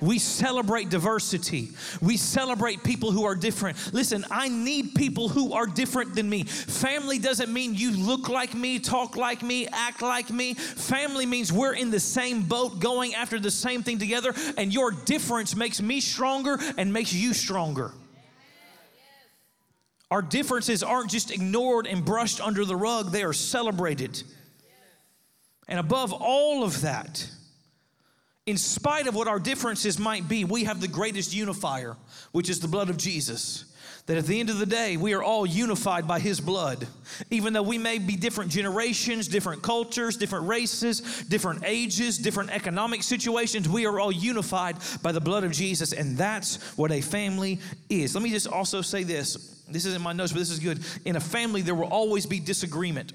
We 0.00 0.18
celebrate 0.18 0.90
diversity. 0.90 1.70
We 2.00 2.16
celebrate 2.16 2.82
people 2.82 3.10
who 3.10 3.24
are 3.24 3.34
different. 3.34 3.94
Listen, 3.94 4.24
I 4.30 4.48
need 4.48 4.94
people 4.94 5.28
who 5.28 5.52
are 5.52 5.66
different 5.66 6.14
than 6.14 6.28
me. 6.28 6.44
Family 6.44 7.18
doesn't 7.18 7.52
mean 7.52 7.74
you 7.74 7.92
look 7.92 8.28
like 8.28 8.54
me, 8.54 8.78
talk 8.78 9.16
like 9.16 9.42
me, 9.42 9.66
act 9.68 10.02
like 10.02 10.30
me. 10.30 10.54
Family 10.54 11.26
means 11.26 11.52
we're 11.52 11.74
in 11.74 11.90
the 11.90 12.00
same 12.00 12.42
boat 12.42 12.80
going 12.80 13.14
after 13.14 13.38
the 13.38 13.50
same 13.50 13.82
thing 13.82 13.98
together, 13.98 14.34
and 14.56 14.72
your 14.72 14.90
difference 14.90 15.56
makes 15.56 15.80
me 15.80 16.00
stronger 16.00 16.58
and 16.76 16.92
makes 16.92 17.12
you 17.12 17.32
stronger. 17.32 17.92
Our 20.10 20.22
differences 20.22 20.82
aren't 20.82 21.10
just 21.10 21.32
ignored 21.32 21.86
and 21.86 22.04
brushed 22.04 22.40
under 22.40 22.64
the 22.64 22.76
rug, 22.76 23.10
they 23.10 23.24
are 23.24 23.32
celebrated. 23.32 24.22
And 25.68 25.80
above 25.80 26.12
all 26.12 26.62
of 26.62 26.82
that, 26.82 27.28
in 28.46 28.56
spite 28.56 29.08
of 29.08 29.14
what 29.14 29.26
our 29.26 29.40
differences 29.40 29.98
might 29.98 30.28
be, 30.28 30.44
we 30.44 30.64
have 30.64 30.80
the 30.80 30.88
greatest 30.88 31.34
unifier, 31.34 31.96
which 32.30 32.48
is 32.48 32.60
the 32.60 32.68
blood 32.68 32.88
of 32.88 32.96
Jesus. 32.96 33.64
that 34.06 34.16
at 34.16 34.26
the 34.26 34.38
end 34.38 34.50
of 34.50 34.58
the 34.58 34.66
day, 34.66 34.96
we 34.96 35.14
are 35.14 35.22
all 35.22 35.44
unified 35.44 36.06
by 36.06 36.20
His 36.20 36.40
blood. 36.40 36.86
Even 37.28 37.52
though 37.52 37.62
we 37.62 37.76
may 37.76 37.98
be 37.98 38.14
different 38.14 38.52
generations, 38.52 39.26
different 39.26 39.62
cultures, 39.62 40.16
different 40.16 40.46
races, 40.46 41.24
different 41.24 41.64
ages, 41.64 42.16
different 42.16 42.50
economic 42.50 43.02
situations, 43.02 43.68
we 43.68 43.84
are 43.84 43.98
all 43.98 44.12
unified 44.12 44.76
by 45.02 45.10
the 45.10 45.20
blood 45.20 45.42
of 45.42 45.50
Jesus, 45.50 45.92
and 45.92 46.16
that's 46.16 46.62
what 46.76 46.92
a 46.92 47.00
family 47.00 47.58
is. 47.88 48.14
Let 48.14 48.22
me 48.22 48.30
just 48.30 48.46
also 48.46 48.80
say 48.80 49.02
this 49.02 49.56
this 49.68 49.84
isn't 49.84 50.02
my 50.02 50.12
notes, 50.12 50.32
but 50.32 50.38
this 50.38 50.50
is 50.50 50.60
good. 50.60 50.80
In 51.04 51.16
a 51.16 51.20
family, 51.20 51.60
there 51.60 51.74
will 51.74 51.88
always 51.88 52.24
be 52.26 52.38
disagreement. 52.38 53.12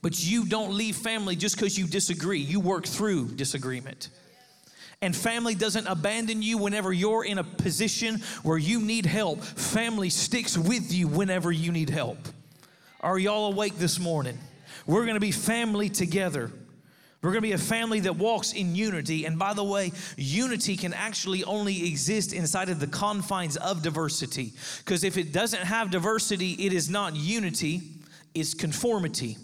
But 0.00 0.24
you 0.24 0.46
don't 0.46 0.74
leave 0.74 0.96
family 0.96 1.34
just 1.36 1.56
because 1.56 1.76
you 1.78 1.86
disagree, 1.86 2.38
you 2.38 2.60
work 2.60 2.86
through 2.86 3.28
disagreement. 3.34 4.10
And 5.00 5.14
family 5.14 5.54
doesn't 5.54 5.86
abandon 5.86 6.42
you 6.42 6.58
whenever 6.58 6.92
you're 6.92 7.24
in 7.24 7.38
a 7.38 7.44
position 7.44 8.20
where 8.42 8.58
you 8.58 8.80
need 8.80 9.06
help. 9.06 9.42
Family 9.42 10.10
sticks 10.10 10.58
with 10.58 10.92
you 10.92 11.06
whenever 11.06 11.52
you 11.52 11.70
need 11.70 11.90
help. 11.90 12.18
Are 13.00 13.18
y'all 13.18 13.52
awake 13.52 13.78
this 13.78 14.00
morning? 14.00 14.38
We're 14.86 15.06
gonna 15.06 15.20
be 15.20 15.30
family 15.30 15.88
together. 15.88 16.50
We're 17.22 17.30
gonna 17.30 17.42
be 17.42 17.52
a 17.52 17.58
family 17.58 18.00
that 18.00 18.16
walks 18.16 18.52
in 18.52 18.74
unity. 18.74 19.24
And 19.24 19.38
by 19.38 19.54
the 19.54 19.62
way, 19.62 19.92
unity 20.16 20.76
can 20.76 20.92
actually 20.92 21.44
only 21.44 21.86
exist 21.86 22.32
inside 22.32 22.68
of 22.68 22.80
the 22.80 22.86
confines 22.88 23.56
of 23.56 23.82
diversity. 23.82 24.52
Because 24.78 25.04
if 25.04 25.16
it 25.16 25.32
doesn't 25.32 25.62
have 25.62 25.90
diversity, 25.90 26.52
it 26.54 26.72
is 26.72 26.88
not 26.90 27.14
unity, 27.14 27.82
it's 28.34 28.54
conformity. 28.54 29.36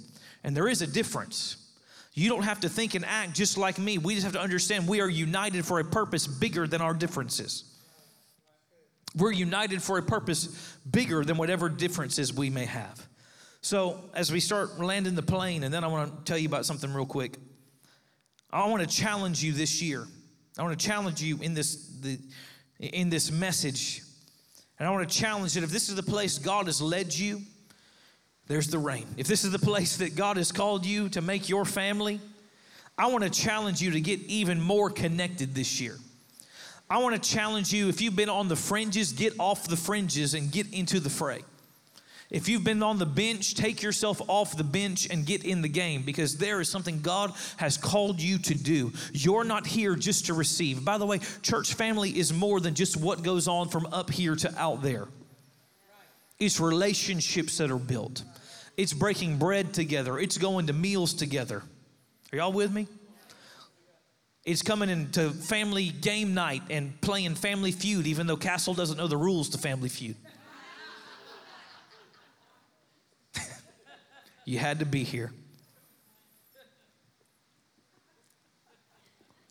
And 0.44 0.56
there 0.56 0.68
is 0.68 0.82
a 0.82 0.86
difference. 0.86 1.56
You 2.12 2.28
don't 2.28 2.44
have 2.44 2.60
to 2.60 2.68
think 2.68 2.94
and 2.94 3.04
act 3.04 3.34
just 3.34 3.58
like 3.58 3.78
me. 3.78 3.98
We 3.98 4.14
just 4.14 4.24
have 4.24 4.34
to 4.34 4.40
understand 4.40 4.86
we 4.86 5.00
are 5.00 5.08
united 5.08 5.64
for 5.64 5.80
a 5.80 5.84
purpose 5.84 6.28
bigger 6.28 6.66
than 6.66 6.80
our 6.80 6.94
differences. 6.94 7.64
We're 9.16 9.32
united 9.32 9.82
for 9.82 9.98
a 9.98 10.02
purpose 10.02 10.76
bigger 10.88 11.24
than 11.24 11.36
whatever 11.36 11.68
differences 11.68 12.32
we 12.32 12.50
may 12.50 12.66
have. 12.66 13.04
So, 13.62 14.10
as 14.12 14.30
we 14.30 14.40
start 14.40 14.78
landing 14.78 15.14
the 15.14 15.22
plane, 15.22 15.62
and 15.62 15.72
then 15.72 15.84
I 15.84 15.86
want 15.86 16.18
to 16.18 16.24
tell 16.24 16.36
you 16.36 16.46
about 16.46 16.66
something 16.66 16.92
real 16.92 17.06
quick. 17.06 17.38
I 18.52 18.66
want 18.66 18.82
to 18.82 18.88
challenge 18.88 19.42
you 19.42 19.52
this 19.52 19.80
year. 19.80 20.06
I 20.58 20.62
want 20.62 20.78
to 20.78 20.86
challenge 20.86 21.22
you 21.22 21.38
in 21.40 21.54
this 21.54 21.98
the, 22.00 22.18
in 22.78 23.08
this 23.08 23.30
message, 23.30 24.02
and 24.78 24.86
I 24.86 24.90
want 24.90 25.08
to 25.08 25.18
challenge 25.18 25.54
that 25.54 25.64
if 25.64 25.70
this 25.70 25.88
is 25.88 25.94
the 25.94 26.02
place 26.02 26.38
God 26.38 26.66
has 26.66 26.82
led 26.82 27.16
you, 27.16 27.40
there's 28.46 28.68
the 28.68 28.78
rain. 28.78 29.06
If 29.16 29.26
this 29.26 29.44
is 29.44 29.52
the 29.52 29.58
place 29.58 29.96
that 29.98 30.16
God 30.16 30.36
has 30.36 30.52
called 30.52 30.84
you 30.84 31.08
to 31.10 31.20
make 31.20 31.48
your 31.48 31.64
family, 31.64 32.20
I 32.96 33.06
want 33.06 33.24
to 33.24 33.30
challenge 33.30 33.80
you 33.80 33.92
to 33.92 34.00
get 34.00 34.20
even 34.20 34.60
more 34.60 34.90
connected 34.90 35.54
this 35.54 35.80
year. 35.80 35.96
I 36.88 36.98
want 36.98 37.20
to 37.20 37.30
challenge 37.30 37.72
you 37.72 37.88
if 37.88 38.00
you've 38.00 38.16
been 38.16 38.28
on 38.28 38.48
the 38.48 38.56
fringes, 38.56 39.12
get 39.12 39.34
off 39.38 39.66
the 39.66 39.76
fringes 39.76 40.34
and 40.34 40.52
get 40.52 40.72
into 40.72 41.00
the 41.00 41.10
fray. 41.10 41.42
If 42.30 42.48
you've 42.48 42.64
been 42.64 42.82
on 42.82 42.98
the 42.98 43.06
bench, 43.06 43.54
take 43.54 43.82
yourself 43.82 44.20
off 44.28 44.56
the 44.56 44.64
bench 44.64 45.08
and 45.10 45.24
get 45.24 45.44
in 45.44 45.62
the 45.62 45.68
game 45.68 46.02
because 46.02 46.36
there 46.36 46.60
is 46.60 46.68
something 46.68 47.00
God 47.00 47.32
has 47.58 47.76
called 47.76 48.20
you 48.20 48.38
to 48.38 48.54
do. 48.54 48.92
You're 49.12 49.44
not 49.44 49.66
here 49.66 49.94
just 49.94 50.26
to 50.26 50.34
receive. 50.34 50.84
By 50.84 50.98
the 50.98 51.06
way, 51.06 51.20
church 51.42 51.74
family 51.74 52.10
is 52.10 52.32
more 52.32 52.60
than 52.60 52.74
just 52.74 52.96
what 52.96 53.22
goes 53.22 53.46
on 53.46 53.68
from 53.68 53.86
up 53.92 54.10
here 54.10 54.34
to 54.36 54.52
out 54.58 54.82
there, 54.82 55.08
it's 56.38 56.60
relationships 56.60 57.58
that 57.58 57.70
are 57.70 57.78
built. 57.78 58.22
It's 58.76 58.92
breaking 58.92 59.38
bread 59.38 59.72
together. 59.72 60.18
It's 60.18 60.36
going 60.36 60.66
to 60.66 60.72
meals 60.72 61.14
together. 61.14 61.62
Are 62.32 62.36
y'all 62.36 62.52
with 62.52 62.72
me? 62.72 62.88
It's 64.44 64.60
coming 64.60 64.90
into 64.90 65.30
family 65.30 65.88
game 65.88 66.34
night 66.34 66.62
and 66.68 67.00
playing 67.00 67.36
Family 67.36 67.72
Feud, 67.72 68.06
even 68.06 68.26
though 68.26 68.36
Castle 68.36 68.74
doesn't 68.74 68.98
know 68.98 69.06
the 69.06 69.16
rules 69.16 69.48
to 69.50 69.58
Family 69.58 69.88
Feud. 69.88 70.16
you 74.44 74.58
had 74.58 74.80
to 74.80 74.84
be 74.84 75.02
here. 75.02 75.32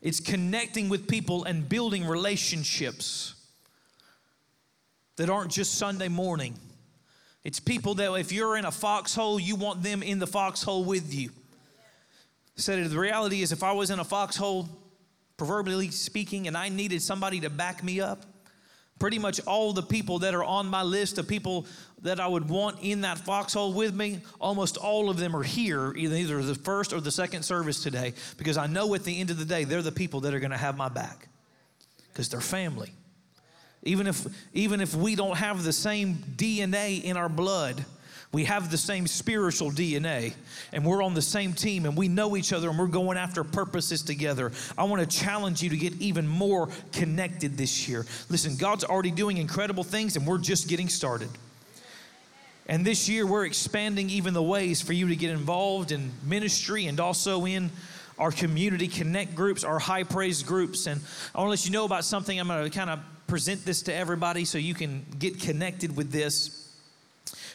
It's 0.01 0.19
connecting 0.19 0.89
with 0.89 1.07
people 1.07 1.45
and 1.45 1.67
building 1.67 2.05
relationships 2.05 3.35
that 5.15 5.29
aren't 5.29 5.49
just 5.49 5.75
Sunday 5.75 6.09
morning. 6.09 6.59
It's 7.43 7.59
people 7.59 7.95
that 7.95 8.13
if 8.13 8.31
you're 8.31 8.57
in 8.57 8.65
a 8.65 8.71
foxhole, 8.71 9.39
you 9.39 9.55
want 9.55 9.83
them 9.83 10.01
in 10.01 10.19
the 10.19 10.27
foxhole 10.27 10.85
with 10.85 11.13
you. 11.13 11.29
Said 12.55 12.89
the 12.89 12.99
reality 12.99 13.41
is, 13.41 13.51
if 13.51 13.63
I 13.63 13.71
was 13.71 13.89
in 13.89 13.99
a 13.99 14.03
foxhole, 14.03 14.69
proverbially 15.37 15.89
speaking, 15.89 16.47
and 16.47 16.55
I 16.55 16.69
needed 16.69 17.01
somebody 17.01 17.39
to 17.41 17.49
back 17.49 17.83
me 17.83 17.99
up, 17.99 18.25
pretty 18.99 19.19
much 19.19 19.41
all 19.45 19.73
the 19.73 19.81
people 19.81 20.19
that 20.19 20.33
are 20.33 20.43
on 20.43 20.67
my 20.67 20.83
list 20.83 21.17
of 21.17 21.27
people 21.27 21.65
that 22.03 22.19
I 22.19 22.27
would 22.27 22.47
want 22.47 22.77
in 22.81 23.01
that 23.01 23.17
foxhole 23.17 23.73
with 23.73 23.93
me, 23.93 24.21
almost 24.39 24.77
all 24.77 25.09
of 25.09 25.17
them 25.17 25.35
are 25.35 25.43
here, 25.43 25.93
either 25.97 26.41
the 26.41 26.55
first 26.55 26.93
or 26.93 27.01
the 27.01 27.11
second 27.11 27.43
service 27.43 27.81
today, 27.81 28.13
because 28.37 28.55
I 28.55 28.67
know 28.67 28.93
at 28.93 29.03
the 29.03 29.19
end 29.19 29.31
of 29.31 29.37
the 29.37 29.45
day, 29.45 29.63
they're 29.63 29.81
the 29.81 29.91
people 29.91 30.21
that 30.21 30.33
are 30.33 30.39
going 30.39 30.51
to 30.51 30.57
have 30.57 30.77
my 30.77 30.89
back 30.89 31.27
because 32.09 32.29
they're 32.29 32.39
family. 32.39 32.93
Even 33.83 34.07
if, 34.07 34.25
even 34.53 34.81
if 34.81 34.95
we 34.95 35.15
don't 35.15 35.37
have 35.37 35.63
the 35.63 35.73
same 35.73 36.15
DNA 36.15 37.03
in 37.03 37.17
our 37.17 37.29
blood, 37.29 37.83
we 38.33 38.45
have 38.45 38.71
the 38.71 38.77
same 38.77 39.05
spiritual 39.05 39.69
DNA 39.69 40.33
and 40.71 40.83
we're 40.83 41.03
on 41.03 41.13
the 41.13 41.21
same 41.21 41.53
team 41.53 41.85
and 41.85 41.95
we 41.95 42.07
know 42.07 42.35
each 42.35 42.51
other 42.51 42.69
and 42.69 42.79
we're 42.79 42.87
going 42.87 43.15
after 43.15 43.43
purposes 43.43 44.01
together. 44.01 44.51
I 44.75 44.85
want 44.85 45.07
to 45.07 45.17
challenge 45.17 45.61
you 45.61 45.69
to 45.69 45.77
get 45.77 45.93
even 46.01 46.27
more 46.27 46.69
connected 46.91 47.57
this 47.57 47.87
year. 47.87 48.05
Listen, 48.29 48.55
God's 48.55 48.83
already 48.83 49.11
doing 49.11 49.37
incredible 49.37 49.83
things 49.83 50.15
and 50.15 50.25
we're 50.25 50.39
just 50.39 50.67
getting 50.67 50.89
started. 50.89 51.29
And 52.65 52.83
this 52.83 53.07
year 53.07 53.27
we're 53.27 53.45
expanding 53.45 54.09
even 54.09 54.33
the 54.33 54.41
ways 54.41 54.81
for 54.81 54.93
you 54.93 55.09
to 55.09 55.15
get 55.15 55.29
involved 55.29 55.91
in 55.91 56.11
ministry 56.23 56.87
and 56.87 56.99
also 56.99 57.45
in 57.45 57.69
our 58.17 58.31
community 58.31 58.87
connect 58.87 59.35
groups, 59.35 59.63
our 59.63 59.79
high 59.79 60.03
praise 60.03 60.41
groups. 60.41 60.87
And 60.87 61.01
I 61.35 61.39
want 61.39 61.47
to 61.47 61.51
let 61.51 61.65
you 61.65 61.71
know 61.71 61.85
about 61.85 62.03
something 62.03 62.39
I'm 62.39 62.47
going 62.47 62.63
to 62.63 62.75
kind 62.75 62.89
of 62.89 62.99
present 63.27 63.65
this 63.65 63.83
to 63.83 63.93
everybody 63.93 64.45
so 64.45 64.57
you 64.57 64.73
can 64.73 65.05
get 65.17 65.39
connected 65.39 65.95
with 65.95 66.11
this. 66.11 66.62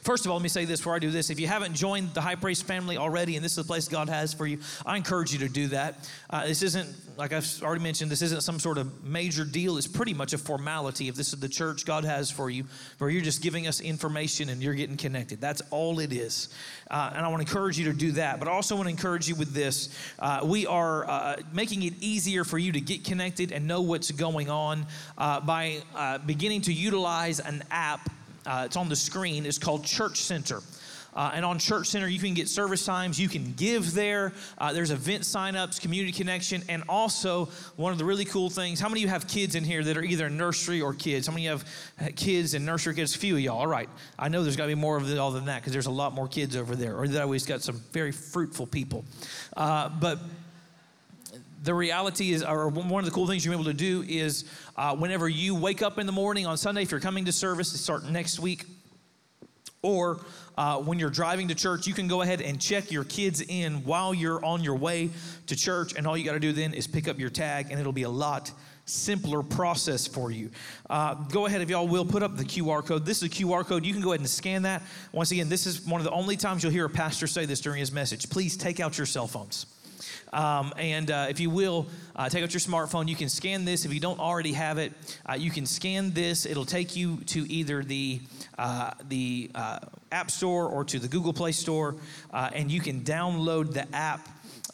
First 0.02 0.24
of 0.24 0.30
all, 0.30 0.36
let 0.36 0.42
me 0.42 0.48
say 0.48 0.64
this 0.64 0.80
before 0.80 0.94
I 0.94 0.98
do 0.98 1.10
this. 1.10 1.30
If 1.30 1.40
you 1.40 1.46
haven't 1.46 1.74
joined 1.74 2.14
the 2.14 2.20
High 2.20 2.36
Praise 2.36 2.62
family 2.62 2.96
already, 2.96 3.36
and 3.36 3.44
this 3.44 3.52
is 3.52 3.64
the 3.64 3.64
place 3.64 3.88
God 3.88 4.08
has 4.08 4.32
for 4.32 4.46
you, 4.46 4.58
I 4.86 4.96
encourage 4.96 5.32
you 5.32 5.40
to 5.40 5.48
do 5.48 5.68
that. 5.68 6.08
Uh, 6.30 6.46
this 6.46 6.62
isn't, 6.62 6.88
like 7.16 7.32
I've 7.32 7.62
already 7.62 7.82
mentioned, 7.82 8.10
this 8.10 8.22
isn't 8.22 8.42
some 8.42 8.58
sort 8.58 8.78
of 8.78 9.04
major 9.04 9.44
deal. 9.44 9.76
It's 9.76 9.86
pretty 9.86 10.14
much 10.14 10.32
a 10.32 10.38
formality 10.38 11.08
if 11.08 11.14
this 11.14 11.32
is 11.32 11.40
the 11.40 11.48
church 11.48 11.84
God 11.84 12.04
has 12.04 12.30
for 12.30 12.48
you, 12.48 12.64
where 12.98 13.10
you're 13.10 13.22
just 13.22 13.42
giving 13.42 13.66
us 13.66 13.80
information 13.80 14.48
and 14.48 14.62
you're 14.62 14.74
getting 14.74 14.96
connected. 14.96 15.40
That's 15.40 15.62
all 15.70 15.98
it 15.98 16.12
is. 16.12 16.48
Uh, 16.90 17.12
and 17.14 17.24
I 17.24 17.28
want 17.28 17.46
to 17.46 17.48
encourage 17.48 17.78
you 17.78 17.86
to 17.86 17.92
do 17.92 18.12
that. 18.12 18.38
But 18.38 18.48
I 18.48 18.52
also 18.52 18.76
want 18.76 18.86
to 18.86 18.90
encourage 18.90 19.28
you 19.28 19.34
with 19.34 19.52
this. 19.52 19.88
Uh, 20.18 20.40
we 20.44 20.66
are 20.66 21.08
uh, 21.08 21.36
making 21.52 21.82
it 21.82 21.94
easier 22.00 22.44
for 22.44 22.58
you 22.58 22.72
to 22.72 22.80
get 22.80 23.04
connected 23.04 23.52
and 23.52 23.66
know 23.66 23.82
what's 23.82 24.10
going 24.10 24.48
on 24.48 24.86
uh, 25.16 25.40
by 25.40 25.82
uh, 25.94 26.18
beginning 26.18 26.62
to 26.62 26.72
utilize 26.72 27.40
an 27.40 27.64
app 27.70 28.08
uh, 28.48 28.64
it's 28.64 28.76
on 28.76 28.88
the 28.88 28.96
screen. 28.96 29.44
It's 29.46 29.58
called 29.58 29.84
Church 29.84 30.22
Center. 30.22 30.62
Uh, 31.14 31.32
and 31.34 31.44
on 31.44 31.58
Church 31.58 31.88
Center, 31.88 32.06
you 32.06 32.20
can 32.20 32.34
get 32.34 32.48
service 32.48 32.84
times. 32.84 33.18
You 33.18 33.28
can 33.28 33.52
give 33.54 33.92
there. 33.92 34.32
Uh, 34.56 34.72
there's 34.72 34.90
event 34.90 35.24
signups, 35.24 35.80
community 35.80 36.12
connection, 36.12 36.62
and 36.68 36.84
also 36.88 37.46
one 37.76 37.92
of 37.92 37.98
the 37.98 38.04
really 38.04 38.24
cool 38.24 38.50
things. 38.50 38.78
How 38.78 38.88
many 38.88 39.00
of 39.00 39.06
you 39.06 39.08
have 39.08 39.26
kids 39.26 39.54
in 39.54 39.64
here 39.64 39.82
that 39.82 39.96
are 39.96 40.02
either 40.02 40.30
nursery 40.30 40.80
or 40.80 40.94
kids? 40.94 41.26
How 41.26 41.32
many 41.32 41.44
you 41.44 41.50
have 41.50 41.64
kids 42.14 42.54
and 42.54 42.64
nursery 42.64 42.94
kids? 42.94 43.16
A 43.16 43.18
few 43.18 43.34
of 43.34 43.40
y'all. 43.40 43.58
All 43.58 43.66
right. 43.66 43.88
I 44.18 44.28
know 44.28 44.42
there's 44.42 44.56
got 44.56 44.64
to 44.64 44.68
be 44.68 44.74
more 44.76 44.96
of 44.96 45.10
it 45.10 45.18
all 45.18 45.32
than 45.32 45.46
that 45.46 45.60
because 45.60 45.72
there's 45.72 45.86
a 45.86 45.90
lot 45.90 46.14
more 46.14 46.28
kids 46.28 46.56
over 46.56 46.76
there, 46.76 46.96
or 46.96 47.08
that 47.08 47.22
always 47.22 47.46
got 47.46 47.62
some 47.62 47.80
very 47.92 48.12
fruitful 48.12 48.66
people. 48.66 49.04
Uh, 49.56 49.88
but 49.88 50.20
the 51.62 51.74
reality 51.74 52.32
is, 52.32 52.42
or 52.42 52.68
one 52.68 53.00
of 53.00 53.04
the 53.04 53.10
cool 53.10 53.26
things 53.26 53.44
you're 53.44 53.54
able 53.54 53.64
to 53.64 53.74
do 53.74 54.04
is 54.06 54.44
uh, 54.76 54.94
whenever 54.94 55.28
you 55.28 55.54
wake 55.54 55.82
up 55.82 55.98
in 55.98 56.06
the 56.06 56.12
morning 56.12 56.46
on 56.46 56.56
Sunday, 56.56 56.82
if 56.82 56.90
you're 56.90 57.00
coming 57.00 57.24
to 57.24 57.32
service 57.32 57.72
to 57.72 57.78
start 57.78 58.04
next 58.04 58.38
week, 58.38 58.64
or 59.82 60.20
uh, 60.56 60.78
when 60.78 60.98
you're 60.98 61.10
driving 61.10 61.48
to 61.48 61.54
church, 61.54 61.86
you 61.86 61.94
can 61.94 62.08
go 62.08 62.22
ahead 62.22 62.40
and 62.40 62.60
check 62.60 62.90
your 62.90 63.04
kids 63.04 63.40
in 63.40 63.84
while 63.84 64.12
you're 64.12 64.44
on 64.44 64.62
your 64.62 64.74
way 64.74 65.10
to 65.46 65.56
church. 65.56 65.94
And 65.96 66.06
all 66.06 66.16
you 66.16 66.24
got 66.24 66.32
to 66.32 66.40
do 66.40 66.52
then 66.52 66.74
is 66.74 66.86
pick 66.86 67.06
up 67.06 67.18
your 67.18 67.30
tag, 67.30 67.68
and 67.70 67.78
it'll 67.78 67.92
be 67.92 68.02
a 68.02 68.10
lot 68.10 68.50
simpler 68.84 69.42
process 69.42 70.06
for 70.06 70.30
you. 70.30 70.50
Uh, 70.88 71.14
go 71.14 71.46
ahead, 71.46 71.60
if 71.60 71.70
y'all 71.70 71.86
will, 71.86 72.04
put 72.04 72.22
up 72.22 72.36
the 72.36 72.44
QR 72.44 72.84
code. 72.84 73.04
This 73.04 73.18
is 73.18 73.24
a 73.24 73.28
QR 73.28 73.64
code. 73.64 73.84
You 73.84 73.92
can 73.92 74.02
go 74.02 74.12
ahead 74.12 74.20
and 74.20 74.28
scan 74.28 74.62
that. 74.62 74.82
Once 75.12 75.30
again, 75.30 75.48
this 75.48 75.66
is 75.66 75.86
one 75.86 76.00
of 76.00 76.04
the 76.04 76.10
only 76.10 76.36
times 76.36 76.62
you'll 76.62 76.72
hear 76.72 76.86
a 76.86 76.90
pastor 76.90 77.26
say 77.26 77.44
this 77.44 77.60
during 77.60 77.78
his 77.78 77.92
message. 77.92 78.28
Please 78.30 78.56
take 78.56 78.80
out 78.80 78.96
your 78.96 79.06
cell 79.06 79.26
phones. 79.26 79.66
Um, 80.32 80.72
and 80.76 81.10
uh, 81.10 81.26
if 81.28 81.40
you 81.40 81.50
will, 81.50 81.86
uh, 82.16 82.28
take 82.28 82.42
out 82.42 82.52
your 82.52 82.60
smartphone. 82.60 83.08
You 83.08 83.16
can 83.16 83.28
scan 83.28 83.64
this. 83.64 83.84
If 83.84 83.94
you 83.94 84.00
don't 84.00 84.20
already 84.20 84.52
have 84.52 84.78
it, 84.78 84.92
uh, 85.26 85.34
you 85.34 85.50
can 85.50 85.66
scan 85.66 86.12
this. 86.12 86.46
It'll 86.46 86.64
take 86.64 86.96
you 86.96 87.18
to 87.26 87.50
either 87.50 87.82
the 87.82 88.20
uh, 88.58 88.92
the 89.08 89.50
uh, 89.54 89.78
App 90.10 90.30
Store 90.30 90.68
or 90.68 90.84
to 90.84 90.98
the 90.98 91.08
Google 91.08 91.32
Play 91.32 91.52
Store, 91.52 91.96
uh, 92.32 92.50
and 92.52 92.70
you 92.70 92.80
can 92.80 93.02
download 93.02 93.72
the 93.72 93.86
app 93.94 94.28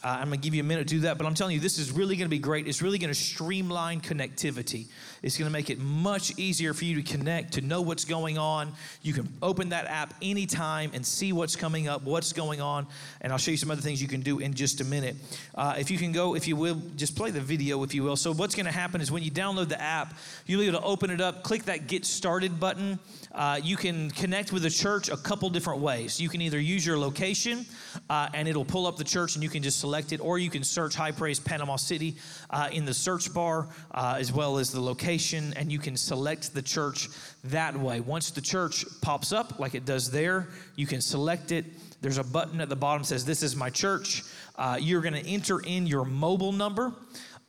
I'm 0.05 0.29
going 0.29 0.39
to 0.39 0.45
give 0.45 0.55
you 0.55 0.61
a 0.61 0.65
minute 0.65 0.87
to 0.87 0.95
do 0.95 1.01
that, 1.03 1.17
but 1.17 1.27
I'm 1.27 1.35
telling 1.35 1.55
you, 1.55 1.61
this 1.61 1.79
is 1.79 1.91
really 1.91 2.17
going 2.17 2.27
to 2.27 2.31
be 2.31 2.39
great. 2.39 2.69
It's 2.69 2.83
really 2.83 2.99
going 2.99 3.13
to 3.13 3.19
streamline 3.19 4.03
connectivity. 4.03 4.87
It's 5.25 5.37
going 5.37 5.49
to 5.49 5.53
make 5.53 5.71
it 5.71 5.81
much 5.81 6.39
easier 6.39 6.73
for 6.73 6.85
you 6.85 7.03
to 7.03 7.03
connect, 7.03 7.55
to 7.55 7.61
know 7.61 7.81
what's 7.81 8.05
going 8.05 8.39
on. 8.39 8.73
You 9.03 9.13
can 9.13 9.29
open 9.43 9.71
that 9.71 9.87
app 9.87 10.15
anytime 10.23 10.93
and 10.95 11.05
see 11.05 11.33
what's 11.33 11.57
coming 11.57 11.89
up, 11.89 12.03
what's 12.03 12.33
going 12.33 12.61
on, 12.61 12.87
and 13.21 13.33
I'll 13.33 13.39
show 13.39 13.51
you 13.51 13.57
some 13.57 13.71
other 13.71 13.81
things 13.81 14.01
you 14.01 14.07
can 14.09 14.21
do 14.21 14.39
in 14.39 14.55
just 14.55 14.81
a 14.81 14.85
minute. 14.85 15.17
Uh, 15.57 15.75
if 15.79 15.91
you 15.91 15.99
can 15.99 16.13
go, 16.13 16.37
if 16.37 16.47
you 16.47 16.55
will, 16.55 16.81
just 16.95 17.17
play 17.17 17.31
the 17.31 17.41
video, 17.41 17.83
if 17.83 17.95
you 17.95 18.05
will. 18.05 18.17
So, 18.17 18.33
what's 18.33 18.55
going 18.55 18.67
to 18.67 18.73
happen 18.73 19.01
is 19.01 19.11
when 19.11 19.23
you 19.23 19.31
download 19.31 19.69
the 19.69 19.81
app, 19.81 20.15
you'll 20.47 20.61
be 20.61 20.69
able 20.69 20.79
to 20.79 20.85
open 20.85 21.11
it 21.11 21.21
up, 21.21 21.43
click 21.43 21.65
that 21.65 21.89
Get 21.89 22.05
Started 22.05 22.61
button. 22.61 22.99
Uh, 23.33 23.59
you 23.61 23.77
can 23.77 24.11
connect 24.13 24.53
with 24.53 24.63
the 24.63 24.71
church 24.71 25.09
a 25.09 25.17
couple 25.17 25.51
different 25.51 25.81
ways. 25.81 26.21
You 26.21 26.29
can 26.29 26.41
either 26.41 26.61
use 26.61 26.87
your 26.87 26.99
location, 26.99 27.67
uh, 28.09 28.29
and 28.33 28.47
it'll 28.47 28.65
pull 28.65 28.87
up 28.87 28.97
the 28.97 29.05
church, 29.05 29.35
and 29.35 29.43
you 29.43 29.49
can 29.49 29.63
just 29.63 29.81
select 29.81 29.95
select 29.95 30.13
it, 30.13 30.21
or 30.25 30.39
you 30.41 30.51
can 30.51 30.65
search 30.65 30.97
High 30.97 31.13
Praise 31.13 31.39
Panama 31.39 31.77
City 31.77 32.17
uh, 32.55 32.69
in 32.71 32.85
the 32.85 32.95
search 32.95 33.35
bar, 33.35 33.69
uh, 33.91 34.15
as 34.17 34.33
well 34.33 34.59
as 34.59 34.71
the 34.71 34.81
location, 34.81 35.53
and 35.57 35.73
you 35.73 35.79
can 35.81 35.97
select 35.97 36.55
the 36.55 36.63
church 36.63 37.09
that 37.43 37.77
way. 37.77 37.99
Once 37.99 38.31
the 38.31 38.41
church 38.41 38.85
pops 39.03 39.33
up, 39.33 39.59
like 39.59 39.75
it 39.75 39.85
does 39.85 40.09
there, 40.09 40.47
you 40.77 40.87
can 40.87 41.01
select 41.01 41.51
it. 41.51 41.65
There's 42.01 42.19
a 42.19 42.23
button 42.23 42.61
at 42.61 42.69
the 42.69 42.77
bottom 42.77 43.03
says, 43.03 43.25
This 43.25 43.43
is 43.43 43.57
my 43.57 43.71
church. 43.71 44.23
Uh, 44.57 44.79
you're 44.81 45.01
going 45.01 45.15
to 45.15 45.29
enter 45.29 45.61
in 45.61 45.89
your 45.89 46.05
mobile 46.05 46.53
number. 46.53 46.95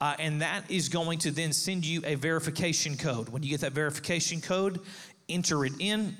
Uh, 0.01 0.15
and 0.19 0.41
that 0.41 0.69
is 0.69 0.89
going 0.89 1.19
to 1.19 1.31
then 1.31 1.53
send 1.53 1.85
you 1.85 2.01
a 2.03 2.15
verification 2.15 2.97
code. 2.97 3.29
When 3.29 3.43
you 3.43 3.49
get 3.49 3.61
that 3.61 3.71
verification 3.71 4.41
code, 4.41 4.81
enter 5.29 5.65
it 5.65 5.73
in, 5.79 6.17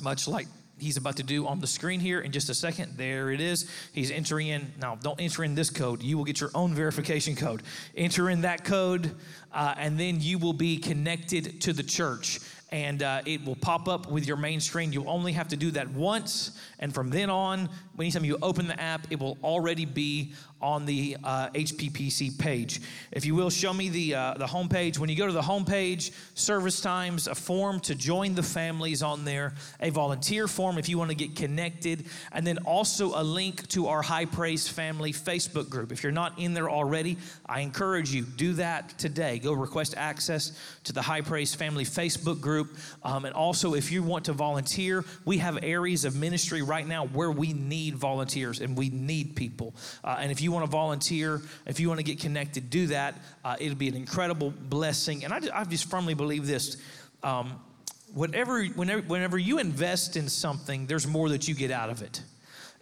much 0.00 0.28
like 0.28 0.46
he's 0.78 0.96
about 0.96 1.16
to 1.16 1.22
do 1.22 1.46
on 1.46 1.60
the 1.60 1.66
screen 1.66 2.00
here 2.00 2.20
in 2.20 2.32
just 2.32 2.48
a 2.48 2.54
second. 2.54 2.96
There 2.96 3.30
it 3.30 3.40
is. 3.40 3.70
He's 3.92 4.10
entering 4.10 4.48
in. 4.48 4.72
Now, 4.80 4.96
don't 4.96 5.20
enter 5.20 5.44
in 5.44 5.54
this 5.54 5.70
code. 5.70 6.02
You 6.02 6.16
will 6.16 6.24
get 6.24 6.40
your 6.40 6.50
own 6.54 6.74
verification 6.74 7.36
code. 7.36 7.62
Enter 7.96 8.30
in 8.30 8.42
that 8.42 8.64
code, 8.64 9.14
uh, 9.52 9.74
and 9.78 9.98
then 9.98 10.20
you 10.20 10.38
will 10.38 10.52
be 10.52 10.78
connected 10.78 11.60
to 11.62 11.72
the 11.72 11.82
church 11.82 12.40
and 12.72 13.02
uh, 13.02 13.22
it 13.24 13.44
will 13.44 13.56
pop 13.56 13.88
up 13.88 14.10
with 14.10 14.26
your 14.26 14.36
main 14.36 14.60
screen. 14.60 14.92
You'll 14.92 15.08
only 15.08 15.32
have 15.32 15.48
to 15.48 15.56
do 15.56 15.70
that 15.72 15.88
once, 15.90 16.58
and 16.78 16.92
from 16.92 17.10
then 17.10 17.30
on, 17.30 17.68
anytime 17.98 18.24
you 18.24 18.38
open 18.42 18.68
the 18.68 18.80
app, 18.80 19.06
it 19.10 19.18
will 19.18 19.38
already 19.42 19.84
be 19.84 20.32
on 20.60 20.86
the 20.86 21.16
uh, 21.22 21.50
HPPC 21.50 22.38
page. 22.38 22.80
If 23.12 23.26
you 23.26 23.34
will, 23.34 23.50
show 23.50 23.72
me 23.72 23.88
the 23.88 24.14
uh, 24.14 24.34
the 24.34 24.46
homepage. 24.46 24.98
When 24.98 25.10
you 25.10 25.16
go 25.16 25.26
to 25.26 25.32
the 25.32 25.42
homepage, 25.42 26.12
service 26.34 26.80
times, 26.80 27.26
a 27.26 27.34
form 27.34 27.78
to 27.80 27.94
join 27.94 28.34
the 28.34 28.42
families 28.42 29.02
on 29.02 29.24
there, 29.24 29.54
a 29.80 29.90
volunteer 29.90 30.48
form 30.48 30.78
if 30.78 30.88
you 30.88 30.98
want 30.98 31.10
to 31.10 31.16
get 31.16 31.36
connected, 31.36 32.06
and 32.32 32.46
then 32.46 32.58
also 32.58 33.20
a 33.20 33.22
link 33.22 33.66
to 33.68 33.86
our 33.88 34.02
High 34.02 34.24
Praise 34.24 34.66
Family 34.66 35.12
Facebook 35.12 35.68
group. 35.68 35.92
If 35.92 36.02
you're 36.02 36.12
not 36.12 36.38
in 36.38 36.54
there 36.54 36.70
already, 36.70 37.18
I 37.44 37.60
encourage 37.60 38.10
you 38.10 38.22
do 38.22 38.54
that 38.54 38.98
today. 38.98 39.38
Go 39.38 39.52
request 39.52 39.94
access 39.96 40.58
to 40.84 40.92
the 40.92 41.02
High 41.02 41.20
Praise 41.20 41.54
Family 41.54 41.84
Facebook 41.84 42.40
group. 42.40 42.76
Um, 43.02 43.24
and 43.26 43.34
also, 43.34 43.74
if 43.74 43.92
you 43.92 44.02
want 44.02 44.24
to 44.24 44.32
volunteer, 44.32 45.04
we 45.24 45.38
have 45.38 45.58
areas 45.62 46.04
of 46.04 46.16
ministry 46.16 46.62
right 46.62 46.86
now 46.86 47.06
where 47.08 47.30
we 47.30 47.52
need 47.52 47.85
volunteers 47.94 48.60
and 48.60 48.76
we 48.76 48.88
need 48.90 49.36
people. 49.36 49.74
Uh, 50.02 50.16
and 50.18 50.32
if 50.32 50.40
you 50.40 50.52
want 50.52 50.64
to 50.64 50.70
volunteer, 50.70 51.40
if 51.66 51.80
you 51.80 51.88
want 51.88 51.98
to 51.98 52.04
get 52.04 52.20
connected, 52.20 52.68
do 52.70 52.88
that. 52.88 53.14
Uh, 53.44 53.56
it'll 53.60 53.76
be 53.76 53.88
an 53.88 53.96
incredible 53.96 54.50
blessing. 54.50 55.24
And 55.24 55.32
I, 55.32 55.40
I 55.54 55.64
just 55.64 55.88
firmly 55.90 56.14
believe 56.14 56.46
this. 56.46 56.76
Um, 57.22 57.60
whatever, 58.14 58.64
whenever, 58.64 59.02
whenever 59.02 59.38
you 59.38 59.58
invest 59.58 60.16
in 60.16 60.28
something, 60.28 60.86
there's 60.86 61.06
more 61.06 61.28
that 61.30 61.48
you 61.48 61.54
get 61.54 61.70
out 61.70 61.90
of 61.90 62.02
it. 62.02 62.22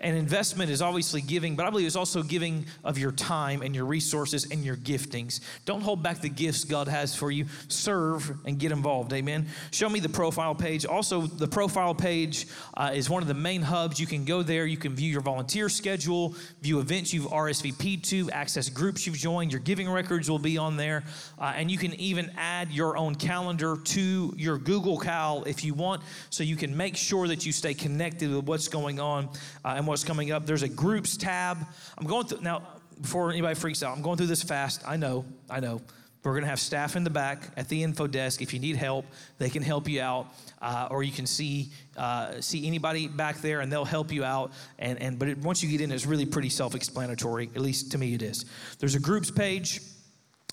And 0.01 0.17
investment 0.17 0.71
is 0.71 0.83
obviously 0.83 1.21
giving, 1.21 1.57
but 1.57 1.67
I 1.67 1.71
believe 1.71 1.87
it's 1.87 1.97
also 1.97 2.23
giving 2.23 2.67
of 2.83 2.99
your 2.99 3.13
time 3.13 3.63
and 3.63 3.75
your 3.75 3.85
resources 3.85 4.51
and 4.51 4.65
your 4.65 4.77
giftings. 4.77 5.41
Don't 5.65 5.81
hold 5.81 6.03
back 6.03 6.21
the 6.21 6.29
gifts 6.29 6.65
God 6.65 6.89
has 6.89 7.15
for 7.15 7.31
you. 7.31 7.47
Serve 7.69 8.31
and 8.45 8.59
get 8.59 8.73
involved. 8.73 9.13
Amen. 9.13 9.47
Show 9.71 9.89
me 9.89 10.01
the 10.01 10.09
profile 10.09 10.55
page. 10.55 10.85
Also, 10.85 11.23
the 11.23 11.49
profile 11.49 11.95
page 11.95 12.47
uh, 12.75 12.91
is 12.95 13.09
one 13.09 13.23
of 13.23 13.29
the 13.29 13.35
main 13.35 13.63
hubs. 13.63 13.99
You 13.99 14.07
can 14.07 14.25
go 14.25 14.43
there. 14.43 14.67
You 14.67 14.77
can 14.77 14.95
view 14.95 15.11
your 15.11 15.21
volunteer 15.21 15.69
schedule, 15.69 16.35
view 16.61 16.81
events 16.81 17.13
you've 17.13 17.27
RSVP'd 17.27 18.05
to, 18.07 18.31
access 18.31 18.69
groups 18.69 19.07
you've 19.07 19.17
joined. 19.17 19.53
Your 19.53 19.61
giving 19.61 19.89
records 19.89 20.31
will 20.31 20.39
be 20.39 20.59
on 20.59 20.77
there. 20.77 21.05
Uh, 21.39 21.53
and 21.57 21.71
you 21.71 21.79
can 21.79 21.95
even 21.95 22.31
add 22.37 22.71
your 22.71 22.97
own 22.97 23.15
calendar 23.15 23.77
to 23.77 24.35
your 24.37 24.59
Google 24.59 24.99
Cal 24.99 25.45
if 25.45 25.65
you 25.65 25.75
want, 25.75 26.03
so 26.31 26.43
you 26.43 26.57
can 26.57 26.77
make 26.77 26.97
sure 26.97 27.29
that 27.29 27.47
you 27.47 27.53
stay 27.53 27.75
connected 27.75 28.35
with 28.35 28.45
what's 28.45 28.69
going 28.69 29.01
on. 29.01 29.29
Uh, 29.65 29.75
and 29.85 29.89
what's 29.91 30.03
coming 30.03 30.33
up. 30.33 30.47
There's 30.47 30.63
a 30.63 30.69
groups 30.69 31.19
tab. 31.19 31.59
I'm 31.99 32.07
going 32.07 32.27
through 32.27 32.41
now. 32.41 32.63
Before 33.01 33.31
anybody 33.31 33.55
freaks 33.55 33.83
out, 33.83 33.95
I'm 33.95 34.03
going 34.03 34.17
through 34.17 34.29
this 34.29 34.43
fast. 34.43 34.83
I 34.87 34.97
know. 34.97 35.27
I 35.51 35.61
know. 35.61 35.83
We're 36.23 36.33
going 36.33 36.45
to 36.45 36.49
have 36.49 36.61
staff 36.61 36.97
in 36.97 37.05
the 37.05 37.11
back 37.11 37.51
at 37.59 37.69
the 37.69 37.83
info 37.83 38.07
desk. 38.07 38.41
If 38.41 38.55
you 38.55 38.61
need 38.61 38.77
help, 38.77 39.05
they 39.37 39.51
can 39.51 39.63
help 39.63 39.89
you 39.89 40.01
out, 40.01 40.29
uh, 40.63 40.89
or 40.91 41.03
you 41.03 41.13
can 41.13 41.27
see 41.27 41.71
uh, 41.99 42.41
see 42.41 42.67
anybody 42.67 43.09
back 43.09 43.43
there, 43.43 43.61
and 43.61 43.71
they'll 43.71 43.85
help 43.85 44.11
you 44.11 44.25
out. 44.25 44.53
And 44.79 44.99
and 45.03 45.19
but 45.19 45.29
it, 45.29 45.39
once 45.39 45.63
you 45.63 45.69
get 45.69 45.83
in, 45.83 45.93
it's 45.93 46.07
really 46.07 46.25
pretty 46.25 46.49
self-explanatory. 46.49 47.51
At 47.55 47.61
least 47.61 47.93
to 47.93 47.99
me, 47.99 48.15
it 48.15 48.23
is. 48.23 48.47
There's 48.79 48.95
a 48.95 49.01
groups 49.01 49.31
page. 49.31 49.83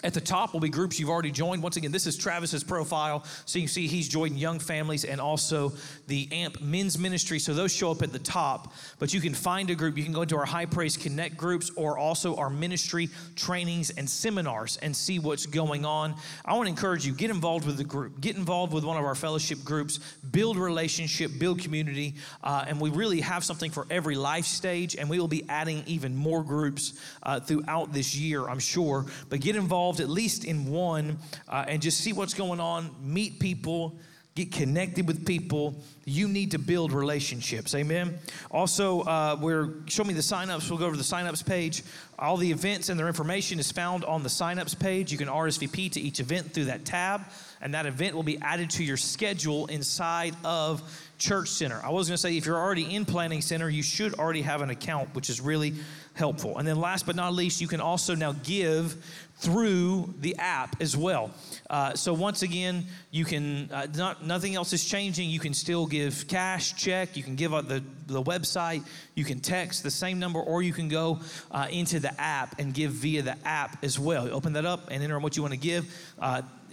At 0.04 0.14
the 0.14 0.22
top 0.22 0.54
will 0.54 0.60
be 0.60 0.70
groups 0.70 1.00
you've 1.00 1.10
already 1.10 1.32
joined. 1.32 1.62
Once 1.62 1.78
again, 1.78 1.92
this 1.92 2.08
is 2.08 2.18
Travis's 2.18 2.64
profile. 2.64 3.24
So 3.46 3.60
you 3.60 3.68
see 3.68 3.88
he's 3.88 4.08
joined 4.08 4.40
young 4.40 4.60
families 4.60 5.06
and 5.06 5.22
also 5.22 5.74
the 6.08 6.28
AMP 6.32 6.62
men's 6.62 6.98
ministry. 6.98 7.38
So 7.38 7.54
those 7.54 7.72
show 7.72 7.92
up 7.92 8.02
at 8.02 8.12
the 8.12 8.20
top. 8.20 8.74
But 8.98 9.14
you 9.14 9.22
can 9.22 9.34
find 9.34 9.70
a 9.70 9.76
group. 9.76 9.98
You 9.98 10.04
can 10.04 10.14
go 10.14 10.24
into 10.24 10.38
our 10.38 10.46
High 10.46 10.66
Praise 10.66 10.98
Connect 10.98 11.38
groups 11.38 11.70
or 11.76 11.98
also 11.98 12.36
our 12.38 12.50
ministry 12.50 13.10
trainings 13.36 13.92
and 13.92 14.10
seminars 14.10 14.78
and 14.78 14.96
see 14.96 15.20
what's 15.20 15.46
going 15.46 15.86
on. 15.86 16.16
I 16.46 16.54
want 16.54 16.66
to 16.66 16.70
encourage 16.70 17.06
you 17.06 17.14
get 17.14 17.30
involved 17.30 17.68
with 17.68 17.78
the 17.78 17.84
group, 17.84 18.20
get 18.22 18.36
involved 18.36 18.74
with 18.74 18.84
one 18.84 18.98
of 18.98 19.06
our 19.06 19.16
fellowship 19.16 19.64
groups, 19.64 20.00
build 20.32 20.58
relationship, 20.58 21.32
build 21.38 21.60
community. 21.60 22.16
Uh, 22.44 22.66
and 22.68 22.80
we 22.80 22.90
really 22.90 23.22
have 23.22 23.44
something 23.44 23.70
for 23.70 23.86
every 23.92 24.16
life 24.16 24.46
stage. 24.46 24.96
And 24.96 25.10
we 25.10 25.20
will 25.20 25.28
be 25.28 25.44
adding 25.48 25.84
even 25.86 26.16
more 26.16 26.44
groups 26.44 26.94
uh, 27.24 27.40
throughout 27.40 27.94
this 27.94 28.16
year, 28.16 28.48
I'm 28.48 28.60
sure. 28.60 29.06
But 29.30 29.42
get 29.42 29.56
involved 29.56 29.91
involved 29.92 30.00
at 30.00 30.10
least 30.10 30.46
in 30.46 30.72
one 30.72 31.18
uh, 31.50 31.66
and 31.68 31.82
just 31.82 32.00
see 32.00 32.14
what's 32.14 32.34
going 32.34 32.62
on, 32.62 32.96
meet 33.02 33.40
people, 33.40 33.98
get 34.36 34.50
connected 34.50 35.06
with 35.06 35.26
people. 35.26 35.76
You 36.06 36.30
need 36.30 36.52
to 36.52 36.60
build 36.60 36.94
relationships. 36.94 37.76
Amen. 37.76 38.18
Also, 38.52 39.02
uh, 39.02 39.38
we're 39.42 39.74
show 39.88 40.06
me 40.06 40.14
the 40.14 40.22
signups. 40.22 40.70
We'll 40.70 40.80
go 40.80 40.86
over 40.86 40.96
the 40.96 41.04
signups 41.04 41.46
page. 41.46 41.84
All 42.18 42.38
the 42.38 42.50
events 42.50 42.88
and 42.88 42.98
their 42.98 43.08
information 43.08 43.60
is 43.60 43.70
found 43.70 44.06
on 44.06 44.24
the 44.24 44.30
signups 44.30 44.80
page. 44.80 45.12
You 45.12 45.18
can 45.18 45.28
RSVP 45.28 45.92
to 45.92 46.00
each 46.00 46.22
event 46.22 46.54
through 46.54 46.66
that 46.66 46.86
tab, 46.86 47.26
and 47.62 47.74
that 47.74 47.86
event 47.86 48.16
will 48.16 48.24
be 48.24 48.40
added 48.40 48.70
to 48.72 48.84
your 48.84 48.98
schedule 48.98 49.68
inside 49.68 50.36
of 50.44 50.82
Church 51.22 51.50
Center. 51.50 51.80
I 51.84 51.92
was 51.92 52.08
going 52.08 52.16
to 52.16 52.22
say, 52.22 52.36
if 52.36 52.48
you're 52.48 52.58
already 52.58 52.96
in 52.96 53.06
Planning 53.06 53.42
Center, 53.42 53.70
you 53.70 53.84
should 53.84 54.16
already 54.16 54.42
have 54.42 54.62
an 54.62 54.72
account, 54.72 55.14
which 55.14 55.30
is 55.30 55.40
really 55.40 55.76
helpful. 56.16 56.58
And 56.58 56.68
then, 56.68 56.80
last 56.80 57.06
but 57.06 57.16
not 57.16 57.34
least, 57.34 57.62
you 57.62 57.68
can 57.68 57.80
also 57.80 58.16
now 58.16 58.34
give 58.44 58.96
through 59.38 60.14
the 60.20 60.36
app 60.38 60.82
as 60.82 60.98
well. 60.98 61.32
Uh, 61.70 61.94
so 61.94 62.14
once 62.14 62.42
again, 62.42 62.86
you 63.12 63.26
can 63.26 63.70
uh, 63.72 63.88
not 63.96 64.26
nothing 64.26 64.56
else 64.56 64.74
is 64.74 64.84
changing. 64.84 65.30
You 65.30 65.40
can 65.40 65.54
still 65.54 65.86
give 65.86 66.28
cash, 66.28 66.76
check. 66.76 67.16
You 67.16 67.24
can 67.24 67.36
give 67.36 67.54
out 67.54 67.68
the 67.68 67.84
the 68.08 68.22
website. 68.24 68.84
You 69.16 69.24
can 69.24 69.40
text 69.40 69.84
the 69.84 69.92
same 69.92 70.20
number, 70.20 70.40
or 70.40 70.64
you 70.64 70.74
can 70.74 70.90
go 70.90 71.20
uh, 71.52 71.68
into 71.70 72.00
the 72.00 72.20
app 72.20 72.60
and 72.60 72.74
give 72.74 72.92
via 72.92 73.22
the 73.22 73.38
app 73.46 73.84
as 73.84 74.00
well. 74.00 74.28
You 74.28 74.34
open 74.34 74.54
that 74.54 74.66
up 74.66 74.90
and 74.90 75.04
enter 75.04 75.20
what 75.20 75.38
you 75.38 75.44
want 75.44 75.54
to 75.54 75.60
give. 75.60 75.86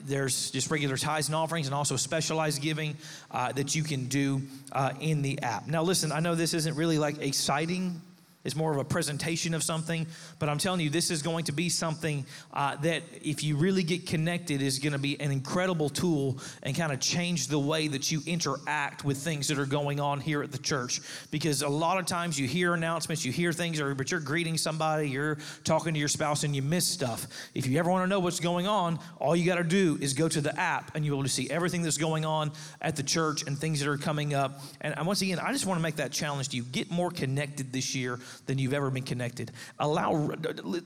There's 0.05 0.51
just 0.51 0.71
regular 0.71 0.97
tithes 0.97 1.29
and 1.29 1.35
offerings 1.35 1.67
and 1.67 1.75
also 1.75 1.97
specialized 1.97 2.63
giving 2.63 2.97
uh, 3.31 3.53
that 3.53 3.75
you 3.75 3.83
can 3.83 4.07
do 4.07 4.43
uh, 4.73 4.93
in 5.01 5.23
the 5.23 5.41
app. 5.43 5.67
Now, 5.67 5.83
listen, 5.83 6.13
I 6.13 6.21
know 6.21 6.35
this 6.35 6.55
isn't 6.55 6.77
really 6.77 6.99
like 6.99 7.19
exciting 7.19 8.01
it's 8.49 8.57
more 8.57 8.73
of 8.73 8.79
a 8.79 8.85
presentation 8.85 9.53
of 9.53 9.63
something. 9.63 10.07
But 10.39 10.49
I'm 10.49 10.57
telling 10.57 10.81
you, 10.81 10.89
this 10.89 11.11
is 11.11 11.21
going 11.21 11.45
to 11.45 11.53
be 11.53 11.69
something 11.69 12.25
uh, 12.55 12.77
that, 12.77 13.03
if 13.23 13.45
you 13.45 13.57
really 13.57 13.83
get 13.83 14.07
connected, 14.07 14.63
is 14.63 14.79
going 14.79 14.95
to 14.95 14.99
be 14.99 15.21
an 15.21 15.31
incredible 15.31 15.91
tool 15.91 16.39
and 16.63 16.75
kind 16.75 16.91
of 16.91 16.99
change 16.99 17.49
the 17.49 17.59
way 17.59 17.89
that 17.89 18.11
you 18.11 18.23
interact 18.25 19.05
with 19.05 19.19
things 19.19 19.49
that 19.49 19.59
are 19.59 19.67
going 19.67 20.01
on 20.01 20.19
here 20.19 20.43
at 20.43 20.51
the 20.51 20.59
church. 20.59 21.03
Because 21.31 21.61
a 21.61 21.69
lot 21.69 21.99
of 21.99 22.07
times 22.07 22.41
you 22.41 22.49
hear 22.49 22.73
announcements, 22.73 23.23
you 23.23 23.33
hear 23.33 23.53
things, 23.53 23.83
or, 23.83 23.95
but 23.95 24.11
you're 24.11 24.19
greeting 24.19 24.57
somebody, 24.57 25.11
you're 25.11 25.37
talking 25.63 25.93
to 25.93 26.01
your 26.01 26.09
spouse, 26.09 26.43
and 26.43 26.57
you 26.57 26.63
miss 26.63 26.87
stuff. 26.87 27.27
If 27.53 27.67
you 27.67 27.79
ever 27.79 27.91
want 27.91 28.05
to 28.05 28.09
know 28.09 28.21
what's 28.21 28.41
going 28.41 28.67
on, 28.67 28.99
all 29.19 29.37
you 29.37 29.45
got 29.45 29.57
to 29.57 29.63
do 29.63 29.99
is 30.01 30.15
go 30.15 30.27
to 30.27 30.41
the 30.41 30.59
app, 30.59 30.97
and 30.97 31.05
you'll 31.05 31.23
see 31.29 31.51
everything 31.51 31.83
that's 31.83 31.99
going 31.99 32.25
on 32.25 32.53
at 32.81 32.97
the 32.97 33.03
church 33.03 33.47
and 33.47 33.59
things 33.59 33.81
that 33.81 33.91
are 33.91 33.99
coming 33.99 34.33
up. 34.33 34.63
And 34.81 35.07
once 35.07 35.21
again, 35.21 35.39
I 35.39 35.53
just 35.53 35.67
want 35.67 35.79
to 35.79 35.83
make 35.83 35.97
that 35.97 36.13
challenge 36.13 36.49
to 36.49 36.57
you: 36.57 36.63
get 36.63 36.91
more 36.91 37.11
connected 37.11 37.75
this 37.75 37.95
year 37.95 38.19
than 38.47 38.59
you've 38.59 38.75
ever 38.75 38.91
been 38.91 39.03
connected. 39.03 39.53
Allow, 39.79 40.29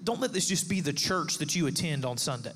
don't 0.05 0.21
let 0.21 0.33
this 0.33 0.47
just 0.47 0.69
be 0.69 0.81
the 0.81 0.93
church 0.93 1.39
that 1.39 1.55
you 1.55 1.67
attend 1.67 2.05
on 2.05 2.17
Sunday. 2.17 2.55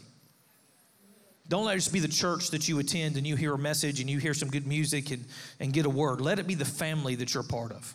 Don't 1.48 1.64
let 1.64 1.74
it 1.74 1.78
just 1.78 1.92
be 1.92 2.00
the 2.00 2.08
church 2.08 2.50
that 2.50 2.68
you 2.68 2.78
attend 2.78 3.16
and 3.16 3.26
you 3.26 3.36
hear 3.36 3.54
a 3.54 3.58
message 3.58 4.00
and 4.00 4.10
you 4.10 4.18
hear 4.18 4.34
some 4.34 4.48
good 4.50 4.66
music 4.66 5.10
and, 5.12 5.24
and 5.60 5.72
get 5.72 5.86
a 5.86 5.90
word. 5.90 6.20
Let 6.20 6.38
it 6.38 6.46
be 6.46 6.54
the 6.54 6.64
family 6.64 7.14
that 7.16 7.34
you're 7.34 7.44
part 7.44 7.70
of. 7.70 7.94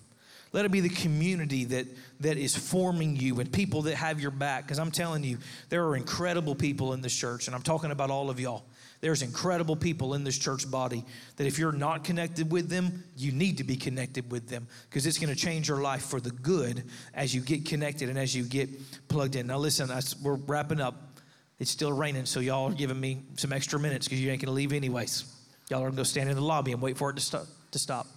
Let 0.53 0.65
it 0.65 0.71
be 0.71 0.81
the 0.81 0.89
community 0.89 1.63
that, 1.65 1.87
that 2.19 2.37
is 2.37 2.55
forming 2.55 3.15
you 3.15 3.39
and 3.39 3.51
people 3.51 3.83
that 3.83 3.95
have 3.95 4.19
your 4.19 4.31
back. 4.31 4.65
Because 4.65 4.79
I'm 4.79 4.91
telling 4.91 5.23
you, 5.23 5.37
there 5.69 5.85
are 5.85 5.95
incredible 5.95 6.55
people 6.55 6.93
in 6.93 7.01
this 7.01 7.15
church, 7.15 7.47
and 7.47 7.55
I'm 7.55 7.61
talking 7.61 7.91
about 7.91 8.11
all 8.11 8.29
of 8.29 8.39
y'all. 8.39 8.65
There's 8.99 9.23
incredible 9.23 9.75
people 9.75 10.13
in 10.13 10.23
this 10.23 10.37
church 10.37 10.69
body 10.69 11.03
that 11.37 11.47
if 11.47 11.57
you're 11.57 11.71
not 11.71 12.03
connected 12.03 12.51
with 12.51 12.69
them, 12.69 13.03
you 13.17 13.31
need 13.31 13.57
to 13.57 13.63
be 13.63 13.75
connected 13.75 14.29
with 14.31 14.47
them 14.47 14.67
because 14.89 15.07
it's 15.07 15.17
going 15.17 15.33
to 15.33 15.39
change 15.39 15.67
your 15.67 15.81
life 15.81 16.03
for 16.03 16.21
the 16.21 16.29
good 16.29 16.83
as 17.13 17.33
you 17.33 17.41
get 17.41 17.65
connected 17.65 18.09
and 18.09 18.19
as 18.19 18.35
you 18.35 18.43
get 18.43 18.69
plugged 19.07 19.35
in. 19.35 19.47
Now, 19.47 19.57
listen, 19.57 19.89
we're 20.21 20.35
wrapping 20.35 20.79
up. 20.79 21.19
It's 21.59 21.71
still 21.71 21.93
raining, 21.93 22.25
so 22.25 22.39
y'all 22.39 22.69
are 22.71 22.75
giving 22.75 22.99
me 22.99 23.23
some 23.37 23.53
extra 23.53 23.79
minutes 23.79 24.07
because 24.07 24.21
you 24.21 24.29
ain't 24.31 24.41
going 24.41 24.47
to 24.47 24.55
leave 24.55 24.73
anyways. 24.73 25.23
Y'all 25.69 25.79
are 25.79 25.83
going 25.83 25.93
to 25.93 25.97
go 25.97 26.03
stand 26.03 26.29
in 26.29 26.35
the 26.35 26.41
lobby 26.41 26.71
and 26.71 26.81
wait 26.81 26.97
for 26.97 27.09
it 27.09 27.15
to 27.15 27.21
stop. 27.21 27.45
To 27.71 27.79
stop. 27.79 28.07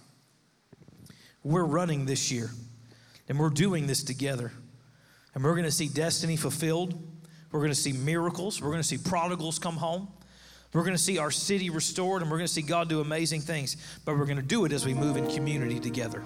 We're 1.45 1.63
running 1.63 2.07
this 2.07 2.31
year, 2.31 2.49
and 3.29 3.39
we're 3.39 3.51
doing 3.51 3.85
this 3.85 4.03
together. 4.03 4.51
And 5.35 5.43
we're 5.43 5.51
going 5.51 5.65
to 5.65 5.71
see 5.71 5.87
destiny 5.87 6.37
fulfilled. 6.37 6.99
We're 7.51 7.59
going 7.59 7.71
to 7.71 7.75
see 7.75 7.93
miracles. 7.93 8.59
We're 8.59 8.71
going 8.71 8.81
to 8.81 8.87
see 8.87 8.97
prodigals 8.97 9.59
come 9.59 9.75
home. 9.77 10.07
We're 10.73 10.81
going 10.81 10.95
to 10.95 11.01
see 11.01 11.19
our 11.19 11.29
city 11.29 11.69
restored, 11.69 12.23
and 12.23 12.31
we're 12.31 12.37
going 12.37 12.47
to 12.47 12.53
see 12.53 12.63
God 12.63 12.89
do 12.89 12.99
amazing 12.99 13.41
things. 13.41 13.77
But 14.05 14.17
we're 14.17 14.25
going 14.25 14.37
to 14.37 14.43
do 14.43 14.65
it 14.65 14.71
as 14.71 14.87
we 14.87 14.95
move 14.95 15.17
in 15.17 15.29
community 15.29 15.79
together. 15.79 16.23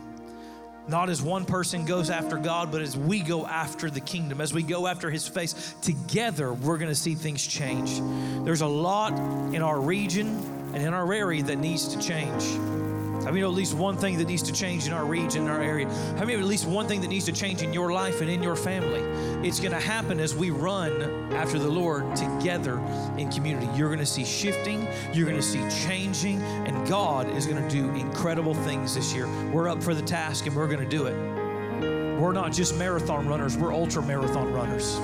Not 0.87 1.09
as 1.09 1.21
one 1.21 1.43
person 1.43 1.83
goes 1.83 2.09
after 2.09 2.37
God, 2.37 2.71
but 2.71 2.81
as 2.81 2.95
we 2.95 3.19
go 3.19 3.45
after 3.45 3.89
the 3.89 3.99
kingdom, 3.99 4.39
as 4.39 4.53
we 4.53 4.63
go 4.63 4.87
after 4.87 5.11
his 5.11 5.27
face 5.27 5.75
together, 5.81 6.53
we're 6.53 6.77
going 6.77 6.89
to 6.89 6.95
see 6.95 7.13
things 7.13 7.45
change. 7.45 7.99
There's 8.45 8.61
a 8.61 8.67
lot 8.67 9.11
in 9.53 9.61
our 9.61 9.81
region 9.81 10.27
and 10.73 10.77
in 10.77 10.93
our 10.93 11.11
area 11.11 11.43
that 11.43 11.57
needs 11.57 11.89
to 11.89 12.01
change. 12.01 12.78
How 13.19 13.25
many 13.25 13.41
know 13.41 13.49
at 13.49 13.55
least 13.55 13.73
one 13.73 13.97
thing 13.97 14.17
that 14.17 14.27
needs 14.27 14.41
to 14.43 14.53
change 14.53 14.87
in 14.87 14.93
our 14.93 15.05
region, 15.05 15.43
in 15.43 15.49
our 15.49 15.61
area? 15.61 15.87
How 16.17 16.25
many 16.25 16.35
know 16.35 16.39
at 16.39 16.45
least 16.45 16.65
one 16.65 16.87
thing 16.87 17.01
that 17.01 17.09
needs 17.09 17.25
to 17.25 17.31
change 17.33 17.61
in 17.61 17.73
your 17.73 17.91
life 17.91 18.21
and 18.21 18.29
in 18.29 18.41
your 18.41 18.55
family? 18.55 19.01
It's 19.47 19.59
going 19.59 19.73
to 19.73 19.79
happen 19.79 20.19
as 20.19 20.33
we 20.35 20.51
run 20.51 21.33
after 21.33 21.59
the 21.59 21.69
Lord 21.69 22.15
together 22.15 22.79
in 23.17 23.29
community. 23.29 23.67
You're 23.75 23.89
going 23.89 23.99
to 23.99 24.05
see 24.05 24.23
shifting, 24.23 24.87
you're 25.13 25.25
going 25.25 25.37
to 25.37 25.43
see 25.43 25.63
changing, 25.85 26.41
and 26.41 26.87
God 26.87 27.29
is 27.35 27.45
going 27.45 27.61
to 27.61 27.69
do 27.69 27.89
incredible 27.95 28.53
things 28.53 28.95
this 28.95 29.13
year. 29.13 29.27
We're 29.51 29.67
up 29.67 29.83
for 29.83 29.93
the 29.93 30.01
task 30.01 30.47
and 30.47 30.55
we're 30.55 30.67
going 30.67 30.79
to 30.79 30.89
do 30.89 31.05
it. 31.05 32.19
We're 32.19 32.33
not 32.33 32.51
just 32.51 32.77
marathon 32.77 33.27
runners, 33.27 33.57
we're 33.57 33.73
ultra 33.73 34.01
marathon 34.01 34.51
runners. 34.51 34.99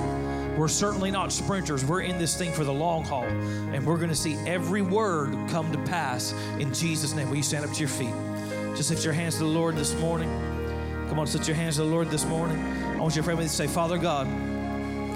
We're 0.56 0.68
certainly 0.68 1.10
not 1.10 1.32
sprinters. 1.32 1.84
We're 1.84 2.00
in 2.00 2.18
this 2.18 2.34
thing 2.36 2.50
for 2.52 2.64
the 2.64 2.72
long 2.72 3.04
haul. 3.04 3.24
And 3.24 3.84
we're 3.84 3.98
going 3.98 4.08
to 4.08 4.16
see 4.16 4.36
every 4.46 4.80
word 4.80 5.32
come 5.50 5.70
to 5.70 5.78
pass 5.84 6.32
in 6.58 6.72
Jesus' 6.72 7.14
name. 7.14 7.28
Will 7.28 7.36
you 7.36 7.42
stand 7.42 7.64
up 7.64 7.72
to 7.72 7.80
your 7.80 7.88
feet? 7.88 8.14
Just 8.74 8.90
lift 8.90 9.04
your 9.04 9.12
hands 9.12 9.34
to 9.34 9.40
the 9.40 9.50
Lord 9.50 9.76
this 9.76 9.94
morning. 10.00 10.30
Come 11.08 11.18
on, 11.18 11.26
lift 11.26 11.46
your 11.46 11.56
hands 11.56 11.76
to 11.76 11.82
the 11.82 11.88
Lord 11.88 12.10
this 12.10 12.24
morning. 12.24 12.58
I 12.58 12.96
want 12.96 13.14
you 13.14 13.22
to 13.22 13.26
pray 13.26 13.34
with 13.34 13.44
me. 13.44 13.48
Say, 13.48 13.66
Father 13.66 13.98
God. 13.98 14.26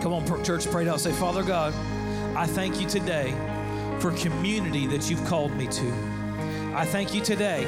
Come 0.02 0.12
on, 0.12 0.44
church, 0.44 0.70
pray 0.70 0.86
out. 0.88 1.00
Say, 1.00 1.12
Father 1.12 1.42
God, 1.42 1.74
I 2.36 2.46
thank 2.46 2.80
you 2.80 2.86
today 2.86 3.34
for 3.98 4.12
community 4.12 4.86
that 4.88 5.10
you've 5.10 5.24
called 5.26 5.52
me 5.52 5.66
to. 5.66 5.92
I 6.74 6.84
thank 6.84 7.14
you 7.14 7.20
today 7.22 7.64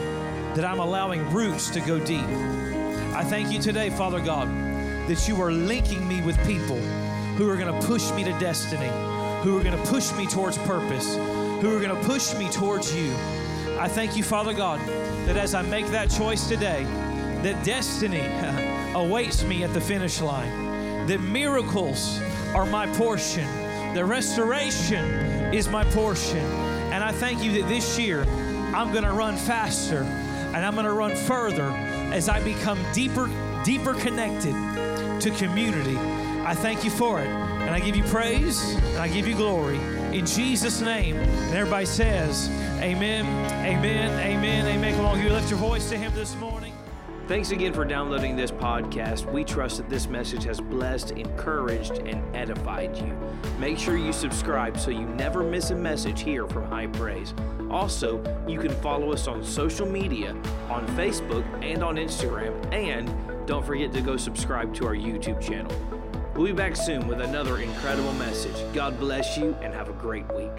that 0.54 0.64
I'm 0.64 0.78
allowing 0.78 1.30
roots 1.32 1.70
to 1.70 1.80
go 1.80 1.98
deep. 1.98 2.24
I 3.14 3.24
thank 3.24 3.50
you 3.50 3.60
today, 3.60 3.90
Father 3.90 4.20
God, 4.20 4.48
that 5.08 5.26
you 5.26 5.40
are 5.42 5.50
linking 5.52 6.06
me 6.06 6.22
with 6.22 6.36
people 6.46 6.80
who 7.36 7.48
are 7.48 7.56
going 7.56 7.72
to 7.72 7.86
push 7.86 8.10
me 8.12 8.24
to 8.24 8.32
destiny, 8.38 8.90
who 9.42 9.58
are 9.58 9.62
going 9.62 9.76
to 9.76 9.90
push 9.90 10.12
me 10.12 10.26
towards 10.26 10.58
purpose, 10.58 11.16
who 11.16 11.76
are 11.76 11.80
going 11.80 11.94
to 11.94 12.08
push 12.08 12.34
me 12.34 12.48
towards 12.50 12.94
you. 12.94 13.12
I 13.78 13.88
thank 13.88 14.16
you, 14.16 14.22
Father 14.22 14.52
God, 14.52 14.80
that 15.26 15.36
as 15.36 15.54
I 15.54 15.62
make 15.62 15.86
that 15.88 16.10
choice 16.10 16.46
today, 16.46 16.84
that 17.42 17.64
destiny 17.64 18.28
awaits 18.94 19.42
me 19.44 19.64
at 19.64 19.72
the 19.72 19.80
finish 19.80 20.20
line, 20.20 21.06
that 21.06 21.20
miracles 21.20 22.20
are 22.54 22.66
my 22.66 22.86
portion, 22.94 23.46
that 23.94 24.04
restoration 24.04 25.04
is 25.54 25.68
my 25.68 25.84
portion. 25.84 26.44
And 26.92 27.02
I 27.02 27.12
thank 27.12 27.42
you 27.42 27.62
that 27.62 27.68
this 27.68 27.98
year 27.98 28.24
I'm 28.74 28.92
going 28.92 29.04
to 29.04 29.12
run 29.12 29.36
faster 29.36 30.02
and 30.02 30.56
I'm 30.56 30.74
going 30.74 30.86
to 30.86 30.92
run 30.92 31.16
further 31.16 31.70
as 32.12 32.28
I 32.28 32.42
become 32.44 32.78
deeper, 32.92 33.30
deeper 33.64 33.94
connected 33.94 34.52
to 35.20 35.30
community 35.30 35.96
I 36.44 36.54
thank 36.54 36.84
you 36.84 36.90
for 36.90 37.20
it. 37.20 37.28
And 37.28 37.70
I 37.70 37.78
give 37.78 37.94
you 37.94 38.02
praise 38.04 38.74
and 38.74 38.98
I 38.98 39.08
give 39.08 39.28
you 39.28 39.36
glory. 39.36 39.76
In 40.12 40.26
Jesus' 40.26 40.80
name. 40.80 41.16
And 41.16 41.54
everybody 41.54 41.86
says, 41.86 42.48
Amen, 42.80 43.24
amen, 43.64 44.18
amen, 44.18 44.66
amen. 44.66 44.96
Come 44.96 45.06
on, 45.06 45.20
you 45.20 45.30
lift 45.30 45.48
your 45.48 45.58
voice 45.60 45.88
to 45.90 45.96
Him 45.96 46.12
this 46.14 46.34
morning. 46.36 46.72
Thanks 47.28 47.52
again 47.52 47.72
for 47.72 47.84
downloading 47.84 48.34
this 48.34 48.50
podcast. 48.50 49.30
We 49.30 49.44
trust 49.44 49.76
that 49.76 49.88
this 49.88 50.08
message 50.08 50.42
has 50.44 50.60
blessed, 50.60 51.12
encouraged, 51.12 51.98
and 51.98 52.20
edified 52.34 52.96
you. 52.96 53.16
Make 53.60 53.78
sure 53.78 53.96
you 53.96 54.12
subscribe 54.12 54.76
so 54.76 54.90
you 54.90 55.06
never 55.06 55.44
miss 55.44 55.70
a 55.70 55.76
message 55.76 56.22
here 56.22 56.48
from 56.48 56.64
High 56.64 56.88
Praise. 56.88 57.32
Also, 57.70 58.20
you 58.48 58.58
can 58.58 58.72
follow 58.82 59.12
us 59.12 59.28
on 59.28 59.44
social 59.44 59.86
media, 59.86 60.32
on 60.68 60.86
Facebook 60.88 61.44
and 61.64 61.84
on 61.84 61.94
Instagram, 61.96 62.52
and 62.74 63.08
don't 63.46 63.64
forget 63.64 63.92
to 63.92 64.00
go 64.00 64.16
subscribe 64.16 64.74
to 64.74 64.86
our 64.86 64.96
YouTube 64.96 65.40
channel. 65.40 66.01
We'll 66.34 66.46
be 66.46 66.52
back 66.52 66.76
soon 66.76 67.06
with 67.08 67.20
another 67.20 67.58
incredible 67.58 68.14
message. 68.14 68.56
God 68.72 68.98
bless 68.98 69.36
you 69.36 69.54
and 69.60 69.74
have 69.74 69.90
a 69.90 69.92
great 69.92 70.26
week. 70.34 70.50